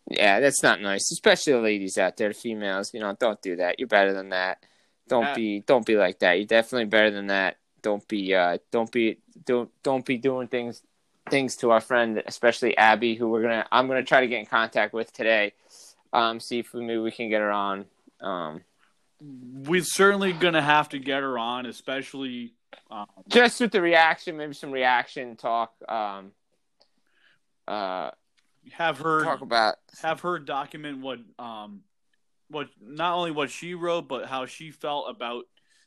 Yeah, 0.10 0.40
that's 0.40 0.62
not 0.62 0.82
nice, 0.82 1.10
especially 1.12 1.54
the 1.54 1.60
ladies 1.62 1.98
out 1.98 2.18
there, 2.18 2.28
the 2.30 2.36
females. 2.36 2.94
You 2.94 3.00
know, 3.00 3.16
don't 3.20 3.42
do 3.42 3.56
that. 3.56 3.80
You're 3.80 3.88
better 3.88 4.14
than 4.14 4.30
that. 4.30 4.60
Don't 5.08 5.26
Uh, 5.26 5.36
be, 5.36 5.60
don't 5.62 5.86
be 5.86 5.96
like 5.96 6.20
that. 6.20 6.34
You're 6.34 6.48
definitely 6.48 6.86
better 6.86 7.12
than 7.12 7.28
that. 7.28 7.58
Don't 7.82 8.08
be, 8.08 8.34
uh, 8.34 8.58
don't 8.72 8.92
be, 8.92 9.20
don't, 9.46 9.70
don't 9.84 10.06
be 10.06 10.18
doing 10.18 10.48
things, 10.48 10.82
things 11.30 11.56
to 11.58 11.72
our 11.72 11.82
friend, 11.82 12.24
especially 12.26 12.76
Abby, 12.78 13.16
who 13.16 13.30
we're 13.30 13.42
gonna, 13.42 13.68
I'm 13.72 13.88
gonna 13.88 14.04
try 14.04 14.22
to 14.22 14.28
get 14.28 14.40
in 14.40 14.46
contact 14.46 14.94
with 14.94 15.14
today. 15.14 15.54
Um, 16.14 16.40
see 16.40 16.60
if 16.60 16.74
we, 16.74 16.82
maybe 16.82 17.00
we 17.00 17.12
can 17.12 17.30
get 17.30 17.42
her 17.42 17.52
on. 17.52 17.86
Um, 18.22 18.62
We're 19.22 19.84
certainly 19.84 20.34
gonna 20.34 20.62
have 20.62 20.90
to 20.90 21.00
get 21.00 21.22
her 21.22 21.38
on, 21.38 21.66
especially. 21.66 22.54
Um, 22.90 23.06
just 23.28 23.60
with 23.60 23.72
the 23.72 23.82
reaction, 23.82 24.38
maybe 24.38 24.54
some 24.54 24.72
reaction 24.72 25.36
talk. 25.36 25.74
Um, 25.88 26.32
uh, 27.68 28.12
have 28.72 29.00
her 29.00 29.24
talk 29.24 29.42
about 29.42 29.76
have 30.02 30.22
her 30.22 30.40
document 30.40 31.00
what 31.00 31.20
um 31.38 31.82
what 32.50 32.68
not 32.82 33.16
only 33.16 33.32
what 33.32 33.50
she 33.50 33.74
wrote 33.74 34.08
but 34.08 34.26
how 34.26 34.46
she 34.46 34.72
felt 34.72 35.10
about 35.10 35.46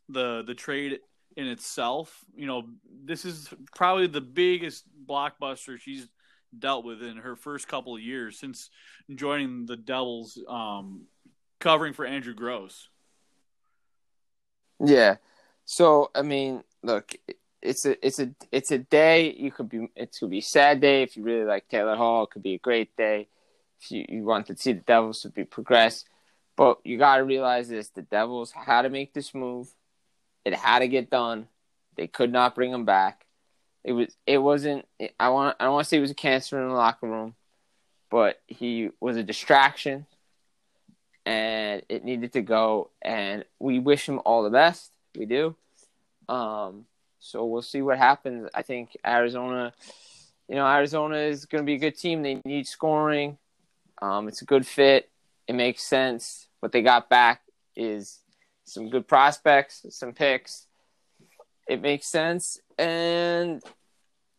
the 0.09 0.43
the 0.47 0.55
trade 0.55 0.99
in 1.37 1.47
itself 1.47 2.25
you 2.35 2.47
know 2.47 2.65
this 3.05 3.25
is 3.25 3.49
probably 3.75 4.07
the 4.07 4.21
biggest 4.21 4.85
blockbuster 5.07 5.79
she's 5.79 6.09
dealt 6.59 6.85
with 6.85 7.03
in 7.03 7.19
her 7.19 7.37
first 7.37 7.69
couple 7.69 7.95
of 7.95 8.01
years 8.01 8.39
since 8.39 8.71
joining 9.15 9.67
the 9.67 9.77
devils 9.77 10.39
um 10.49 11.03
covering 11.61 11.93
for 11.93 12.07
andrew 12.07 12.35
gross 12.35 12.89
Yeah. 14.81 15.17
So 15.65 16.11
I 16.15 16.23
mean, 16.23 16.63
look, 16.83 17.15
it's 17.63 17.85
a 17.85 18.07
it's 18.07 18.19
a 18.19 18.31
it's 18.53 18.71
a 18.71 18.79
day. 18.79 19.33
You 19.33 19.51
could 19.51 19.69
be 19.69 19.89
it 19.95 20.17
could 20.19 20.31
be 20.31 20.39
a 20.39 20.43
sad 20.43 20.81
day 20.81 21.03
if 21.03 21.17
you 21.17 21.23
really 21.23 21.45
like 21.45 21.69
Taylor 21.69 21.97
Hall. 21.97 22.25
It 22.25 22.31
could 22.31 22.43
be 22.43 22.55
a 22.55 22.59
great 22.59 22.97
day 22.97 23.29
if 23.81 23.91
you, 23.91 24.05
you 24.09 24.25
want 24.25 24.47
to 24.47 24.57
see 24.57 24.73
the 24.73 24.81
Devils 24.81 25.23
to 25.23 25.31
be 25.31 25.45
progress. 25.45 26.05
But 26.59 26.81
you 26.85 26.99
got 26.99 27.19
to 27.19 27.25
realize 27.25 27.69
this: 27.69 27.89
the 27.91 28.03
Devils 28.03 28.51
had 28.51 28.83
to 28.83 28.91
make 28.91 29.15
this 29.15 29.33
move. 29.33 29.69
It 30.45 30.55
had 30.55 30.81
to 30.81 30.89
get 30.89 31.09
done. 31.09 31.47
They 31.95 32.09
could 32.09 32.33
not 32.33 32.57
bring 32.57 32.73
him 32.73 32.85
back. 32.85 33.27
It 33.85 33.93
was 33.93 34.17
it 34.27 34.39
wasn't. 34.39 34.85
I 35.21 35.29
want 35.29 35.57
I 35.61 35.65
don't 35.65 35.75
want 35.75 35.85
to 35.85 35.89
say 35.89 35.99
it 35.99 36.03
was 36.03 36.11
a 36.11 36.15
cancer 36.15 36.61
in 36.61 36.69
the 36.69 36.75
locker 36.75 37.07
room, 37.07 37.37
but 38.11 38.41
he 38.49 38.91
was 39.01 39.17
a 39.17 39.23
distraction 39.23 40.07
and 41.25 41.83
it 41.89 42.05
needed 42.05 42.33
to 42.33 42.43
go. 42.43 42.91
And 43.01 43.45
we 43.61 43.79
wish 43.79 44.09
him 44.09 44.21
all 44.25 44.43
the 44.43 44.51
best. 44.51 44.91
We 45.17 45.27
do. 45.27 45.55
Um, 46.29 46.87
so 47.21 47.47
we'll 47.47 47.63
see 47.63 47.83
what 47.83 47.99
happens. 47.99 48.49
I 48.53 48.63
think 48.63 48.97
Arizona, 49.07 49.73
you 50.49 50.57
know, 50.57 50.67
Arizona 50.67 51.19
is 51.19 51.45
going 51.45 51.63
to 51.63 51.67
be 51.67 51.75
a 51.75 51.79
good 51.79 51.97
team. 51.97 52.23
They 52.23 52.41
need 52.45 52.67
scoring. 52.67 53.39
Um, 54.03 54.27
it's 54.27 54.43
a 54.43 54.45
good 54.45 54.67
fit. 54.67 55.09
It 55.47 55.55
makes 55.55 55.85
sense. 55.85 56.48
What 56.61 56.73
they 56.73 56.83
got 56.83 57.09
back 57.09 57.43
is 57.77 58.19
some 58.65 58.91
good 58.91 59.07
prospects, 59.09 59.87
some 59.91 60.13
picks. 60.13 60.67
It 61.69 61.83
makes 61.83 62.07
sense, 62.07 62.61
and 62.79 63.63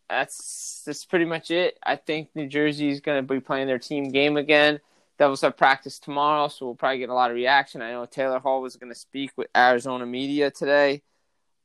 that's 0.10 0.84
that's 0.86 1.06
pretty 1.06 1.26
much 1.26 1.52
it. 1.52 1.78
I 1.84 1.96
think 1.96 2.30
New 2.36 2.48
Jersey 2.48 2.90
is 2.90 3.00
going 3.00 3.26
to 3.26 3.34
be 3.34 3.40
playing 3.40 3.68
their 3.68 3.80
team 3.80 4.12
game 4.12 4.38
again. 4.38 4.80
Devils 5.18 5.42
have 5.42 5.58
practice 5.58 6.00
tomorrow, 6.00 6.48
so 6.48 6.66
we'll 6.66 6.76
probably 6.76 7.00
get 7.00 7.10
a 7.10 7.14
lot 7.14 7.30
of 7.30 7.36
reaction. 7.36 7.82
I 7.82 7.92
know 7.92 8.06
Taylor 8.06 8.40
Hall 8.40 8.62
was 8.62 8.78
going 8.78 8.92
to 8.92 8.98
speak 8.98 9.32
with 9.36 9.48
Arizona 9.56 10.06
media 10.06 10.50
today. 10.50 11.04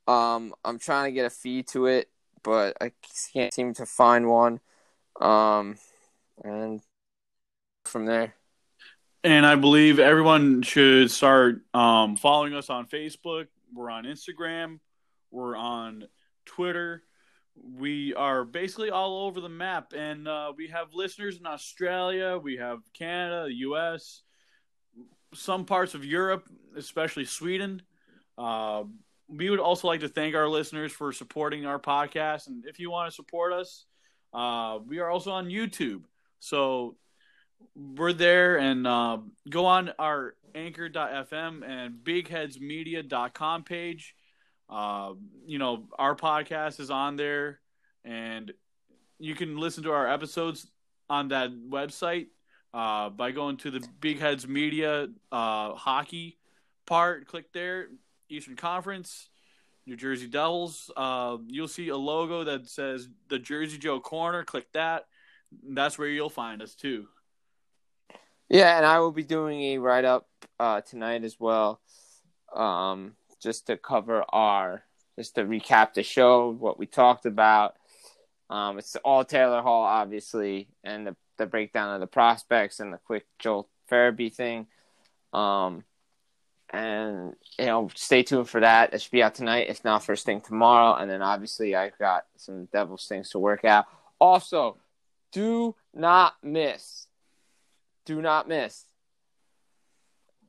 Um, 0.07 0.55
I'm 0.65 0.79
trying 0.79 1.11
to 1.11 1.15
get 1.15 1.25
a 1.25 1.31
feed 1.31 1.69
to 1.69 1.87
it, 1.87 2.11
but 2.43 2.77
I 2.81 2.93
can't 3.33 3.55
seem 3.55 3.73
to 3.75 3.87
find 3.87 4.29
one. 4.29 4.61
Um, 5.21 5.77
and 6.43 6.81
from 7.85 8.07
there, 8.07 8.35
and 9.25 9.47
i 9.47 9.57
believe 9.57 9.99
everyone 9.99 10.63
should 10.63 11.11
start 11.11 11.63
um 11.73 12.17
following 12.17 12.55
us 12.55 12.71
on 12.71 12.87
facebook. 12.87 13.47
We're 13.73 13.91
on 13.91 14.05
instagram. 14.05 14.79
We're 15.33 15.57
on 15.57 16.05
twitter. 16.45 17.03
We 17.57 18.15
are 18.15 18.45
basically 18.45 18.91
all 18.91 19.27
over 19.27 19.41
the 19.41 19.49
map. 19.49 19.93
And 19.97 20.29
uh, 20.29 20.53
we 20.57 20.69
have 20.69 20.89
listeners 20.93 21.39
in 21.39 21.47
australia. 21.47 22.39
We 22.41 22.59
have 22.59 22.81
canada 22.93 23.47
the 23.49 23.55
us 23.55 24.23
some 25.35 25.65
parts 25.65 25.95
of 25.95 26.05
europe 26.05 26.45
especially 26.77 27.25
sweden. 27.25 27.83
Uh, 28.37 28.85
we 29.29 29.49
would 29.49 29.61
also 29.61 29.89
like 29.89 30.01
to 30.01 30.09
thank 30.09 30.35
our 30.35 30.49
listeners 30.49 30.93
for 30.93 31.13
supporting 31.13 31.65
our 31.65 31.79
podcast. 31.79 32.47
And 32.47 32.67
if 32.67 32.79
you 32.79 32.91
want 32.91 33.11
to 33.11 33.15
support 33.15 33.53
us 33.53 33.87
uh, 34.35 34.79
we 34.87 34.99
are 34.99 35.09
also 35.09 35.31
on 35.31 35.47
youtube. 35.47 36.03
So 36.41 36.97
we're 37.75 38.13
there 38.13 38.59
and 38.59 38.87
uh, 38.87 39.19
go 39.49 39.67
on 39.67 39.91
our 39.99 40.35
anchor.fm 40.55 41.69
and 41.69 41.95
bigheadsmedia.com 42.05 43.65
page 43.65 44.15
uh, 44.69 45.13
you 45.47 45.59
know, 45.59 45.85
our 45.99 46.17
podcast 46.17 46.81
is 46.81 46.91
on 46.91 47.17
there, 47.17 47.61
and 48.05 48.53
you 49.19 49.35
can 49.35 49.57
listen 49.57 49.85
to 49.85 49.93
our 49.93 50.09
episodes 50.09 50.67
on 51.09 51.29
that 51.29 51.51
website 51.51 52.27
uh, 52.73 53.11
by 53.11 53.31
going 53.31 53.57
to 53.59 53.71
the 53.71 53.87
Big 54.01 54.19
Heads 54.19 54.49
Media 54.49 55.09
uh, 55.31 55.75
hockey 55.75 56.39
part. 56.87 57.27
Click 57.27 57.53
there, 57.53 57.89
Eastern 58.29 58.57
Conference, 58.57 59.29
New 59.87 59.97
Jersey 59.97 60.27
Devils. 60.27 60.91
Uh, 60.97 61.37
you'll 61.47 61.69
see 61.69 61.91
a 61.91 61.97
logo 61.97 62.45
that 62.45 62.67
says 62.69 63.09
the 63.29 63.39
Jersey 63.39 63.79
Joe 63.79 64.01
Corner. 64.01 64.45
Click 64.45 64.67
that. 64.73 65.05
That's 65.69 65.99
where 65.99 66.09
you'll 66.09 66.31
find 66.31 66.63
us 66.63 66.75
too. 66.75 67.07
Yeah, 68.49 68.77
and 68.77 68.85
I 68.85 68.99
will 68.99 69.13
be 69.13 69.23
doing 69.23 69.61
a 69.63 69.79
write 69.79 70.05
up 70.05 70.29
uh, 70.61 70.83
tonight 70.83 71.25
as 71.25 71.41
well, 71.41 71.81
um, 72.55 73.17
just 73.43 73.67
to 73.69 73.77
cover 73.77 74.25
our, 74.29 74.83
just 75.19 75.37
to 75.37 75.45
recap 75.45 75.95
the 75.95 76.03
show, 76.03 76.51
what 76.51 76.79
we 76.79 76.87
talked 76.87 77.25
about. 77.25 77.75
Um, 78.51 78.79
it's 78.79 78.97
all 78.97 79.25
Taylor 79.25 79.63
Hall, 79.63 79.85
obviously, 79.85 80.69
and 80.85 81.07
the, 81.07 81.17
the 81.39 81.47
breakdown 81.47 81.95
of 81.95 82.01
the 82.01 82.07
prospects 82.07 82.81
and 82.81 82.93
the 82.93 82.99
quick 82.99 83.27
Joel 83.39 83.69
Farabee 83.91 84.33
thing. 84.33 84.67
Um, 85.33 85.85
and 86.71 87.35
you 87.59 87.67
know, 87.67 87.89
stay 87.95 88.23
tuned 88.23 88.51
for 88.51 88.61
that. 88.61 88.93
It 88.93 89.01
should 89.01 89.11
be 89.11 89.23
out 89.23 89.35
tonight, 89.35 89.69
if 89.71 89.85
not 89.85 90.05
first 90.05 90.27
thing 90.27 90.43
tomorrow. 90.43 90.97
And 91.01 91.11
then 91.11 91.23
obviously, 91.23 91.75
I've 91.75 91.99
got 91.99 92.25
some 92.37 92.67
Devils 92.67 93.07
things 93.07 93.31
to 93.31 93.39
work 93.39 93.65
out. 93.65 93.87
Also, 94.21 94.77
do 95.33 95.75
not 95.95 96.35
miss 96.43 97.07
do 98.05 98.21
not 98.21 98.49
miss. 98.49 98.85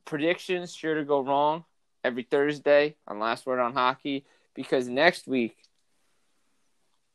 Predictions 0.04 0.74
sure 0.74 0.94
to 0.94 1.04
go 1.04 1.20
wrong 1.20 1.64
every 2.04 2.22
Thursday 2.22 2.96
on 3.06 3.18
Last 3.18 3.46
Word 3.46 3.58
on 3.58 3.72
Hockey 3.72 4.24
because 4.54 4.88
next 4.88 5.26
week 5.26 5.56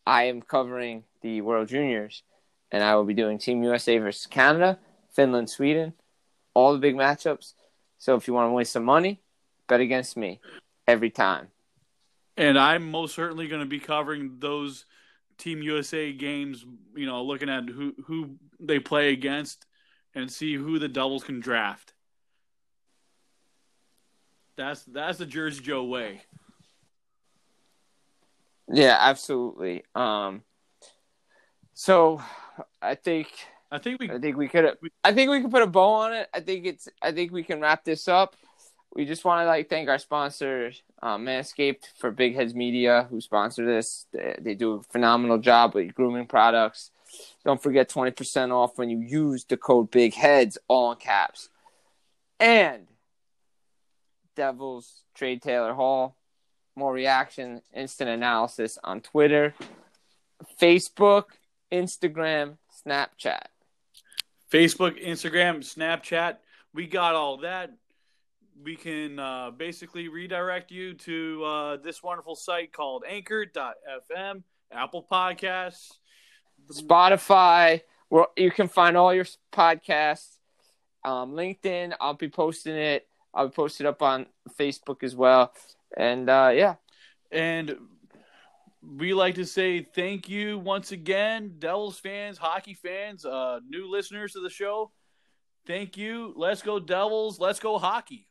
I 0.05 0.23
am 0.23 0.41
covering 0.41 1.03
the 1.21 1.41
World 1.41 1.69
Juniors 1.69 2.23
and 2.71 2.83
I 2.83 2.95
will 2.95 3.05
be 3.05 3.13
doing 3.13 3.37
Team 3.37 3.63
USA 3.63 3.97
versus 3.97 4.25
Canada, 4.25 4.79
Finland, 5.13 5.49
Sweden, 5.49 5.93
all 6.53 6.73
the 6.73 6.79
big 6.79 6.95
matchups. 6.95 7.53
So 7.97 8.15
if 8.15 8.27
you 8.27 8.33
want 8.33 8.49
to 8.49 8.53
win 8.53 8.65
some 8.65 8.83
money, 8.83 9.21
bet 9.67 9.79
against 9.79 10.17
me 10.17 10.39
every 10.87 11.09
time. 11.09 11.47
And 12.37 12.57
I'm 12.57 12.89
most 12.89 13.13
certainly 13.13 13.47
going 13.47 13.61
to 13.61 13.67
be 13.67 13.79
covering 13.79 14.37
those 14.39 14.85
Team 15.37 15.61
USA 15.61 16.11
games, 16.11 16.65
you 16.95 17.05
know, 17.05 17.23
looking 17.23 17.49
at 17.49 17.67
who 17.67 17.93
who 18.05 18.35
they 18.59 18.79
play 18.79 19.11
against 19.11 19.65
and 20.13 20.31
see 20.31 20.55
who 20.55 20.79
the 20.79 20.87
doubles 20.87 21.23
can 21.23 21.39
draft. 21.39 21.93
That's 24.55 24.83
that's 24.83 25.17
the 25.17 25.25
Jersey 25.25 25.63
Joe 25.63 25.83
way. 25.85 26.21
Yeah, 28.71 28.97
absolutely. 28.99 29.83
Um, 29.95 30.43
so 31.73 32.21
I 32.81 32.95
think 32.95 33.27
I 33.71 33.79
think 33.79 33.99
we 33.99 34.11
I 34.11 34.19
think 34.19 34.37
we 34.37 34.47
could 34.47 34.77
I 35.03 35.13
think 35.13 35.31
we 35.31 35.41
can 35.41 35.49
put 35.49 35.63
a 35.63 35.67
bow 35.67 35.93
on 35.93 36.13
it. 36.13 36.29
I 36.33 36.41
think 36.41 36.65
it's 36.65 36.87
I 37.01 37.11
think 37.11 37.31
we 37.31 37.43
can 37.43 37.59
wrap 37.59 37.83
this 37.83 38.07
up. 38.07 38.35
We 38.93 39.05
just 39.05 39.23
want 39.23 39.41
to 39.41 39.45
like 39.45 39.69
thank 39.69 39.87
our 39.87 39.97
sponsor 39.97 40.71
uh, 41.01 41.17
Manscaped 41.17 41.85
for 41.97 42.11
Big 42.11 42.35
Heads 42.35 42.53
Media 42.53 43.07
who 43.09 43.21
sponsor 43.21 43.65
this. 43.65 44.05
They, 44.11 44.35
they 44.39 44.53
do 44.53 44.73
a 44.73 44.83
phenomenal 44.83 45.37
job 45.37 45.73
with 45.73 45.95
grooming 45.95 46.27
products. 46.27 46.91
Don't 47.43 47.61
forget 47.61 47.89
20% 47.89 48.51
off 48.51 48.77
when 48.77 48.89
you 48.89 48.99
use 48.99 49.45
the 49.45 49.57
code 49.57 49.91
Big 49.91 50.13
Heads 50.13 50.57
all 50.67 50.91
in 50.91 50.97
caps. 50.97 51.49
And 52.39 52.87
Devils 54.35 55.03
trade 55.15 55.41
Taylor 55.41 55.73
Hall. 55.73 56.17
More 56.75 56.93
reaction, 56.93 57.61
instant 57.75 58.09
analysis 58.09 58.77
on 58.81 59.01
Twitter, 59.01 59.53
Facebook, 60.59 61.25
Instagram, 61.71 62.57
Snapchat. 62.85 63.43
Facebook, 64.51 65.03
Instagram, 65.03 65.59
Snapchat. 65.59 66.37
We 66.73 66.87
got 66.87 67.15
all 67.15 67.37
that. 67.37 67.71
We 68.63 68.75
can 68.75 69.19
uh, 69.19 69.51
basically 69.51 70.07
redirect 70.07 70.71
you 70.71 70.93
to 70.93 71.43
uh, 71.43 71.77
this 71.77 72.01
wonderful 72.01 72.35
site 72.35 72.71
called 72.71 73.03
anchor.fm, 73.07 74.43
Apple 74.71 75.05
Podcasts, 75.11 75.97
Spotify, 76.69 77.81
where 78.09 78.27
you 78.37 78.51
can 78.51 78.67
find 78.67 78.97
all 78.97 79.13
your 79.13 79.25
podcasts. 79.51 80.37
Um, 81.03 81.33
LinkedIn, 81.33 81.93
I'll 81.99 82.13
be 82.13 82.29
posting 82.29 82.75
it. 82.75 83.07
I'll 83.33 83.47
be 83.47 83.53
posted 83.53 83.85
up 83.85 84.01
on 84.01 84.25
Facebook 84.59 85.03
as 85.03 85.15
well. 85.15 85.53
And 85.97 86.29
uh, 86.29 86.51
yeah, 86.53 86.75
And 87.31 87.75
we 88.97 89.13
like 89.13 89.35
to 89.35 89.45
say 89.45 89.83
thank 89.83 90.27
you 90.29 90.57
once 90.59 90.91
again, 90.91 91.55
Devils 91.59 91.99
fans, 91.99 92.37
hockey 92.37 92.73
fans, 92.73 93.25
uh, 93.25 93.59
new 93.67 93.89
listeners 93.89 94.33
to 94.33 94.41
the 94.41 94.49
show. 94.49 94.91
Thank 95.67 95.97
you. 95.97 96.33
Let's 96.35 96.61
go 96.61 96.79
Devils. 96.79 97.39
Let's 97.39 97.59
go 97.59 97.77
hockey. 97.77 98.27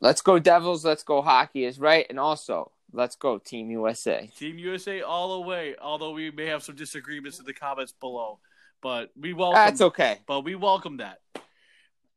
let's 0.00 0.20
go 0.20 0.38
Devils. 0.38 0.84
Let's 0.84 1.02
go 1.02 1.20
hockey 1.20 1.64
is 1.64 1.78
right. 1.80 2.06
And 2.08 2.18
also, 2.20 2.70
let's 2.92 3.16
go 3.16 3.38
Team 3.38 3.70
USA. 3.70 4.30
Team 4.36 4.58
USA 4.58 5.02
all 5.02 5.40
the 5.40 5.46
way. 5.46 5.74
Although 5.80 6.12
we 6.12 6.30
may 6.30 6.46
have 6.46 6.62
some 6.62 6.74
disagreements 6.74 7.38
in 7.38 7.44
the 7.44 7.54
comments 7.54 7.92
below, 7.92 8.38
but 8.82 9.10
we 9.18 9.32
welcome. 9.32 9.56
That's 9.56 9.80
okay. 9.80 10.18
But 10.26 10.42
we 10.42 10.54
welcome 10.54 10.98
that. 10.98 11.20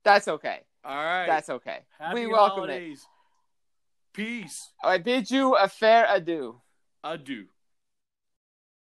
That's 0.04 0.28
okay. 0.28 0.62
All 0.84 0.96
right. 0.96 1.28
That's 1.28 1.50
okay. 1.50 1.80
Happy 2.00 2.26
we 2.26 2.28
welcome 2.28 2.70
it. 2.70 2.98
Peace. 4.14 4.72
I 4.84 4.98
bid 4.98 5.30
you 5.32 5.56
a 5.56 5.68
fair 5.68 6.06
adieu. 6.10 6.60
Adieu. 7.04 7.46